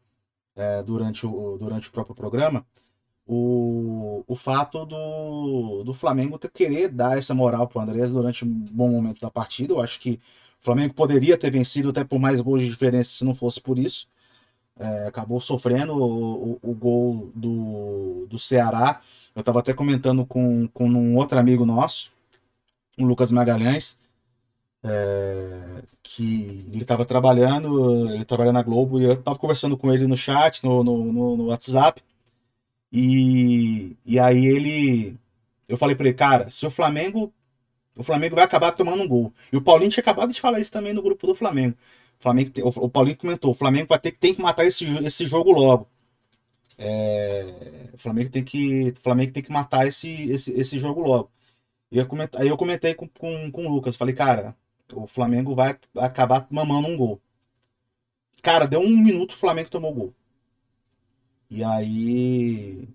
é, 0.55 0.83
durante, 0.83 1.27
o, 1.27 1.57
durante 1.59 1.89
o 1.89 1.93
próprio 1.93 2.15
programa. 2.15 2.67
O, 3.27 4.25
o 4.27 4.35
fato 4.35 4.85
do, 4.85 5.85
do 5.85 5.95
Flamengo 5.95 6.39
ter 6.39 6.51
querer 6.51 6.89
dar 6.89 7.17
essa 7.17 7.33
moral 7.35 7.69
para 7.69 7.79
o 7.79 7.83
Andrés 7.83 8.11
durante 8.11 8.45
um 8.45 8.49
bom 8.49 8.91
momento 8.91 9.21
da 9.21 9.31
partida. 9.31 9.73
Eu 9.73 9.81
acho 9.81 10.01
que 10.01 10.21
o 10.61 10.65
Flamengo 10.65 10.95
poderia 10.95 11.39
ter 11.39 11.51
vencido 11.51 11.91
até 11.91 12.05
por 12.05 12.19
mais 12.19 12.41
gols 12.41 12.61
de 12.61 12.69
diferença 12.69 13.15
se 13.15 13.25
não 13.25 13.35
fosse 13.35 13.61
por 13.61 13.79
isso. 13.79 14.09
É, 14.79 15.07
acabou 15.07 15.41
sofrendo 15.41 15.95
o, 15.95 16.53
o, 16.53 16.59
o, 16.63 16.75
gol 16.75 17.31
do, 17.35 18.27
do 18.29 18.39
Ceará. 18.39 19.01
Eu 19.35 19.41
estava 19.41 19.61
até 19.61 19.73
comentando 19.73 20.27
com, 20.27 20.67
com 20.69 20.89
um 20.89 21.17
outro 21.17 21.39
amigo 21.39 21.65
nosso, 21.67 22.11
o 22.99 23.05
Lucas 23.05 23.31
Magalhães, 23.31 23.99
é, 24.83 25.83
que 26.03 26.67
ele 26.73 26.83
estava 26.83 27.05
trabalhando, 27.05 28.11
ele 28.13 28.25
trabalha 28.25 28.53
na 28.53 28.63
Globo, 28.63 29.01
e 29.01 29.05
eu 29.05 29.15
estava 29.15 29.39
conversando 29.39 29.77
com 29.77 29.93
ele 29.93 30.07
no 30.07 30.17
chat, 30.17 30.65
no, 30.65 30.83
no, 30.83 31.13
no, 31.13 31.37
no 31.37 31.47
WhatsApp, 31.47 32.03
e, 32.93 33.97
e 34.05 34.19
aí 34.19 34.45
ele. 34.47 35.17
Eu 35.69 35.77
falei 35.77 35.95
para 35.95 36.09
ele, 36.09 36.17
cara, 36.17 36.51
se 36.51 36.67
o 36.67 36.71
Flamengo. 36.71 37.33
O 37.97 38.03
Flamengo 38.05 38.37
vai 38.37 38.45
acabar 38.45 38.73
tomando 38.73 39.03
um 39.03 39.09
gol. 39.09 39.33
E 39.53 39.57
o 39.57 39.63
Paulinho 39.63 39.91
tinha 39.91 40.03
acabado 40.03 40.33
de 40.33 40.41
falar 40.41 40.61
isso 40.61 40.73
também 40.73 40.93
no 40.95 41.03
grupo 41.03 41.27
do 41.27 41.35
Flamengo. 41.35 41.77
O, 42.19 42.23
Flamengo, 42.23 42.51
o, 42.63 42.87
o 42.87 42.89
Paulinho 42.91 43.17
comentou: 43.17 43.51
o 43.53 43.55
Flamengo 43.55 43.89
vai 43.89 43.99
ter, 43.99 44.13
tem 44.13 44.35
que 44.35 44.43
matar 44.43 44.65
esse, 44.67 44.87
esse 45.05 45.27
jogo 45.27 45.53
logo. 45.53 45.89
É, 46.79 47.91
o 47.93 47.99
Flamengo 47.99 48.31
tem 48.31 48.43
que, 48.45 48.93
Flamengo 49.03 49.33
tem 49.33 49.43
que 49.43 49.53
matar 49.53 49.87
esse, 49.87 50.09
esse, 50.31 50.53
esse 50.53 50.79
jogo 50.79 51.03
logo. 51.03 51.31
E 51.91 51.99
eu 51.99 52.07
comentei, 52.07 52.41
aí 52.41 52.49
eu 52.49 52.57
comentei 52.57 52.95
com, 52.95 53.09
com, 53.09 53.51
com 53.51 53.67
o 53.67 53.75
Lucas, 53.75 53.97
falei, 53.97 54.15
cara, 54.15 54.57
o 54.95 55.07
Flamengo 55.07 55.55
vai 55.55 55.77
acabar 55.97 56.47
mamando 56.51 56.89
um 56.89 56.97
gol. 56.97 57.21
Cara, 58.43 58.67
deu 58.67 58.81
um 58.81 58.97
minuto, 58.97 59.33
o 59.33 59.37
Flamengo 59.37 59.71
tomou 59.71 59.93
gol. 59.95 60.15
E 61.51 61.65
aí. 61.65 62.89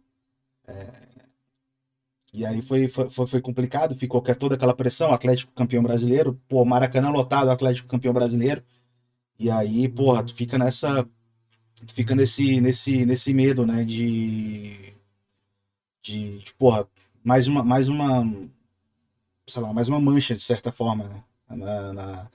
É, 0.67 1.05
e 2.33 2.45
aí 2.45 2.61
foi, 2.61 2.89
foi, 2.89 3.09
foi 3.27 3.41
complicado, 3.41 3.95
ficou 3.97 4.21
que 4.21 4.35
toda 4.35 4.55
aquela 4.55 4.73
pressão, 4.75 5.11
Atlético 5.13 5.53
campeão 5.53 5.81
brasileiro, 5.81 6.39
pô, 6.49 6.65
Maracanã 6.65 7.09
lotado, 7.09 7.49
Atlético 7.49 7.87
campeão 7.87 8.13
brasileiro. 8.13 8.61
E 9.39 9.49
aí, 9.51 9.87
porra, 9.89 10.23
tu 10.23 10.33
fica 10.33 10.57
nessa. 10.57 11.07
Tu 11.85 11.93
fica 11.93 12.15
nesse, 12.15 12.61
nesse, 12.61 13.05
nesse 13.05 13.33
medo, 13.33 13.65
né? 13.65 13.83
De. 13.85 14.95
De, 16.01 16.39
de 16.39 16.53
porra, 16.53 16.87
mais 17.23 17.47
uma, 17.47 17.63
mais 17.63 17.87
uma 17.87 18.23
sei 19.47 19.61
lá, 19.61 19.73
mais 19.73 19.87
uma 19.87 19.99
mancha, 19.99 20.35
de 20.35 20.43
certa 20.43 20.71
forma, 20.71 21.05
né? 21.05 21.23
na, 21.49 21.93
na, 21.93 22.29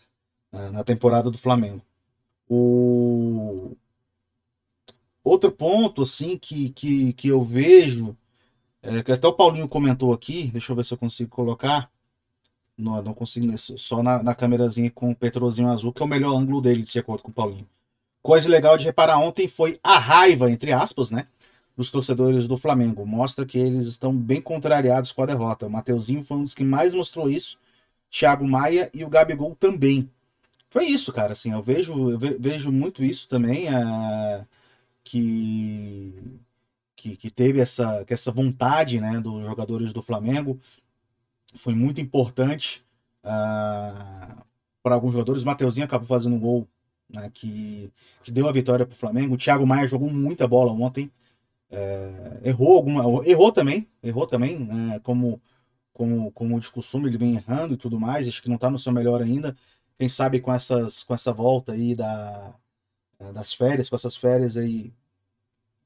na, 0.70 0.84
temporada 0.84 1.30
do 1.30 1.38
Flamengo. 1.38 1.82
O... 2.48 3.76
Outro 5.22 5.50
ponto, 5.50 6.02
assim, 6.02 6.38
que, 6.38 6.70
que, 6.70 7.12
que 7.12 7.28
eu 7.28 7.42
vejo, 7.42 8.16
é, 8.82 9.02
que 9.02 9.12
até 9.12 9.26
o 9.26 9.32
Paulinho 9.32 9.68
comentou 9.68 10.12
aqui, 10.12 10.50
deixa 10.50 10.72
eu 10.72 10.76
ver 10.76 10.84
se 10.84 10.94
eu 10.94 10.98
consigo 10.98 11.30
colocar, 11.30 11.90
não, 12.76 13.02
não 13.02 13.12
consigo, 13.12 13.46
só 13.58 14.02
na, 14.02 14.22
na 14.22 14.34
câmerazinha 14.34 14.90
com 14.90 15.10
o 15.10 15.16
Petrozinho 15.16 15.68
azul, 15.68 15.92
que 15.92 16.02
é 16.02 16.04
o 16.04 16.08
melhor 16.08 16.34
ângulo 16.34 16.62
dele, 16.62 16.82
de 16.82 16.98
acordo 16.98 17.22
com 17.22 17.30
o 17.30 17.34
Paulinho. 17.34 17.68
Coisa 18.22 18.48
legal 18.48 18.76
de 18.76 18.84
reparar 18.84 19.18
ontem 19.18 19.46
foi 19.48 19.78
a 19.82 19.98
raiva, 19.98 20.50
entre 20.50 20.72
aspas, 20.72 21.10
né? 21.10 21.26
Dos 21.76 21.90
torcedores 21.90 22.46
do 22.46 22.56
Flamengo. 22.56 23.06
Mostra 23.06 23.46
que 23.46 23.58
eles 23.58 23.86
estão 23.86 24.16
bem 24.16 24.40
contrariados 24.40 25.12
com 25.12 25.22
a 25.22 25.26
derrota. 25.26 25.66
O 25.66 25.70
Mateuzinho 25.70 26.22
foi 26.22 26.36
um 26.38 26.44
dos 26.44 26.54
que 26.54 26.64
mais 26.64 26.94
mostrou 26.94 27.28
isso. 27.28 27.58
Thiago 28.10 28.46
Maia 28.46 28.90
e 28.92 29.04
o 29.04 29.08
Gabigol 29.08 29.54
também. 29.54 30.10
Foi 30.68 30.84
isso, 30.86 31.12
cara. 31.12 31.32
Assim, 31.32 31.52
eu 31.52 31.62
vejo, 31.62 32.10
eu 32.10 32.18
vejo 32.18 32.70
muito 32.70 33.02
isso 33.02 33.28
também. 33.28 33.68
É, 33.68 34.44
que, 35.04 36.38
que, 36.94 37.16
que, 37.16 37.30
teve 37.30 37.60
essa, 37.60 38.04
que 38.04 38.14
essa 38.14 38.30
vontade 38.30 39.00
né, 39.00 39.20
dos 39.20 39.44
jogadores 39.44 39.92
do 39.92 40.02
Flamengo. 40.02 40.60
Foi 41.56 41.74
muito 41.74 42.00
importante 42.00 42.84
uh, 43.24 44.44
para 44.82 44.94
alguns 44.94 45.12
jogadores. 45.12 45.42
O 45.42 45.46
Mateuzinho 45.46 45.84
acabou 45.84 46.06
fazendo 46.06 46.36
um 46.36 46.40
gol 46.40 46.68
né, 47.08 47.30
que, 47.32 47.92
que 48.22 48.30
deu 48.30 48.48
a 48.48 48.52
vitória 48.52 48.86
para 48.86 48.94
o 48.94 48.96
Flamengo. 48.96 49.34
O 49.34 49.38
Thiago 49.38 49.66
Maia 49.66 49.88
jogou 49.88 50.10
muita 50.10 50.46
bola 50.46 50.72
ontem. 50.72 51.10
É, 51.70 52.40
errou 52.48 52.76
alguma, 52.76 53.04
errou 53.26 53.52
também, 53.52 53.88
errou 54.02 54.26
também, 54.26 54.58
né, 54.58 54.98
como, 55.00 55.40
como, 55.92 56.32
como 56.32 56.58
de 56.60 56.70
costume, 56.70 57.08
ele 57.08 57.18
vem 57.18 57.36
errando 57.36 57.74
e 57.74 57.76
tudo 57.76 57.98
mais, 57.98 58.26
acho 58.26 58.42
que 58.42 58.48
não 58.48 58.56
está 58.56 58.70
no 58.70 58.78
seu 58.78 58.92
melhor 58.92 59.22
ainda. 59.22 59.56
Quem 59.98 60.08
sabe 60.08 60.40
com 60.40 60.52
essas 60.52 61.02
com 61.04 61.14
essa 61.14 61.32
volta 61.32 61.72
aí 61.72 61.94
da, 61.94 62.54
das 63.32 63.52
férias, 63.52 63.88
com 63.88 63.96
essas 63.96 64.16
férias 64.16 64.56
aí 64.56 64.92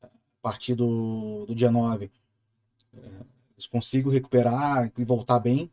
a 0.02 0.08
partir 0.40 0.74
do, 0.74 1.46
do 1.46 1.54
dia 1.54 1.70
9, 1.70 2.10
é, 2.94 2.98
eles 3.56 3.66
consigam 3.66 4.12
recuperar 4.12 4.90
e 4.96 5.04
voltar 5.04 5.38
bem, 5.38 5.70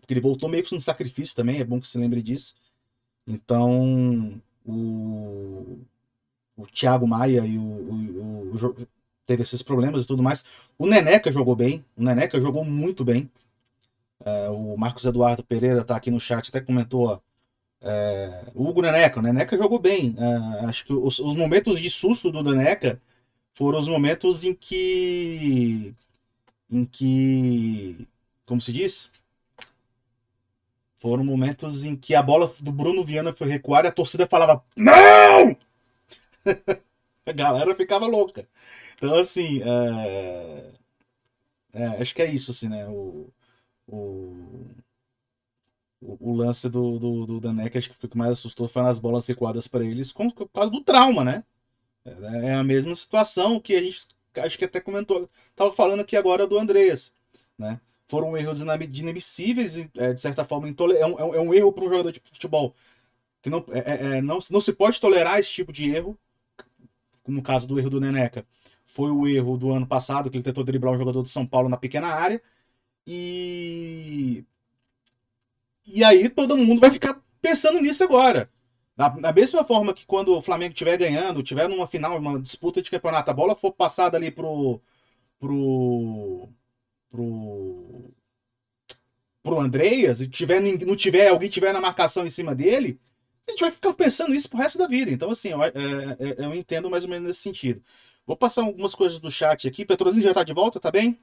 porque 0.00 0.12
ele 0.12 0.20
voltou 0.20 0.48
meio 0.48 0.64
que 0.64 0.74
no 0.74 0.80
sacrifício 0.80 1.36
também, 1.36 1.60
é 1.60 1.64
bom 1.64 1.80
que 1.80 1.86
se 1.86 1.98
lembre 1.98 2.22
disso. 2.22 2.54
Então, 3.26 4.40
o, 4.64 5.78
o 6.56 6.66
Thiago 6.66 7.06
Maia 7.06 7.44
e 7.46 7.58
o, 7.58 7.62
o, 7.62 8.52
o, 8.52 8.88
teve 9.26 9.42
esses 9.42 9.62
problemas 9.62 10.04
e 10.04 10.06
tudo 10.06 10.22
mais. 10.22 10.44
O 10.78 10.86
Neneca 10.86 11.30
jogou 11.32 11.56
bem, 11.56 11.84
o 11.96 12.02
Neneca 12.02 12.40
jogou 12.40 12.64
muito 12.64 13.04
bem. 13.04 13.30
É, 14.24 14.48
o 14.48 14.76
Marcos 14.76 15.04
Eduardo 15.04 15.44
Pereira 15.44 15.80
está 15.80 15.96
aqui 15.96 16.10
no 16.10 16.20
chat, 16.20 16.48
até 16.48 16.60
comentou. 16.60 17.22
É, 17.80 18.44
o 18.54 18.66
Hugo 18.66 18.80
Neneca, 18.82 19.20
o 19.20 19.22
Neneca 19.22 19.56
jogou 19.58 19.78
bem. 19.78 20.14
É, 20.18 20.64
acho 20.66 20.84
que 20.86 20.92
os, 20.92 21.18
os, 21.18 21.34
momentos 21.34 21.80
de 21.80 21.90
susto 21.90 22.30
do 22.30 22.42
Neneca 22.42 23.00
foram 23.52 23.78
os 23.78 23.88
momentos 23.88 24.44
em 24.44 24.54
que. 24.54 25.94
em 26.70 26.84
que. 26.84 28.06
como 28.46 28.60
se 28.60 28.72
diz? 28.72 29.10
Foram 30.96 31.22
momentos 31.22 31.84
em 31.84 31.94
que 31.94 32.14
a 32.14 32.22
bola 32.22 32.50
do 32.62 32.72
Bruno 32.72 33.04
Viana 33.04 33.32
foi 33.32 33.46
recuar 33.48 33.84
e 33.84 33.88
a 33.88 33.92
torcida 33.92 34.26
falava: 34.26 34.64
Não! 34.76 35.56
a 37.26 37.32
galera 37.32 37.74
ficava 37.74 38.06
louca. 38.06 38.48
Então, 38.96 39.14
assim, 39.14 39.62
é... 39.62 40.72
É, 41.72 41.86
acho 42.00 42.14
que 42.14 42.22
é 42.22 42.26
isso, 42.32 42.50
assim, 42.52 42.68
né? 42.68 42.86
O, 42.88 43.32
o, 43.88 44.66
o, 46.00 46.32
lance 46.36 46.68
do, 46.68 46.98
do, 46.98 47.26
do 47.26 47.40
Danek, 47.40 47.76
acho 47.76 47.90
que 47.90 48.06
o 48.06 48.08
que 48.08 48.16
mais 48.16 48.32
assustou 48.32 48.68
foi 48.68 48.82
nas 48.82 48.98
bolas 49.00 49.26
recuadas 49.26 49.66
para 49.66 49.84
eles, 49.84 50.12
por 50.12 50.48
causa 50.50 50.70
do 50.70 50.80
trauma, 50.82 51.24
né? 51.24 51.44
É, 52.04 52.48
é 52.50 52.54
a 52.54 52.62
mesma 52.64 52.94
situação 52.94 53.58
que 53.60 53.74
a 53.74 53.82
gente 53.82 54.06
acho 54.36 54.58
que 54.58 54.64
até 54.64 54.80
comentou, 54.80 55.28
tava 55.54 55.72
falando 55.72 56.00
aqui 56.00 56.16
agora 56.16 56.46
do 56.46 56.58
Andreas, 56.58 57.12
né? 57.58 57.80
Foram 58.06 58.36
erros 58.36 58.60
inadmissíveis 58.60 59.76
e, 59.76 59.90
é, 59.96 60.12
de 60.12 60.20
certa 60.20 60.44
forma, 60.44 60.68
intole... 60.68 60.96
é, 60.96 61.06
um, 61.06 61.34
é 61.34 61.40
um 61.40 61.54
erro 61.54 61.72
para 61.72 61.84
um 61.84 61.88
jogador 61.88 62.12
de 62.12 62.20
futebol 62.24 62.74
que 63.42 63.50
não, 63.50 63.64
é, 63.70 63.78
é, 63.78 64.16
é, 64.18 64.22
não, 64.22 64.38
não 64.50 64.60
se 64.60 64.72
pode 64.72 65.00
tolerar 65.00 65.38
esse 65.38 65.50
tipo 65.50 65.72
de 65.72 65.90
erro. 65.90 66.18
No 67.26 67.42
caso 67.42 67.66
do 67.66 67.78
erro 67.78 67.90
do 67.90 68.00
Neneca, 68.00 68.44
foi 68.86 69.10
o 69.10 69.26
erro 69.26 69.56
do 69.56 69.72
ano 69.72 69.86
passado, 69.86 70.30
que 70.30 70.36
ele 70.36 70.44
tentou 70.44 70.64
driblar 70.64 70.92
um 70.94 70.98
jogador 70.98 71.22
do 71.22 71.28
São 71.28 71.46
Paulo 71.46 71.68
na 71.68 71.76
pequena 71.76 72.08
área. 72.08 72.40
E. 73.06 74.44
E 75.86 76.02
aí 76.04 76.28
todo 76.28 76.56
mundo 76.56 76.80
vai 76.80 76.90
ficar 76.90 77.20
pensando 77.40 77.80
nisso 77.80 78.02
agora. 78.04 78.50
Da, 78.96 79.08
da 79.08 79.32
mesma 79.32 79.64
forma 79.64 79.92
que 79.92 80.06
quando 80.06 80.36
o 80.36 80.40
Flamengo 80.40 80.72
estiver 80.72 80.96
ganhando, 80.96 81.42
tiver 81.42 81.68
numa 81.68 81.86
final, 81.86 82.16
uma 82.18 82.38
disputa 82.40 82.80
de 82.80 82.90
campeonato, 82.90 83.30
a 83.30 83.34
bola 83.34 83.54
for 83.54 83.72
passada 83.72 84.16
ali 84.16 84.30
pro. 84.30 84.80
pro. 85.38 86.48
pro. 87.10 88.14
pro 89.42 89.60
Andreas, 89.60 90.20
e 90.20 90.28
tiver, 90.28 90.60
não 90.60 90.96
tiver, 90.96 91.28
alguém 91.28 91.48
tiver 91.48 91.72
na 91.72 91.80
marcação 91.80 92.24
em 92.26 92.30
cima 92.30 92.54
dele, 92.54 92.98
a 93.46 93.50
gente 93.50 93.60
vai 93.60 93.70
ficar 93.70 93.92
pensando 93.92 94.34
isso 94.34 94.48
pro 94.48 94.58
resto 94.58 94.78
da 94.78 94.86
vida. 94.86 95.10
Então, 95.10 95.30
assim, 95.30 95.48
eu, 95.48 95.62
é, 95.62 95.68
é, 95.68 96.44
eu 96.44 96.54
entendo 96.54 96.90
mais 96.90 97.04
ou 97.04 97.10
menos 97.10 97.28
nesse 97.28 97.40
sentido. 97.40 97.82
Vou 98.26 98.36
passar 98.36 98.62
algumas 98.62 98.94
coisas 98.94 99.20
do 99.20 99.30
chat 99.30 99.68
aqui. 99.68 99.84
Petrolina 99.84 100.22
já 100.22 100.34
tá 100.34 100.42
de 100.42 100.54
volta, 100.54 100.80
tá 100.80 100.90
bem? 100.90 101.20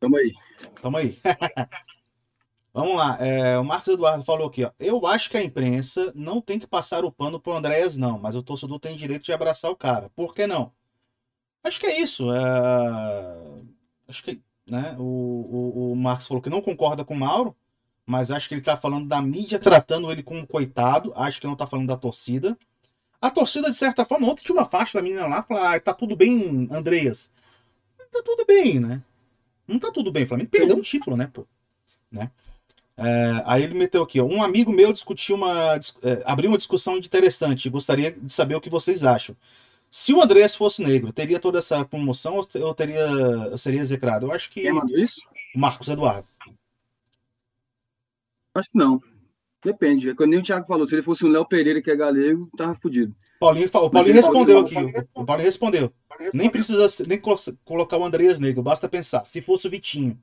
Tamo 0.00 0.16
aí. 0.16 0.32
Tamo 0.80 0.96
aí. 0.96 1.18
Vamos 2.72 2.96
lá. 2.96 3.18
É, 3.20 3.58
o 3.58 3.64
Marcos 3.64 3.92
Eduardo 3.92 4.24
falou 4.24 4.48
aqui, 4.48 4.64
ó. 4.64 4.72
Eu 4.78 5.06
acho 5.06 5.28
que 5.28 5.36
a 5.36 5.42
imprensa 5.42 6.10
não 6.14 6.40
tem 6.40 6.58
que 6.58 6.66
passar 6.66 7.04
o 7.04 7.12
pano 7.12 7.38
pro 7.38 7.52
Andréas, 7.52 7.98
não, 7.98 8.18
mas 8.18 8.34
o 8.34 8.42
torcedor 8.42 8.78
tem 8.80 8.96
direito 8.96 9.24
de 9.24 9.32
abraçar 9.32 9.70
o 9.70 9.76
cara. 9.76 10.08
Por 10.16 10.34
que 10.34 10.46
não? 10.46 10.72
Acho 11.62 11.78
que 11.78 11.86
é 11.86 12.00
isso. 12.00 12.32
É... 12.32 13.62
Acho 14.08 14.22
que, 14.24 14.42
né? 14.66 14.96
O, 14.98 15.02
o, 15.02 15.92
o 15.92 15.96
Marcos 15.96 16.26
falou 16.26 16.42
que 16.42 16.50
não 16.50 16.62
concorda 16.62 17.04
com 17.04 17.14
o 17.14 17.18
Mauro, 17.18 17.54
mas 18.06 18.30
acho 18.30 18.48
que 18.48 18.54
ele 18.54 18.62
tá 18.62 18.76
falando 18.76 19.06
da 19.06 19.20
mídia 19.22 19.58
tratando 19.58 20.10
ele 20.10 20.22
como 20.22 20.40
um 20.40 20.46
coitado. 20.46 21.12
Acho 21.16 21.40
que 21.40 21.46
não 21.46 21.56
tá 21.56 21.66
falando 21.66 21.88
da 21.88 21.96
torcida. 21.96 22.58
A 23.20 23.30
torcida, 23.30 23.70
de 23.70 23.76
certa 23.76 24.04
forma, 24.04 24.28
ontem 24.28 24.42
tinha 24.42 24.56
uma 24.56 24.64
faixa 24.64 24.98
da 24.98 25.02
menina 25.02 25.26
lá, 25.26 25.42
falar, 25.42 25.76
ah, 25.76 25.80
tá 25.80 25.94
tudo 25.94 26.16
bem, 26.16 26.68
Andreas. 26.72 27.30
Tá 28.10 28.20
tudo 28.24 28.44
bem, 28.44 28.80
né? 28.80 29.02
Não 29.66 29.78
tá 29.78 29.90
tudo 29.92 30.10
bem, 30.10 30.24
o 30.24 30.26
Flamengo 30.26 30.50
perdeu 30.50 30.76
um 30.76 30.82
título, 30.82 31.16
né, 31.16 31.30
pô? 31.32 31.46
Né? 32.10 32.30
É, 32.96 33.42
aí 33.46 33.62
ele 33.62 33.74
meteu 33.74 34.02
aqui, 34.02 34.20
ó, 34.20 34.24
um 34.24 34.42
amigo 34.42 34.72
meu 34.72 34.92
discutiu 34.92 35.36
uma, 35.36 35.76
é, 36.02 36.22
abriu 36.26 36.50
uma 36.50 36.58
discussão 36.58 36.98
interessante, 36.98 37.70
gostaria 37.70 38.12
de 38.12 38.32
saber 38.32 38.54
o 38.54 38.60
que 38.60 38.68
vocês 38.68 39.04
acham. 39.04 39.34
Se 39.90 40.12
o 40.12 40.22
Andreas 40.22 40.54
fosse 40.54 40.82
negro, 40.82 41.12
teria 41.12 41.38
toda 41.38 41.58
essa 41.58 41.84
comoção 41.84 42.40
ou 42.60 42.74
teria, 42.74 43.56
seria 43.56 43.80
execrado? 43.80 44.26
Eu 44.26 44.32
acho 44.32 44.50
que. 44.50 44.62
Quem 44.62 44.72
mandou 44.72 44.98
isso? 44.98 45.20
Marcos 45.54 45.88
Eduardo. 45.88 46.26
Acho 48.54 48.70
que 48.70 48.78
não. 48.78 49.00
Depende. 49.64 50.10
É 50.10 50.14
quando 50.14 50.30
nem 50.30 50.40
o 50.40 50.42
Thiago 50.42 50.66
falou, 50.66 50.86
se 50.86 50.94
ele 50.94 51.02
fosse 51.02 51.24
o 51.24 51.28
Léo 51.28 51.46
Pereira, 51.46 51.80
que 51.80 51.90
é 51.90 51.96
galego, 51.96 52.50
tava 52.56 52.74
fudido. 52.74 53.14
Paulinho, 53.38 53.66
o 53.66 53.90
Paulinho 53.90 54.14
respondeu 54.14 54.58
aqui. 54.58 54.76
O 55.14 55.24
Paulinho 55.24 55.46
respondeu. 55.46 55.92
Nem 56.34 56.50
precisa 56.50 56.88
nem 57.06 57.20
colocar 57.64 57.96
o 57.96 58.04
Andreas 58.04 58.38
Negro, 58.38 58.62
basta 58.62 58.88
pensar. 58.88 59.24
Se 59.24 59.40
fosse 59.40 59.66
o 59.66 59.70
Vitinho. 59.70 60.20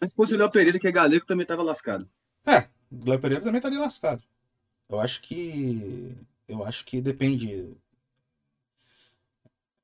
Mas 0.00 0.10
se 0.10 0.16
fosse 0.16 0.34
o 0.34 0.38
Léo 0.38 0.50
Pereira, 0.50 0.78
que 0.78 0.88
é 0.88 0.92
galego, 0.92 1.24
também 1.24 1.46
tava 1.46 1.62
lascado. 1.62 2.08
É, 2.44 2.68
o 2.90 3.08
Léo 3.08 3.20
Pereira 3.20 3.44
também 3.44 3.58
estaria 3.58 3.78
lascado. 3.78 4.22
Eu 4.88 5.00
acho 5.00 5.22
que. 5.22 6.14
Eu 6.46 6.64
acho 6.64 6.84
que 6.84 7.00
depende. 7.00 7.74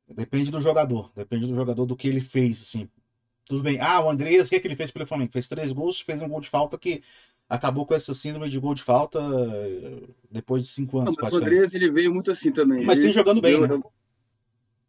Depende 0.06 0.50
do 0.50 0.60
jogador. 0.60 1.10
Depende 1.14 1.46
do 1.46 1.54
jogador 1.54 1.86
do 1.86 1.96
que 1.96 2.08
ele 2.08 2.20
fez, 2.20 2.60
assim. 2.62 2.90
Tudo 3.48 3.62
bem. 3.62 3.80
Ah, 3.80 4.00
o 4.00 4.10
Andreas, 4.10 4.46
o 4.46 4.50
que, 4.50 4.56
é 4.56 4.60
que 4.60 4.66
ele 4.68 4.76
fez 4.76 4.90
pelo 4.90 5.06
Flamengo? 5.06 5.32
Fez 5.32 5.48
três 5.48 5.72
gols, 5.72 6.00
fez 6.00 6.20
um 6.20 6.28
gol 6.28 6.40
de 6.40 6.50
falta 6.50 6.76
que 6.76 7.02
acabou 7.48 7.86
com 7.86 7.94
essa 7.94 8.12
síndrome 8.12 8.50
de 8.50 8.60
gol 8.60 8.74
de 8.74 8.82
falta 8.82 9.18
eh, 9.18 10.02
depois 10.30 10.62
de 10.62 10.68
cinco 10.68 10.98
anos. 10.98 11.16
Não, 11.16 11.30
o 11.30 11.36
Andrés 11.36 11.74
ele 11.74 11.90
veio 11.90 12.12
muito 12.12 12.30
assim 12.30 12.52
também. 12.52 12.84
Mas 12.84 12.98
ele, 12.98 13.06
tem 13.06 13.14
jogando 13.14 13.40
bem, 13.40 13.58
né? 13.58 13.80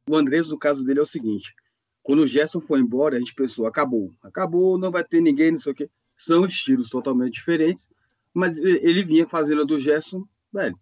O 0.09 0.15
Andrés, 0.15 0.49
no 0.49 0.57
caso 0.57 0.83
dele, 0.83 0.99
é 0.99 1.01
o 1.01 1.05
seguinte: 1.05 1.55
quando 2.03 2.19
o 2.19 2.27
Gerson 2.27 2.59
foi 2.59 2.81
embora, 2.81 3.15
a 3.15 3.19
gente 3.19 3.33
pensou, 3.33 3.65
acabou, 3.65 4.13
acabou, 4.21 4.77
não 4.77 4.91
vai 4.91 5.05
ter 5.05 5.21
ninguém, 5.21 5.51
não 5.51 5.59
sei 5.59 5.71
o 5.71 5.75
quê. 5.75 5.89
São 6.17 6.43
estilos 6.43 6.89
totalmente 6.89 7.35
diferentes, 7.35 7.89
mas 8.33 8.57
ele 8.57 9.03
vinha 9.03 9.25
fazendo 9.25 9.61
a 9.61 9.65
do 9.65 9.79
Gerson, 9.79 10.27
velho. 10.51 10.77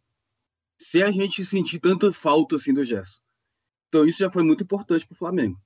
Se 0.80 1.03
a 1.03 1.11
gente 1.11 1.45
sentir 1.45 1.80
tanta 1.80 2.11
falta 2.11 2.55
assim 2.55 2.73
do 2.73 2.84
Gerson. 2.84 3.19
Então 3.88 4.03
isso 4.03 4.17
já 4.17 4.32
foi 4.32 4.41
muito 4.41 4.63
importante 4.63 5.05
pro 5.05 5.15
Flamengo. 5.15 5.59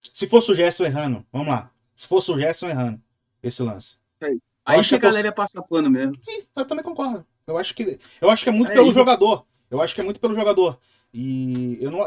Se 0.00 0.26
fosse 0.26 0.50
o 0.50 0.54
Gerson 0.54 0.84
errando, 0.84 1.26
vamos 1.32 1.48
lá. 1.48 1.70
Se 1.94 2.06
fosse 2.06 2.30
o 2.30 2.38
Gerson 2.38 2.68
errando 2.68 3.00
esse 3.42 3.62
lance. 3.62 3.96
É. 4.20 4.30
Aí 4.64 4.84
que 4.84 4.94
a 4.94 4.98
galera 4.98 5.28
ia 5.28 5.32
passar 5.32 5.62
pano 5.62 5.90
mesmo. 5.90 6.18
Eu 6.54 6.64
também 6.64 6.84
concordo. 6.84 7.26
Eu 7.46 7.56
acho 7.56 7.74
que, 7.74 7.98
eu 8.20 8.30
acho 8.30 8.44
que 8.44 8.50
é 8.50 8.52
muito 8.52 8.70
é, 8.70 8.74
pelo 8.74 8.92
jogador. 8.92 9.46
Eu 9.70 9.80
acho 9.80 9.94
que 9.94 10.00
é 10.00 10.04
muito 10.04 10.20
pelo 10.20 10.34
jogador. 10.34 10.78
E 11.12 11.78
eu 11.80 11.90
não, 11.90 12.00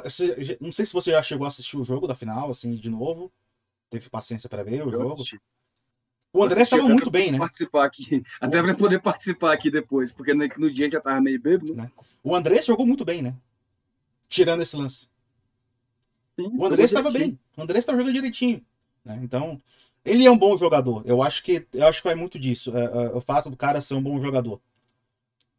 não 0.61 0.71
sei 0.71 0.85
se 0.85 0.93
você 0.93 1.11
já 1.11 1.23
chegou 1.23 1.45
a 1.45 1.47
assistir 1.47 1.77
o 1.77 1.83
jogo 1.83 2.07
da 2.07 2.13
final, 2.13 2.49
assim, 2.49 2.75
de 2.75 2.89
novo. 2.89 3.31
Teve 3.89 4.09
paciência 4.09 4.47
para 4.47 4.63
ver 4.63 4.83
o 4.83 4.89
eu 4.89 4.91
jogo. 4.91 5.13
Assisti. 5.13 5.41
O 6.33 6.43
André 6.43 6.61
estava 6.61 6.83
muito 6.83 7.11
bem, 7.11 7.31
né? 7.31 7.37
Participar 7.37 7.85
aqui. 7.85 8.23
Até 8.39 8.61
para 8.61 8.73
poder 8.73 9.01
participar 9.01 9.51
aqui 9.51 9.69
depois, 9.69 10.13
porque 10.13 10.33
no 10.33 10.71
dia 10.71 10.89
já 10.89 11.01
tava 11.01 11.19
meio 11.19 11.41
bêbado. 11.41 11.75
Né? 11.75 11.91
O 12.23 12.33
André 12.33 12.61
jogou 12.61 12.85
muito 12.85 13.03
bem, 13.03 13.21
né? 13.21 13.35
Tirando 14.29 14.61
esse 14.61 14.77
lance. 14.77 15.09
Sim, 16.39 16.49
o 16.57 16.65
André 16.65 16.83
estava 16.83 17.11
bem. 17.11 17.37
O 17.57 17.61
André 17.61 17.79
estava 17.79 17.97
jogando 17.97 18.13
direitinho. 18.13 18.65
Né? 19.03 19.19
Então, 19.21 19.57
ele 20.03 20.25
é 20.25 20.31
um 20.31 20.37
bom 20.37 20.57
jogador. 20.57 21.03
Eu 21.05 21.21
acho 21.21 21.43
que 21.43 21.65
eu 21.73 21.87
acho 21.87 22.01
que 22.01 22.07
vai 22.07 22.15
muito 22.15 22.39
disso. 22.39 22.75
É, 22.75 22.83
é, 22.83 23.15
o 23.15 23.21
fato 23.21 23.49
do 23.49 23.57
cara 23.57 23.81
ser 23.81 23.93
um 23.93 24.01
bom 24.01 24.19
jogador. 24.19 24.59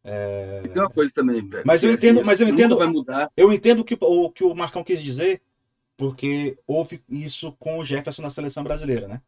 É... 0.04 0.62
Tem 0.62 0.82
uma 0.82 0.90
coisa 0.90 1.12
também, 1.14 1.46
velho. 1.46 1.62
Mas 1.64 1.82
eu 1.82 1.90
assim, 1.90 1.98
entendo, 1.98 2.24
mas 2.24 2.40
eu 2.40 2.48
entendo. 2.48 2.76
Vai 2.76 2.88
mudar. 2.88 3.30
Eu 3.36 3.52
entendo 3.52 3.84
que, 3.84 3.96
o 4.00 4.30
que 4.30 4.42
o 4.42 4.54
Marcão 4.54 4.82
quis 4.82 5.00
dizer, 5.00 5.40
porque 5.96 6.58
houve 6.66 7.02
isso 7.08 7.52
com 7.52 7.78
o 7.78 7.84
Jefferson 7.84 8.22
na 8.22 8.30
seleção 8.30 8.64
brasileira, 8.64 9.06
né? 9.06 9.22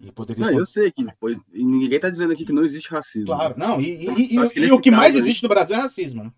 E 0.00 0.10
poderia. 0.10 0.46
Não, 0.46 0.58
eu 0.58 0.66
sei 0.66 0.90
que 0.90 1.06
pois, 1.20 1.38
ninguém 1.52 1.96
está 1.96 2.08
dizendo 2.08 2.32
aqui 2.32 2.44
que 2.44 2.52
não 2.52 2.64
existe 2.64 2.88
racismo. 2.88 3.26
Claro, 3.26 3.54
não. 3.56 3.80
E, 3.80 4.06
e, 4.06 4.36
e, 4.36 4.66
e 4.66 4.72
o 4.72 4.80
que 4.80 4.90
mais 4.90 5.14
existe 5.14 5.42
no 5.42 5.48
Brasil 5.48 5.76
é 5.76 5.78
racismo, 5.78 6.24
né? 6.24 6.32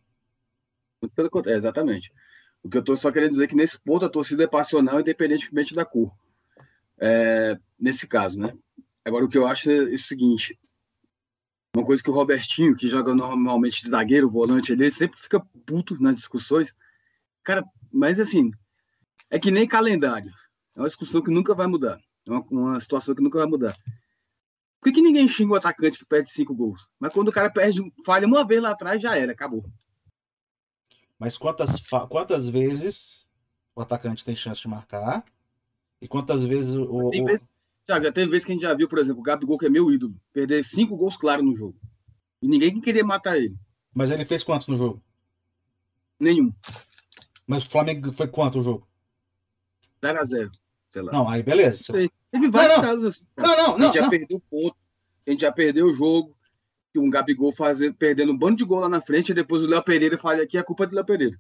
Contrário, 1.31 1.57
exatamente. 1.57 2.13
O 2.63 2.69
que 2.69 2.79
eu 2.79 2.85
tô 2.85 2.95
só 2.95 3.11
querendo 3.11 3.31
dizer 3.31 3.45
é 3.45 3.49
que 3.49 3.57
nesse 3.57 3.81
ponto 3.81 4.05
a 4.05 4.11
torcida 4.11 4.45
é 4.45 4.47
passional, 4.47 5.01
independentemente 5.01 5.75
da 5.75 5.85
cor 5.85 6.13
é, 7.05 7.59
nesse 7.79 8.07
caso, 8.07 8.39
né? 8.39 8.57
Agora, 9.05 9.25
o 9.25 9.29
que 9.29 9.37
eu 9.37 9.45
acho 9.45 9.69
é 9.73 9.83
o 9.83 9.99
seguinte: 9.99 10.57
uma 11.75 11.85
coisa 11.85 12.01
que 12.01 12.09
o 12.09 12.15
Robertinho, 12.15 12.77
que 12.77 12.89
joga 12.89 13.13
normalmente 13.13 13.83
de 13.83 13.91
zagueiro, 13.91 14.31
volante, 14.31 14.73
ele 14.73 14.89
sempre 14.89 15.19
fica 15.19 15.41
puto 15.67 16.01
nas 16.01 16.15
discussões. 16.15 16.77
Cara, 17.43 17.65
mas 17.93 18.21
assim, 18.21 18.53
é 19.29 19.39
que 19.39 19.51
nem 19.51 19.67
calendário. 19.67 20.31
É 20.77 20.81
uma 20.81 20.87
discussão 20.87 21.21
que 21.21 21.31
nunca 21.31 21.55
vai 21.55 21.67
mudar. 21.67 22.01
É 22.27 22.31
uma, 22.31 22.47
uma 22.51 22.81
situação 22.81 23.17
que 23.17 23.23
nunca 23.23 23.39
vai 23.39 23.49
mudar. 23.49 23.77
Por 24.81 24.89
que, 24.89 24.93
que 24.93 25.03
ninguém 25.03 25.27
xinga 25.27 25.55
o 25.55 25.57
atacante 25.57 25.99
que 25.99 26.05
perde 26.05 26.31
cinco 26.31 26.55
gols? 26.55 26.81
Mas 27.01 27.13
quando 27.13 27.29
o 27.29 27.33
cara 27.33 27.51
perde, 27.51 27.81
falha 28.07 28.27
uma 28.27 28.47
vez 28.47 28.63
lá 28.63 28.71
atrás, 28.71 29.03
já 29.03 29.17
era, 29.17 29.33
acabou. 29.33 29.65
Mas 31.23 31.39
quantas, 31.39 31.81
quantas 32.09 32.49
vezes 32.49 33.29
o 33.77 33.81
atacante 33.81 34.25
tem 34.25 34.35
chance 34.35 34.61
de 34.61 34.67
marcar 34.67 35.25
e 36.01 36.09
quantas 36.09 36.43
vezes 36.43 36.75
o. 36.75 37.11
Tem 37.11 37.25
vezes, 37.25 37.47
sabe, 37.85 38.07
já 38.07 38.13
teve 38.13 38.29
vezes 38.29 38.45
que 38.45 38.51
a 38.51 38.55
gente 38.57 38.63
já 38.63 38.75
viu, 38.75 38.89
por 38.89 38.99
exemplo, 38.99 39.21
o 39.21 39.23
Gabigol, 39.23 39.57
que 39.57 39.67
é 39.67 39.69
meu 39.69 39.93
ídolo, 39.93 40.17
perder 40.33 40.65
cinco 40.65 40.97
gols 40.97 41.17
claros 41.17 41.45
no 41.45 41.55
jogo. 41.55 41.79
E 42.43 42.49
ninguém 42.49 42.81
queria 42.81 43.05
matar 43.05 43.37
ele. 43.37 43.55
Mas 43.95 44.11
ele 44.11 44.25
fez 44.25 44.43
quantos 44.43 44.67
no 44.67 44.77
jogo? 44.77 45.01
Nenhum. 46.19 46.53
Mas 47.47 47.67
o 47.67 47.71
Flamengo 47.71 48.13
foi 48.13 48.27
quanto 48.27 48.59
o 48.59 48.63
jogo? 48.63 48.89
0x0. 50.03 50.51
Sei 50.91 51.03
lá. 51.03 51.13
Não, 51.13 51.29
aí 51.29 51.41
beleza. 51.41 51.85
Teve 52.33 52.51
vários 52.51 52.79
não, 52.79 52.83
não. 52.83 52.91
casos 52.91 53.05
assim. 53.05 53.27
Não, 53.37 53.57
não, 53.57 53.57
não. 53.57 53.65
A 53.77 53.93
gente 53.93 53.97
não. 53.97 54.03
já 54.03 54.11
perdeu 54.11 54.43
ponto. 54.51 54.77
A 55.25 55.31
gente 55.31 55.41
já 55.43 55.53
perdeu 55.53 55.87
o 55.87 55.95
jogo. 55.95 56.37
E 56.95 56.99
um 56.99 57.09
Gabigol 57.11 57.53
fazer, 57.55 57.93
perdendo 57.95 58.33
um 58.33 58.37
bando 58.37 58.57
de 58.57 58.65
gol 58.65 58.81
lá 58.81 58.89
na 58.89 59.01
frente. 59.01 59.31
E 59.31 59.35
depois 59.35 59.63
o 59.63 59.67
Léo 59.67 59.83
Pereira 59.83 60.19
falha 60.19 60.43
aqui. 60.43 60.59
É 60.59 60.63
culpa 60.63 60.87
do 60.87 60.95
Léo 60.95 61.05
Pereira. 61.05 61.37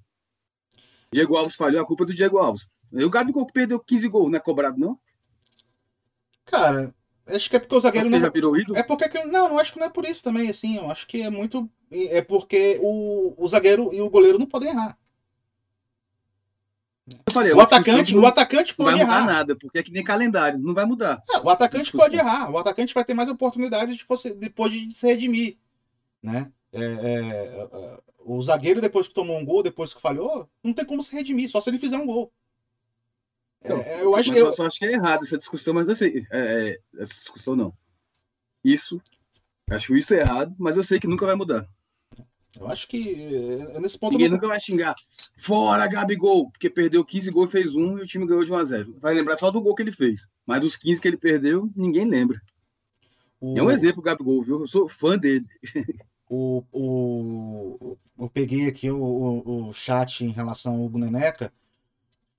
Diego 1.12 1.36
Alves 1.36 1.56
falhou, 1.56 1.82
a 1.82 1.86
culpa 1.86 2.04
é 2.04 2.06
do 2.06 2.14
Diego 2.14 2.38
Alves. 2.38 2.64
E 2.92 3.04
o 3.04 3.10
Gabigol 3.10 3.46
perdeu 3.46 3.78
15 3.78 4.08
gols, 4.08 4.30
não 4.30 4.38
é 4.38 4.40
cobrado, 4.40 4.78
não? 4.78 4.98
Cara, 6.46 6.94
acho 7.26 7.48
que 7.50 7.56
é 7.56 7.58
porque 7.58 7.74
o 7.74 7.80
zagueiro 7.80 8.06
Porque 8.06 8.18
não. 8.18 8.26
já 8.26 8.32
virou 8.32 8.56
ídolo? 8.56 8.78
É 8.78 8.82
porque. 8.82 9.08
que- 9.08 9.24
Não, 9.24 9.48
não 9.48 9.58
acho 9.58 9.72
que 9.72 9.78
não 9.78 9.86
é 9.86 9.90
por 9.90 10.04
isso 10.04 10.22
também, 10.24 10.48
assim. 10.48 10.76
Eu 10.76 10.90
acho 10.90 11.06
que 11.06 11.22
é 11.22 11.30
muito. 11.30 11.70
É 11.90 12.22
porque 12.22 12.78
o, 12.82 13.34
o 13.36 13.48
zagueiro 13.48 13.92
e 13.92 14.00
o 14.00 14.10
goleiro 14.10 14.38
não 14.38 14.46
podem 14.46 14.70
errar. 14.70 14.98
Eu 17.08 17.32
falei, 17.32 17.52
O 17.52 17.60
atacante, 17.60 18.16
o 18.16 18.24
atacante 18.26 18.74
não 18.78 18.84
vai 18.84 18.94
pode 18.94 19.04
mudar 19.04 19.18
errar. 19.18 19.26
nada, 19.26 19.56
porque 19.56 19.78
é 19.78 19.82
que 19.82 19.90
nem 19.90 20.04
calendário, 20.04 20.58
não 20.58 20.72
vai 20.72 20.84
mudar. 20.84 21.22
É, 21.30 21.38
o 21.38 21.50
atacante 21.50 21.90
pode 21.92 22.16
errar. 22.16 22.50
O 22.50 22.58
atacante 22.58 22.94
vai 22.94 23.04
ter 23.04 23.14
mais 23.14 23.28
oportunidades 23.28 23.96
de 23.96 24.04
você, 24.06 24.32
depois 24.32 24.72
de 24.72 24.92
se 24.94 25.06
redimir. 25.06 25.56
Né? 26.22 26.50
É, 26.72 26.84
é, 26.84 27.68
é, 27.72 27.98
o 28.20 28.40
zagueiro, 28.40 28.80
depois 28.80 29.08
que 29.08 29.14
tomou 29.14 29.36
um 29.36 29.44
gol, 29.44 29.62
depois 29.62 29.92
que 29.92 30.00
falhou, 30.00 30.48
não 30.62 30.72
tem 30.72 30.84
como 30.84 31.02
se 31.02 31.12
redimir, 31.12 31.50
só 31.50 31.60
se 31.60 31.70
ele 31.70 31.78
fizer 31.78 31.96
um 31.96 32.06
gol. 32.06 32.32
É, 33.62 33.68
Não, 33.68 33.78
é, 33.78 34.02
eu 34.02 34.14
acho 34.14 34.32
que. 34.32 34.38
Eu, 34.38 34.46
eu 34.46 34.52
só 34.52 34.66
acho 34.66 34.78
que 34.78 34.84
é 34.84 34.92
errado 34.92 35.24
essa 35.24 35.36
discussão, 35.38 35.74
mas 35.74 35.88
eu 35.88 35.96
sei. 35.96 36.24
essa 36.98 37.14
discussão 37.14 37.56
não. 37.56 37.74
Isso, 38.64 39.02
acho 39.68 39.96
isso 39.96 40.14
errado, 40.14 40.54
mas 40.56 40.76
eu 40.76 40.84
sei 40.84 41.00
que 41.00 41.08
nunca 41.08 41.26
vai 41.26 41.34
mudar. 41.34 41.68
Eu 42.60 42.68
acho 42.68 42.86
que. 42.88 43.34
é, 43.74 43.80
Nesse 43.80 43.98
ponto. 43.98 44.12
Ninguém 44.12 44.28
não- 44.28 44.36
nunca 44.36 44.46
vai 44.48 44.60
xingar. 44.60 44.94
Fora 45.38 45.86
Gabigol, 45.86 46.50
porque 46.50 46.68
perdeu 46.70 47.04
15 47.04 47.30
gols 47.30 47.48
e 47.48 47.52
fez 47.52 47.74
um 47.74 47.98
e 47.98 48.02
o 48.02 48.06
time 48.06 48.26
ganhou 48.26 48.44
de 48.44 48.52
1 48.52 48.56
a 48.56 48.64
0 48.64 48.96
Vai 49.00 49.14
lembrar 49.14 49.36
só 49.36 49.50
do 49.50 49.60
gol 49.60 49.74
que 49.74 49.82
ele 49.82 49.92
fez. 49.92 50.28
Mas 50.46 50.60
dos 50.60 50.76
15 50.76 51.00
que 51.00 51.08
ele 51.08 51.16
perdeu, 51.16 51.68
ninguém 51.74 52.04
lembra. 52.08 52.40
o- 53.40 53.58
É 53.58 53.62
um 53.62 53.70
exemplo 53.70 54.00
o 54.00 54.02
Gabigol, 54.02 54.42
viu? 54.42 54.60
Eu 54.60 54.66
sou 54.66 54.88
fã 54.88 55.16
dele. 55.18 55.46
o, 56.28 56.62
o, 56.72 57.96
eu 58.18 58.28
peguei 58.28 58.68
aqui 58.68 58.90
o, 58.90 58.96
o, 59.02 59.68
o 59.68 59.72
chat 59.72 60.24
em 60.24 60.30
relação 60.30 60.74
ao 60.74 60.84
Hugo 60.84 60.98
Neneca, 60.98 61.52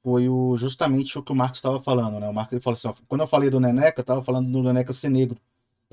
foi 0.03 0.27
o, 0.27 0.57
justamente 0.57 1.17
o 1.17 1.23
que 1.23 1.31
o 1.31 1.35
Marcos 1.35 1.59
estava 1.59 1.81
falando, 1.81 2.19
né? 2.19 2.27
O 2.27 2.33
Marcos 2.33 2.53
ele 2.53 2.61
falou 2.61 2.75
assim, 2.75 2.87
ó, 2.87 2.93
quando 3.07 3.21
eu 3.21 3.27
falei 3.27 3.49
do 3.49 3.59
Neneca, 3.59 3.99
eu 3.99 4.03
estava 4.03 4.21
falando 4.23 4.51
do 4.51 4.61
Neneca 4.63 4.91
ser 4.93 5.09
negro, 5.09 5.37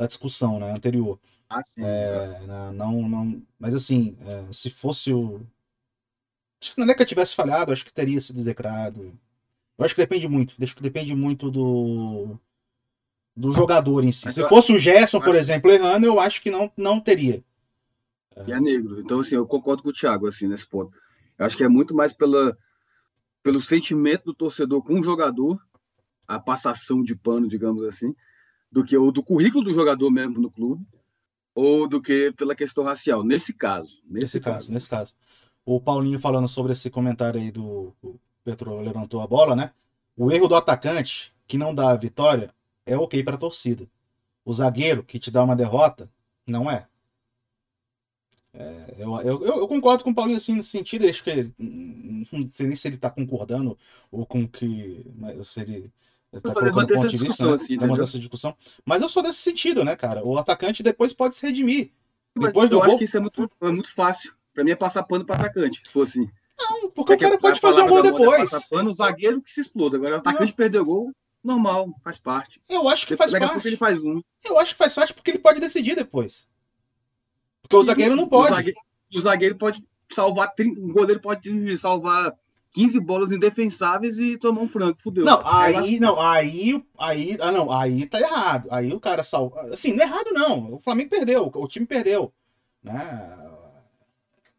da 0.01 0.07
discussão, 0.07 0.59
né, 0.59 0.71
anterior. 0.71 1.19
Ah, 1.49 1.63
sim. 1.63 1.83
É, 1.85 2.41
né, 2.47 2.71
não, 2.73 3.07
não, 3.07 3.43
mas 3.59 3.75
assim, 3.75 4.17
é, 4.27 4.51
se 4.51 4.71
fosse 4.71 5.13
o... 5.13 5.43
Se 6.59 6.73
o 6.77 6.81
Neneca 6.81 7.05
tivesse 7.05 7.35
falhado, 7.35 7.71
eu 7.71 7.75
acho 7.75 7.85
que 7.85 7.93
teria 7.93 8.19
sido 8.21 8.39
execrado. 8.39 9.13
Eu 9.79 9.85
acho 9.85 9.95
que 9.95 10.01
depende 10.01 10.27
muito, 10.27 10.55
acho 10.63 10.75
que 10.75 10.83
depende 10.83 11.15
muito 11.15 11.51
do, 11.51 12.39
do 13.37 13.53
jogador 13.53 14.03
em 14.05 14.13
si. 14.13 14.25
Mas 14.27 14.35
Se 14.35 14.41
eu- 14.43 14.49
fosse 14.49 14.73
o 14.73 14.79
Gerson, 14.79 15.21
por 15.21 15.31
acho- 15.31 15.39
exemplo, 15.39 15.71
errando, 15.71 16.07
eu 16.07 16.19
acho 16.19 16.41
que 16.41 16.51
não, 16.51 16.71
não 16.77 16.99
teria. 16.99 17.45
E 18.47 18.53
é 18.53 18.61
negro. 18.61 19.01
Então, 19.01 19.21
assim, 19.21 19.35
eu 19.37 19.47
concordo 19.47 19.83
com 19.83 19.91
o 19.91 19.93
Thiago, 19.93 20.27
assim, 20.27 20.47
nesse 20.49 20.67
ponto. 20.67 20.97
Eu 21.39 21.45
acho 21.45 21.57
que 21.57 21.65
é 21.65 21.69
muito 21.69 21.95
mais 21.95 22.13
pela, 22.13 22.57
pelo 23.43 23.61
sentimento 23.61 24.25
do 24.25 24.35
torcedor 24.35 24.83
com 24.83 24.99
o 25.01 25.03
jogador, 25.05 25.61
a 26.27 26.39
passação 26.39 27.03
de 27.03 27.15
pano, 27.15 27.49
digamos 27.49 27.83
assim, 27.85 28.15
do 28.71 28.85
que 28.85 28.97
o 28.97 29.11
do 29.11 29.23
currículo 29.23 29.65
do 29.65 29.73
jogador 29.75 30.11
mesmo 30.11 30.39
no 30.41 30.51
clube, 30.51 30.85
ou 31.55 31.89
do 31.89 32.01
que 32.01 32.33
pela 32.33 32.55
questão 32.55 32.85
racial. 32.85 33.23
Nesse 33.25 33.53
caso. 33.53 34.01
Nesse, 34.05 34.25
Nesse 34.25 34.41
caso, 34.41 34.73
nesse 34.73 34.89
caso. 34.89 35.15
O 35.65 35.81
Paulinho 35.81 36.19
falando 36.19 36.49
sobre 36.49 36.73
esse 36.73 36.91
comentário 36.91 37.41
aí 37.41 37.51
do 37.51 37.95
o 38.03 38.19
Petro 38.45 38.81
levantou 38.81 39.21
a 39.21 39.27
bola, 39.27 39.55
né? 39.55 39.73
O 40.17 40.31
erro 40.33 40.49
do 40.49 40.55
atacante 40.55 41.33
que 41.47 41.59
não 41.59 41.75
dá 41.75 41.91
a 41.91 41.97
vitória 41.97 42.53
é 42.87 42.97
ok 42.97 43.23
para 43.23 43.35
a 43.35 43.39
torcida. 43.39 43.89
O 44.45 44.53
zagueiro 44.53 45.03
que 45.05 45.19
te 45.19 45.31
dá 45.31 45.43
uma 45.45 45.57
derrota 45.57 46.11
não 46.47 46.71
é. 46.71 46.89
É, 48.53 48.95
eu, 48.99 49.15
eu, 49.21 49.45
eu- 49.45 49.59
eu 49.59 49.69
concordo 49.69 50.03
com 50.03 50.11
o 50.11 50.15
Paulinho 50.15 50.37
assim 50.37 50.55
nesse 50.55 50.71
sentido. 50.71 51.07
Acho 51.09 51.23
que 51.23 51.31
ele- 51.31 51.55
não 51.59 52.51
sei 52.51 52.67
nem 52.67 52.77
se 52.77 52.89
ele 52.89 52.97
está 52.97 53.09
concordando 53.11 53.79
ou 54.11 54.27
com 54.27 54.47
que, 54.49 55.05
mas 55.15 55.47
se 55.49 55.61
ele 55.61 55.93
levantando 56.33 56.73
ponto 56.73 56.95
essa 56.95 57.09
de 57.09 57.17
vista, 57.17 57.45
discussão, 57.45 57.49
né? 57.49 57.55
assim, 57.55 57.75
Levantando 57.75 57.91
entendeu? 57.93 58.05
essa 58.05 58.19
discussão. 58.19 58.57
Mas 58.85 59.03
eu 59.03 59.09
sou 59.09 59.23
desse 59.23 59.39
sentido, 59.39 59.85
né, 59.85 59.97
cara? 59.97 60.25
O 60.25 60.39
atacante 60.39 60.83
depois 60.83 61.13
pode 61.13 61.35
se 61.37 61.47
redimir. 61.47 61.93
Mas 62.35 62.49
Depois 62.49 62.71
do 62.71 62.77
eu 62.77 62.81
gol, 62.81 62.89
acho 62.89 62.99
que 62.99 63.05
isso 63.05 63.17
é 63.17 63.21
muito, 63.21 63.51
é 63.61 63.71
muito 63.71 63.93
fácil. 63.95 64.33
Pra 64.55 64.63
mim 64.65 64.71
é 64.71 64.77
passar 64.77 65.03
pano 65.03 65.25
para 65.25 65.37
atacante, 65.41 65.81
se 65.85 65.93
fosse 65.93 66.21
assim. 66.21 66.31
não, 66.59 66.81
porque 66.91 66.91
o 66.91 66.93
Porque 66.95 67.17
cara 67.19 67.39
pode 67.39 67.61
fazer 67.61 67.83
um 67.83 67.89
gol 67.89 67.99
é 67.99 68.03
depois. 68.03 68.51
Passar 68.51 68.69
pano, 68.69 68.91
o 68.91 68.95
zagueiro 68.95 69.43
que 69.43 69.51
se 69.51 69.61
exploda. 69.61 69.97
Agora 69.97 70.17
o 70.17 70.19
atacante 70.19 70.53
perdeu 70.53 70.85
gol, 70.85 71.11
normal, 71.43 71.89
faz 72.05 72.19
parte. 72.19 72.61
Eu 72.69 72.89
acho 72.89 73.07
que 73.07 73.17
faz 73.17 73.35
a 73.35 73.39
pouco 73.39 73.55
parte. 73.55 73.69
ele 73.69 73.77
faz 73.77 74.05
um. 74.05 74.21
Eu 74.45 74.59
acho 74.59 74.73
que 74.75 74.79
faz 74.79 74.95
parte 74.95 75.13
porque 75.15 75.31
ele 75.33 75.39
pode 75.39 75.61
decidir 75.61 75.97
depois. 75.97 76.47
Porque 77.63 77.77
o 77.77 77.83
zagueiro 77.83 78.15
não 78.17 78.25
O 78.25 78.29
pode. 78.29 78.55
zagueiro, 78.55 78.79
o 79.15 79.21
zagueiro 79.21 79.57
pode 79.57 79.85
salvar, 80.13 80.55
30 80.55 80.81
o 80.81 80.93
goleiro 80.93 81.21
pode 81.21 81.77
salvar 81.77 82.33
15 82.73 83.01
bolas 83.01 83.33
indefensáveis 83.33 84.19
e 84.19 84.37
tomar 84.39 84.61
um 84.63 84.69
frango, 84.69 84.97
fudeu. 85.03 85.25
Não, 85.25 85.43
Aí 85.45 85.99
não, 85.99 86.21
aí, 86.21 86.85
aí, 86.99 87.37
ah 87.41 87.51
não, 87.51 87.71
aí 87.73 88.07
tá 88.07 88.21
errado. 88.21 88.69
Aí 88.71 88.93
o 88.93 89.01
cara 89.01 89.23
salva, 89.25 89.61
assim, 89.73 89.93
não 89.93 90.03
é 90.05 90.07
errado 90.07 90.31
não. 90.33 90.75
O 90.75 90.79
Flamengo 90.79 91.11
perdeu, 91.11 91.51
o 91.53 91.67
time 91.69 91.85
perdeu, 91.87 92.33
né? 92.83 93.37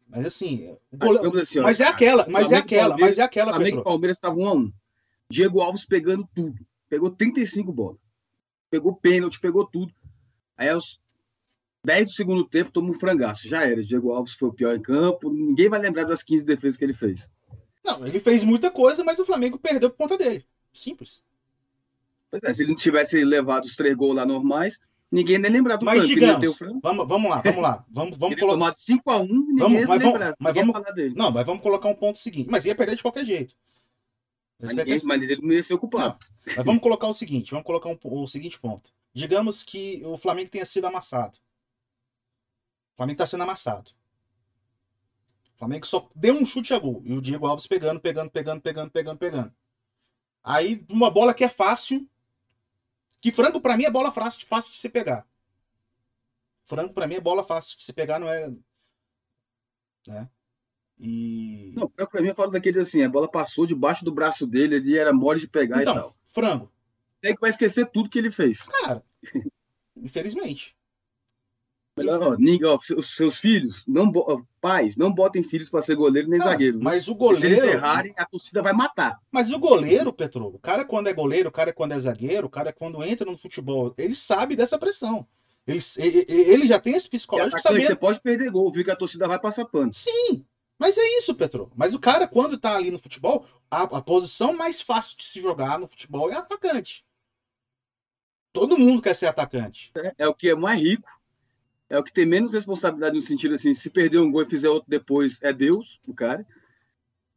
Mas 0.08 0.26
assim, 0.26 0.76
digamos 0.92 1.36
assim, 1.38 1.60
mas 1.60 1.80
é 1.80 1.86
aquela, 1.86 2.26
mas 2.28 2.44
é 2.44 2.48
Flamengo, 2.48 2.64
aquela, 2.64 2.88
Palmeiras- 2.90 3.08
mas 3.16 3.18
é 3.18 3.22
aquela, 3.22 3.52
Flamengo 3.52 3.80
e. 3.80 3.84
Palmeiras 3.84 4.16
estavam 4.18 4.42
1 4.42 4.48
a 4.48 4.52
1 4.54 4.72
Diego 5.30 5.60
Alves 5.62 5.86
pegando 5.86 6.28
tudo. 6.34 6.66
Pegou 6.90 7.10
35 7.10 7.72
bolas. 7.72 7.96
Pegou 8.70 8.94
pênalti, 8.94 9.40
pegou 9.40 9.66
tudo. 9.66 9.90
Aí 10.58 10.68
aos 10.68 11.00
10 11.82 12.08
do 12.08 12.12
segundo 12.14 12.44
tempo 12.44 12.70
tomou 12.70 12.90
um 12.90 12.98
frangaço. 12.98 13.48
Já 13.48 13.64
era. 13.64 13.82
Diego 13.82 14.12
Alves 14.12 14.34
foi 14.34 14.50
o 14.50 14.52
pior 14.52 14.76
em 14.76 14.82
campo. 14.82 15.30
Ninguém 15.32 15.70
vai 15.70 15.80
lembrar 15.80 16.04
das 16.04 16.22
15 16.22 16.44
defesas 16.44 16.76
que 16.76 16.84
ele 16.84 16.92
fez. 16.92 17.30
Não, 17.84 18.06
ele 18.06 18.20
fez 18.20 18.44
muita 18.44 18.70
coisa, 18.70 19.02
mas 19.02 19.18
o 19.18 19.24
Flamengo 19.24 19.58
perdeu 19.58 19.90
por 19.90 19.96
conta 19.96 20.16
dele. 20.16 20.46
Simples. 20.72 21.22
Pois 22.30 22.42
é, 22.44 22.52
se 22.52 22.62
ele 22.62 22.70
não 22.70 22.76
tivesse 22.76 23.22
levado 23.24 23.64
os 23.64 23.76
três 23.76 23.94
gols 23.94 24.16
lá 24.16 24.24
normais, 24.24 24.80
ninguém 25.10 25.36
nem 25.38 25.50
lembrar 25.50 25.76
do 25.76 25.84
Mas 25.84 25.98
ele 26.04 26.14
digamos, 26.14 26.58
vamos, 26.82 27.06
vamos 27.08 27.30
lá, 27.30 27.42
vamos 27.42 27.62
lá. 27.62 27.84
Vamos, 27.90 28.16
vamos 28.16 28.32
Ele 28.32 28.40
colocar. 28.40 28.58
tomado 28.58 28.76
5x1, 28.76 29.28
ninguém 29.28 29.56
Vamos, 29.58 29.78
mas 29.80 29.86
vamos- 29.88 30.04
lembrar. 30.04 30.36
mas 30.38 30.54
ninguém 30.54 30.72
vamos- 30.72 30.94
dele. 30.94 31.14
Não, 31.16 31.30
mas 31.30 31.44
vamos 31.46 31.62
colocar 31.62 31.88
um 31.88 31.94
ponto 31.94 32.18
seguinte. 32.18 32.48
Mas 32.50 32.64
ia 32.64 32.74
perder 32.74 32.96
de 32.96 33.02
qualquer 33.02 33.24
jeito. 33.26 33.54
Mas, 34.58 34.70
é 34.70 34.74
ninguém, 34.74 34.94
questão. 34.94 35.08
mas 35.08 35.22
ele 35.22 35.36
não 35.42 35.52
ia 35.52 35.62
se 35.62 35.74
ocupar. 35.74 36.16
Mas 36.46 36.64
vamos 36.64 36.80
colocar 36.80 37.08
o 37.08 37.12
seguinte, 37.12 37.50
vamos 37.50 37.66
colocar 37.66 37.88
um- 37.90 37.98
o 38.02 38.26
seguinte 38.28 38.58
ponto. 38.60 38.90
Digamos 39.12 39.62
que 39.64 40.00
o 40.06 40.16
Flamengo 40.16 40.48
tenha 40.50 40.64
sido 40.64 40.86
amassado. 40.86 41.36
O 42.94 42.96
Flamengo 42.96 43.14
está 43.16 43.26
sendo 43.26 43.42
amassado. 43.42 43.90
Flamengo 45.62 45.86
só 45.86 46.08
deu 46.16 46.34
um 46.34 46.44
chute 46.44 46.74
a 46.74 46.78
gol. 46.80 47.00
E 47.04 47.12
o 47.12 47.22
Diego 47.22 47.46
Alves 47.46 47.68
pegando, 47.68 48.00
pegando, 48.00 48.28
pegando, 48.28 48.60
pegando, 48.60 48.90
pegando, 48.90 49.16
pegando. 49.16 49.54
Aí, 50.42 50.84
uma 50.88 51.08
bola 51.08 51.32
que 51.32 51.44
é 51.44 51.48
fácil. 51.48 52.04
Que 53.20 53.30
frango, 53.30 53.60
pra 53.60 53.76
mim, 53.76 53.84
é 53.84 53.90
bola 53.90 54.10
fácil, 54.10 54.44
fácil 54.44 54.72
de 54.72 54.78
se 54.78 54.88
pegar. 54.88 55.24
Frango, 56.64 56.92
pra 56.92 57.06
mim, 57.06 57.14
é 57.14 57.20
bola 57.20 57.44
fácil 57.44 57.78
de 57.78 57.84
se 57.84 57.92
pegar, 57.92 58.18
não 58.18 58.28
é. 58.28 58.52
Né? 60.04 60.28
E. 60.98 61.72
Não, 61.76 61.88
pra 61.88 62.20
mim 62.20 62.30
eu 62.30 62.34
falo 62.34 62.50
daqueles 62.50 62.88
assim, 62.88 63.04
a 63.04 63.08
bola 63.08 63.30
passou 63.30 63.64
debaixo 63.64 64.04
do 64.04 64.10
braço 64.10 64.48
dele, 64.48 64.74
ele 64.74 64.98
era 64.98 65.12
mole 65.12 65.38
de 65.38 65.46
pegar 65.46 65.78
e 65.78 65.82
então, 65.82 65.94
tal. 65.94 66.16
frango. 66.26 66.72
Tem 67.20 67.36
que 67.36 67.40
vai 67.40 67.50
esquecer 67.50 67.88
tudo 67.88 68.10
que 68.10 68.18
ele 68.18 68.32
fez. 68.32 68.66
Cara, 68.66 69.04
infelizmente. 69.94 70.76
Melhor, 71.96 72.80
os 72.96 73.14
seus 73.14 73.36
filhos, 73.36 73.84
não, 73.86 74.10
pais, 74.60 74.96
não 74.96 75.12
botem 75.12 75.42
filhos 75.42 75.68
para 75.68 75.82
ser 75.82 75.94
goleiro 75.94 76.28
nem 76.28 76.38
Cara, 76.38 76.52
zagueiro. 76.52 76.78
Mas 76.82 77.02
o 77.02 77.04
Se 77.04 77.10
eles 77.10 77.18
goleiro. 77.18 77.66
errarem, 77.66 78.14
a 78.16 78.24
torcida 78.24 78.62
vai 78.62 78.72
matar. 78.72 79.20
Mas 79.30 79.50
o 79.50 79.58
goleiro, 79.58 80.12
Petro, 80.12 80.46
o 80.46 80.58
cara 80.58 80.84
quando 80.86 81.08
é 81.08 81.12
goleiro, 81.12 81.50
o 81.50 81.52
cara 81.52 81.72
quando 81.72 81.92
é 81.92 82.00
zagueiro, 82.00 82.46
o 82.46 82.50
cara 82.50 82.72
quando 82.72 83.02
entra 83.04 83.30
no 83.30 83.36
futebol, 83.36 83.92
ele 83.98 84.14
sabe 84.14 84.56
dessa 84.56 84.78
pressão. 84.78 85.26
Ele, 85.66 85.80
ele, 85.98 86.24
ele 86.28 86.66
já 86.66 86.80
tem 86.80 86.94
esse 86.94 87.08
psicológico 87.08 87.56
atacante, 87.56 87.80
você 87.82 87.82
sabendo. 87.86 88.00
pode 88.00 88.20
perder 88.20 88.50
gol, 88.50 88.72
viu 88.72 88.84
que 88.84 88.90
a 88.90 88.96
torcida 88.96 89.28
vai 89.28 89.38
passar 89.38 89.66
pano. 89.66 89.92
Sim, 89.92 90.44
mas 90.78 90.96
é 90.96 91.18
isso, 91.18 91.34
Petro. 91.34 91.70
Mas 91.76 91.92
o 91.92 92.00
cara, 92.00 92.26
quando 92.26 92.58
tá 92.58 92.74
ali 92.74 92.90
no 92.90 92.98
futebol, 92.98 93.46
a, 93.70 93.82
a 93.82 94.02
posição 94.02 94.54
mais 94.56 94.80
fácil 94.80 95.16
de 95.16 95.24
se 95.24 95.40
jogar 95.40 95.78
no 95.78 95.86
futebol 95.86 96.30
é 96.30 96.34
atacante. 96.36 97.04
Todo 98.52 98.78
mundo 98.78 99.00
quer 99.02 99.14
ser 99.14 99.26
atacante. 99.26 99.92
né? 99.94 100.12
É 100.18 100.26
o 100.26 100.34
que 100.34 100.48
é 100.50 100.54
mais 100.54 100.80
rico, 100.80 101.08
é 101.94 101.98
o 101.98 102.02
que 102.02 102.12
tem 102.12 102.24
menos 102.24 102.54
responsabilidade 102.54 103.14
no 103.14 103.20
sentido 103.20 103.52
assim, 103.54 103.74
se 103.74 103.90
perder 103.90 104.18
um 104.18 104.30
gol 104.30 104.42
e 104.42 104.48
fizer 104.50 104.68
outro 104.70 104.88
depois, 104.88 105.38
é 105.42 105.52
Deus, 105.52 106.00
o 106.08 106.14
cara. 106.14 106.46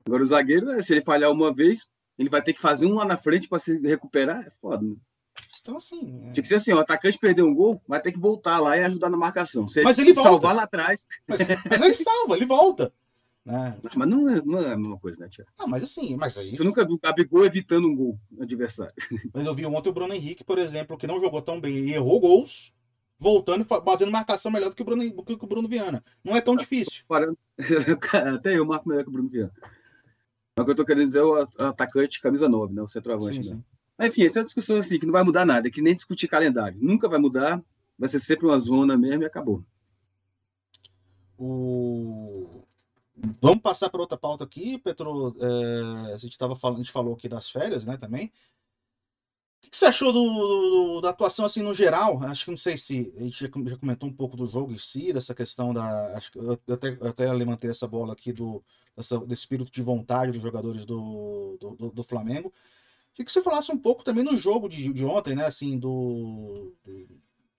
Agora 0.05 0.23
o 0.23 0.25
zagueiro, 0.25 0.71
é, 0.71 0.81
se 0.81 0.93
ele 0.93 1.01
falhar 1.01 1.29
uma 1.31 1.53
vez, 1.53 1.85
ele 2.17 2.29
vai 2.29 2.41
ter 2.41 2.53
que 2.53 2.61
fazer 2.61 2.85
um 2.85 2.93
lá 2.93 3.03
na 3.05 3.17
frente 3.17 3.49
para 3.49 3.59
se 3.59 3.77
recuperar, 3.79 4.45
é 4.47 4.49
foda. 4.61 4.81
Né? 4.81 4.95
Então, 5.59 5.75
assim. 5.75 6.21
é- 6.27 6.31
Tinha 6.31 6.41
que 6.41 6.47
ser 6.47 6.55
assim, 6.55 6.71
o 6.71 6.79
atacante 6.79 7.17
perdeu 7.19 7.45
um 7.45 7.53
gol, 7.53 7.81
vai 7.87 7.99
ter 8.01 8.11
que 8.13 8.19
voltar 8.19 8.59
lá 8.59 8.77
e 8.77 8.83
ajudar 8.85 9.09
na 9.09 9.17
marcação. 9.17 9.67
Se 9.67 9.81
Mas 9.81 9.97
ele 9.99 10.13
volta. 10.13 10.29
salvar 10.29 10.55
lá 10.55 10.63
atrás. 10.63 11.05
Mas, 11.27 11.39
mas 11.69 11.81
ele 11.81 11.93
salva, 11.95 12.35
ele 12.37 12.45
volta. 12.45 12.93
Né? 13.43 13.77
Mas 13.95 14.07
não 14.09 14.29
é, 14.29 14.41
não 14.43 14.59
é 14.59 14.73
a 14.73 14.77
mesma 14.77 14.97
coisa, 14.97 15.19
né, 15.19 15.27
Tiago? 15.29 15.51
Não, 15.59 15.67
mas 15.67 15.83
assim, 15.83 16.15
mas 16.15 16.37
é 16.37 16.43
Você 16.43 16.49
isso. 16.51 16.63
nunca 16.63 16.85
viu 16.85 16.95
o 16.95 16.99
Gabigol 16.99 17.45
evitando 17.45 17.87
um 17.87 17.95
gol 17.95 18.17
adversário. 18.39 18.93
Mas 19.33 19.45
eu 19.45 19.53
vi 19.53 19.65
ontem 19.65 19.89
o 19.89 19.93
Bruno 19.93 20.13
Henrique, 20.13 20.43
por 20.43 20.57
exemplo, 20.57 20.97
que 20.97 21.05
não 21.05 21.19
jogou 21.19 21.41
tão 21.41 21.59
bem 21.59 21.75
e 21.77 21.93
errou 21.93 22.19
gols, 22.19 22.73
voltando 23.19 23.63
fa- 23.65 23.81
fazendo 23.81 24.11
marcação 24.11 24.51
melhor 24.51 24.69
do 24.69 24.75
que 24.75 24.81
o 24.81 24.85
Bruno, 24.85 25.09
do 25.09 25.23
que 25.23 25.33
o 25.33 25.47
Bruno 25.47 25.67
Viana. 25.67 26.03
Não 26.23 26.35
é 26.35 26.41
tão 26.41 26.55
difícil. 26.55 27.03
Até 28.37 28.53
eu 28.57 28.65
marco 28.65 28.87
melhor 28.89 29.03
que 29.03 29.09
o 29.09 29.13
Bruno 29.13 29.29
Viana. 29.29 29.51
o 30.57 30.65
que 30.65 30.71
eu 30.71 30.75
tô 30.75 30.85
querendo 30.85 31.05
dizer 31.05 31.19
é 31.19 31.23
o 31.23 31.35
atacante 31.35 32.21
camisa 32.21 32.49
9, 32.49 32.73
né? 32.73 32.81
O 32.81 32.87
centroavante. 32.87 33.43
Sim, 33.43 33.49
né? 33.49 33.55
sim. 33.55 34.07
Enfim, 34.07 34.25
essa 34.25 34.39
é 34.39 34.41
uma 34.41 34.45
discussão 34.45 34.77
assim 34.77 34.99
que 34.99 35.05
não 35.05 35.13
vai 35.13 35.23
mudar 35.23 35.45
nada, 35.45 35.71
que 35.71 35.81
nem 35.81 35.95
discutir 35.95 36.27
calendário. 36.27 36.77
Nunca 36.81 37.07
vai 37.07 37.17
mudar, 37.17 37.63
vai 37.97 38.09
ser 38.09 38.19
sempre 38.19 38.45
uma 38.45 38.59
zona 38.59 38.97
mesmo 38.97 39.23
e 39.23 39.25
acabou. 39.25 39.63
O... 41.37 42.63
Vamos 43.41 43.61
passar 43.61 43.89
para 43.89 44.01
outra 44.01 44.17
pauta 44.17 44.43
aqui, 44.43 44.77
Petro. 44.77 45.35
É, 45.39 46.13
a 46.13 46.17
gente 46.17 46.37
tava 46.37 46.55
falando, 46.55 46.77
a 46.77 46.83
gente 46.83 46.91
falou 46.91 47.13
aqui 47.13 47.29
das 47.29 47.49
férias, 47.49 47.85
né, 47.85 47.95
também. 47.97 48.31
O 49.65 49.69
que 49.69 49.77
você 49.77 49.85
achou 49.85 50.13
do, 50.13 50.21
do, 50.23 51.01
da 51.01 51.09
atuação 51.09 51.45
assim 51.45 51.61
no 51.61 51.73
geral? 51.73 52.21
Acho 52.23 52.45
que 52.45 52.51
não 52.51 52.57
sei 52.57 52.77
se 52.77 53.13
a 53.17 53.23
gente 53.23 53.39
já, 53.39 53.49
comentou 53.49 54.07
um 54.07 54.13
pouco 54.13 54.37
do 54.37 54.45
jogo 54.47 54.71
em 54.71 54.77
si, 54.77 55.11
dessa 55.11 55.33
questão 55.33 55.73
da. 55.73 56.15
Acho 56.15 56.31
que 56.31 56.37
eu, 56.37 56.51
até, 56.73 56.89
eu 56.89 57.07
até 57.07 57.33
levantei 57.33 57.71
essa 57.71 57.87
bola 57.87 58.13
aqui 58.13 58.31
do 58.31 58.63
dessa, 58.95 59.19
desse 59.19 59.41
espírito 59.41 59.71
de 59.71 59.81
vontade 59.81 60.31
dos 60.31 60.41
jogadores 60.41 60.85
do, 60.85 61.57
do, 61.59 61.91
do 61.91 62.03
Flamengo. 62.03 62.53
Queria 63.13 63.25
que 63.25 63.31
você 63.31 63.41
falasse 63.41 63.71
um 63.71 63.77
pouco 63.77 64.03
também 64.03 64.23
no 64.23 64.37
jogo 64.37 64.69
de, 64.69 64.91
de 64.93 65.03
ontem, 65.03 65.35
né? 65.35 65.45
Assim, 65.45 65.79
do, 65.79 66.75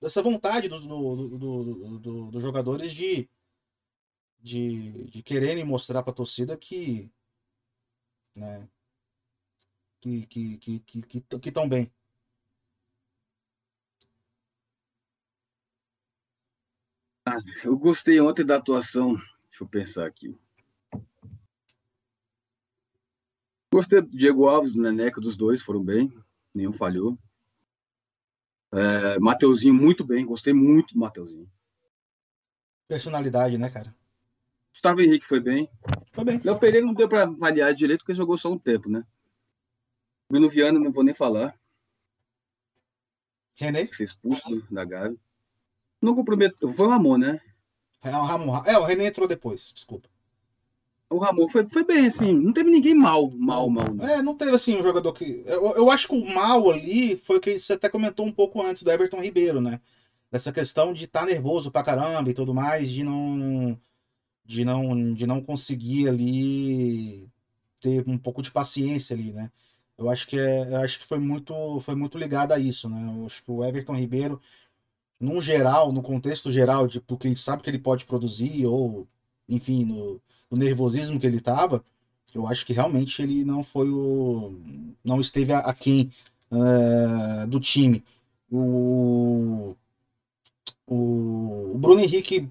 dessa 0.01 0.23
vontade 0.23 0.69
dos 0.69 0.87
do, 0.87 1.17
do, 1.39 1.99
do, 1.99 2.31
do, 2.31 2.41
jogadores 2.41 2.93
de, 2.93 3.29
de, 4.41 5.05
de 5.07 5.23
quererem 5.23 5.65
mostrar 5.65 6.03
para 6.03 6.13
a 6.13 6.15
torcida 6.15 6.57
que, 6.57 7.11
né, 8.35 8.69
que 10.07 10.59
que 10.59 10.81
que 10.81 11.03
que 11.03 11.21
que 11.21 11.49
estão 11.49 11.69
bem. 11.69 11.91
Ah, 17.27 17.39
eu 17.65 17.77
gostei 17.77 18.21
ontem 18.21 18.45
da 18.45 18.57
atuação. 18.57 19.15
Deixa 19.15 19.65
eu 19.65 19.69
pensar 19.69 20.07
aqui. 20.07 20.39
Gostei 23.73 24.01
do 24.01 24.09
Diego 24.09 24.47
Alves, 24.47 24.73
do 24.73 24.81
Neneca, 24.81 25.21
dos 25.21 25.37
dois 25.37 25.61
foram 25.61 25.83
bem, 25.83 26.13
nenhum 26.55 26.73
falhou. 26.73 27.19
É, 28.73 29.19
Mateuzinho, 29.19 29.75
muito 29.75 30.05
bem, 30.05 30.25
gostei 30.25 30.53
muito 30.53 30.95
do 30.95 31.01
Mateuzinho. 31.01 31.51
Personalidade, 32.87 33.59
né, 33.59 33.69
cara? 33.69 33.95
Gustavo 34.73 35.01
Henrique 35.01 35.27
foi 35.27 35.41
bem. 35.41 35.69
Foi 36.13 36.25
bem. 36.25 36.41
Léo 36.45 36.59
Pereira 36.59 36.87
não 36.87 36.95
deu 36.95 37.09
para 37.09 37.25
avaliar 37.25 37.75
direito 37.75 38.01
porque 38.01 38.15
jogou 38.15 38.39
só 38.39 38.53
um 38.53 38.59
tempo, 38.59 38.89
né? 38.89 39.05
Bruno 40.29 40.49
Viana, 40.49 40.79
não 40.79 40.93
vou 40.93 41.05
nem 41.05 41.15
falar. 41.15 41.59
René? 43.55 43.87
Ser 43.87 44.05
expulso 44.05 44.63
da 44.71 44.85
Gávea. 44.85 45.17
Não 46.01 46.15
comprometeu. 46.15 46.73
Foi 46.73 46.87
o 46.87 46.91
Ramon, 46.91 47.17
né? 47.17 47.41
É 48.03 48.11
o 48.11 48.25
Ramon. 48.25 48.63
É, 48.65 48.79
o 48.79 48.85
René 48.85 49.07
entrou 49.07 49.27
depois, 49.27 49.73
desculpa. 49.73 50.09
O 51.09 51.19
Ramon 51.19 51.49
foi, 51.49 51.69
foi 51.69 51.85
bem, 51.85 52.07
assim, 52.07 52.33
não 52.33 52.53
teve 52.53 52.69
ninguém 52.69 52.95
mal, 52.95 53.31
mal, 53.31 53.71
mal. 53.71 53.95
Né? 53.95 54.15
É, 54.15 54.23
não 54.23 54.37
teve, 54.37 54.53
assim, 54.53 54.77
um 54.77 54.83
jogador 54.83 55.13
que... 55.13 55.45
Eu, 55.47 55.77
eu 55.77 55.91
acho 55.91 56.09
que 56.09 56.15
o 56.15 56.35
mal 56.35 56.69
ali 56.69 57.17
foi 57.17 57.37
o 57.37 57.41
que 57.41 57.59
você 57.59 57.75
até 57.75 57.89
comentou 57.89 58.27
um 58.27 58.33
pouco 58.33 58.61
antes 58.61 58.83
do 58.83 58.91
Everton 58.91 59.21
Ribeiro, 59.21 59.61
né? 59.61 59.81
Dessa 60.31 60.53
questão 60.53 60.93
de 60.93 61.05
estar 61.05 61.21
tá 61.21 61.27
nervoso 61.27 61.71
pra 61.71 61.85
caramba 61.85 62.29
e 62.29 62.35
tudo 62.35 62.53
mais, 62.53 62.91
de 62.91 63.05
não... 63.05 63.81
De 64.45 64.65
não, 64.65 65.15
de 65.15 65.27
não 65.27 65.43
conseguir 65.43 66.09
ali 66.09 67.29
ter 67.81 68.05
um 68.07 68.17
pouco 68.17 68.43
de 68.43 68.53
paciência 68.53 69.15
ali, 69.15 69.33
né? 69.33 69.51
Eu 69.99 70.11
acho 70.11 70.27
que 70.27 70.39
é, 70.39 70.73
eu 70.73 70.77
acho 70.79 70.99
que 70.99 71.07
foi 71.07 71.19
muito, 71.19 71.81
foi 71.81 71.95
muito 71.95 72.19
ligado 72.19 72.53
a 72.53 72.59
isso, 72.59 72.89
né? 72.89 73.15
Eu 73.17 73.27
acho 73.27 73.43
que 73.43 73.51
o 73.51 73.65
Everton 73.65 73.95
Ribeiro, 73.95 74.41
num 75.21 75.41
geral, 75.41 75.93
no 75.93 76.03
contexto 76.03 76.51
geral, 76.53 76.87
de 76.87 77.01
porque 77.01 77.27
a 77.29 77.31
gente 77.31 77.41
sabe 77.41 77.63
que 77.63 77.71
ele 77.71 77.79
pode 77.79 78.05
produzir 78.07 78.67
ou, 78.67 79.07
enfim, 79.49 79.85
no, 79.85 80.21
o 80.51 80.57
nervosismo 80.57 81.19
que 81.21 81.27
ele 81.27 81.39
estava, 81.39 81.83
eu 82.35 82.47
acho 82.47 82.67
que 82.67 82.73
realmente 82.73 83.23
ele 83.23 83.45
não 83.45 83.65
foi 83.65 83.89
o. 83.91 84.55
não 85.05 85.21
esteve 85.21 85.53
aquém 85.53 86.11
uh, 86.51 87.47
do 87.47 87.59
time. 87.61 88.05
O, 88.51 89.75
o, 90.87 91.73
o 91.75 91.79
Bruno 91.79 92.01
Henrique 92.01 92.49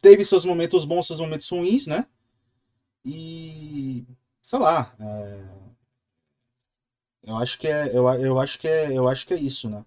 teve 0.00 0.24
seus 0.24 0.44
momentos 0.44 0.84
bons, 0.84 1.06
seus 1.06 1.20
momentos 1.20 1.48
ruins, 1.48 1.86
né? 1.86 2.06
E 3.04 4.04
sei 4.42 4.58
lá. 4.58 4.94
É, 4.98 5.51
eu 7.26 7.36
acho 7.36 7.58
que 7.58 7.68
é, 7.68 7.88
eu, 7.96 8.08
eu 8.08 8.38
acho 8.40 8.58
que 8.58 8.68
é, 8.68 8.96
eu 8.96 9.08
acho 9.08 9.26
que 9.26 9.34
é 9.34 9.38
isso, 9.38 9.68
né? 9.68 9.84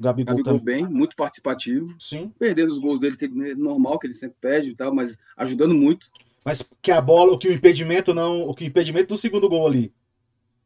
Gabigol, 0.00 0.36
Gabigol 0.36 0.58
também. 0.58 0.84
bem, 0.84 0.92
muito 0.92 1.14
participativo. 1.14 1.94
Sim. 1.98 2.32
Perdendo 2.38 2.72
os 2.72 2.78
gols 2.78 2.98
dele, 2.98 3.16
que 3.16 3.26
é 3.26 3.54
normal, 3.54 3.98
que 3.98 4.06
ele 4.06 4.14
sempre 4.14 4.36
perde 4.40 4.70
e 4.70 4.74
tal, 4.74 4.92
mas 4.92 5.16
ajudando 5.36 5.74
muito. 5.74 6.08
Mas 6.44 6.68
que 6.80 6.90
a 6.90 7.00
bola, 7.00 7.32
o 7.32 7.38
que 7.38 7.48
o 7.48 7.52
impedimento 7.52 8.12
não. 8.12 8.42
O 8.42 8.54
que 8.54 8.64
o 8.64 8.66
impedimento 8.66 9.08
do 9.08 9.16
segundo 9.16 9.48
gol 9.48 9.66
ali. 9.66 9.92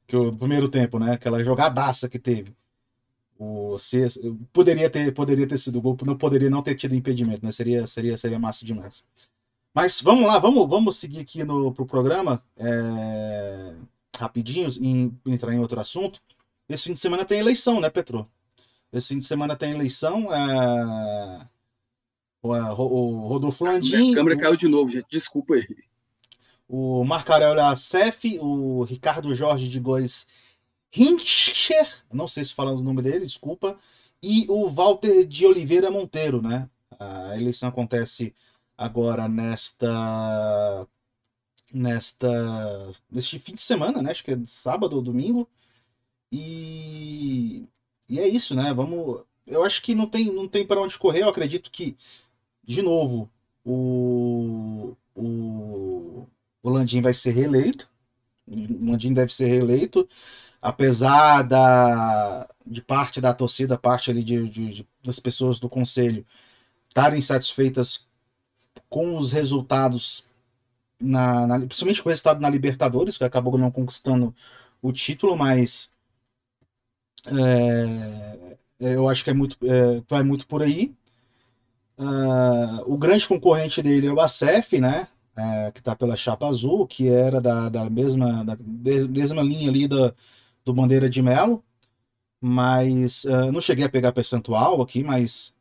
Que 0.06 0.16
o 0.16 0.34
primeiro 0.36 0.68
tempo, 0.68 0.98
né? 0.98 1.12
Aquela 1.12 1.44
jogadaça 1.44 2.08
que 2.08 2.18
teve. 2.18 2.54
O 3.38 3.78
C, 3.78 4.06
poderia 4.52 4.88
ter 4.88 5.12
poderia 5.12 5.46
ter 5.46 5.58
sido 5.58 5.82
gol, 5.82 5.96
não 6.06 6.16
poderia 6.16 6.48
não 6.48 6.62
ter 6.62 6.74
tido 6.74 6.94
impedimento, 6.94 7.44
né? 7.44 7.52
Seria 7.52 7.86
seria 7.86 8.16
seria 8.16 8.38
massa 8.38 8.64
demais. 8.64 9.04
Mas 9.74 10.00
vamos 10.00 10.26
lá, 10.26 10.38
vamos 10.38 10.66
vamos 10.66 10.96
seguir 10.96 11.20
aqui 11.20 11.44
no 11.44 11.70
pro 11.74 11.84
programa 11.84 12.42
é, 12.56 13.74
rapidinho 14.18 14.68
e 14.80 15.12
entrar 15.30 15.52
em 15.52 15.58
outro 15.58 15.80
assunto. 15.80 16.20
Esse 16.68 16.84
fim 16.84 16.94
de 16.94 17.00
semana 17.00 17.24
tem 17.24 17.38
eleição, 17.38 17.80
né, 17.80 17.88
Petro? 17.88 18.28
Esse 18.92 19.08
fim 19.08 19.18
de 19.18 19.24
semana 19.24 19.56
tem 19.56 19.72
eleição. 19.72 20.32
É... 20.32 21.48
O, 22.42 22.48
o 22.50 23.26
Rodolfo 23.26 23.64
Landim. 23.64 24.12
A 24.12 24.14
câmera 24.14 24.38
caiu 24.38 24.56
de 24.56 24.68
novo, 24.68 24.90
gente. 24.90 25.06
Desculpa 25.10 25.54
aí. 25.54 25.66
O 26.68 27.04
Marco 27.04 27.32
Aurélio 27.32 27.62
Acef, 27.62 28.38
o 28.40 28.82
Ricardo 28.82 29.34
Jorge 29.34 29.68
de 29.68 29.78
Góes 29.78 30.26
Hincher, 30.94 31.88
não 32.12 32.26
sei 32.26 32.44
se 32.44 32.54
falando 32.54 32.80
o 32.80 32.82
nome 32.82 33.02
dele, 33.02 33.26
desculpa, 33.26 33.78
e 34.22 34.46
o 34.48 34.68
Walter 34.68 35.24
de 35.24 35.46
Oliveira 35.46 35.90
Monteiro, 35.90 36.40
né? 36.40 36.68
A 36.98 37.36
eleição 37.36 37.68
acontece 37.68 38.34
agora 38.76 39.28
nesta 39.28 40.86
nesta 41.72 42.28
neste 43.10 43.38
fim 43.38 43.54
de 43.54 43.60
semana, 43.60 44.02
né? 44.02 44.10
Acho 44.10 44.24
que 44.24 44.32
é 44.32 44.36
sábado 44.46 44.96
ou 44.96 45.02
domingo. 45.02 45.48
E 46.32 47.68
e 48.08 48.20
é 48.20 48.28
isso, 48.28 48.54
né? 48.54 48.72
Vamos. 48.72 49.22
Eu 49.46 49.64
acho 49.64 49.82
que 49.82 49.94
não 49.94 50.06
tem, 50.06 50.32
não 50.32 50.48
tem 50.48 50.66
para 50.66 50.80
onde 50.80 50.98
correr. 50.98 51.22
Eu 51.22 51.28
acredito 51.28 51.70
que, 51.70 51.96
de 52.64 52.82
novo, 52.82 53.30
o, 53.64 54.96
o, 55.14 56.26
o 56.62 56.70
Landim 56.70 57.00
vai 57.00 57.14
ser 57.14 57.32
reeleito. 57.32 57.88
O 58.46 58.90
Landim 58.90 59.14
deve 59.14 59.32
ser 59.34 59.46
reeleito. 59.46 60.08
Apesar 60.62 61.42
da, 61.42 62.48
de 62.66 62.82
parte 62.82 63.20
da 63.20 63.32
torcida, 63.34 63.78
parte 63.78 64.10
ali 64.10 64.24
de, 64.24 64.48
de, 64.48 64.74
de 64.74 64.88
das 65.04 65.18
pessoas 65.20 65.58
do 65.60 65.68
conselho 65.68 66.26
estarem 66.88 67.20
satisfeitas 67.22 68.06
com 68.88 69.18
os 69.18 69.32
resultados, 69.32 70.25
na, 71.00 71.46
na, 71.46 71.58
principalmente 71.60 72.02
com 72.02 72.08
o 72.08 72.10
resultado 72.10 72.40
na 72.40 72.48
Libertadores, 72.50 73.16
que 73.18 73.24
acabou 73.24 73.58
não 73.58 73.70
conquistando 73.70 74.34
o 74.82 74.92
título, 74.92 75.36
mas 75.36 75.90
é, 77.26 78.56
eu 78.80 79.08
acho 79.08 79.24
que 79.24 79.30
é 79.30 79.32
muito, 79.32 79.56
é, 79.64 80.02
vai 80.08 80.22
muito 80.22 80.46
por 80.46 80.62
aí. 80.62 80.94
Uh, 81.98 82.92
o 82.92 82.98
grande 82.98 83.26
concorrente 83.26 83.80
dele 83.80 84.06
é 84.06 84.12
o 84.12 84.20
ACF, 84.20 84.78
né? 84.78 85.08
É, 85.36 85.70
que 85.70 85.80
está 85.80 85.94
pela 85.94 86.16
chapa 86.16 86.46
azul, 86.46 86.86
que 86.86 87.08
era 87.08 87.40
da, 87.40 87.68
da 87.68 87.90
mesma, 87.90 88.44
da 88.44 88.56
mesma 89.08 89.42
linha 89.42 89.68
ali 89.68 89.86
da, 89.86 90.14
do 90.64 90.72
Bandeira 90.72 91.08
de 91.08 91.22
Melo. 91.22 91.62
Mas 92.40 93.24
uh, 93.24 93.50
não 93.52 93.60
cheguei 93.60 93.84
a 93.86 93.88
pegar 93.88 94.12
percentual 94.12 94.82
aqui, 94.82 95.02
mas 95.02 95.55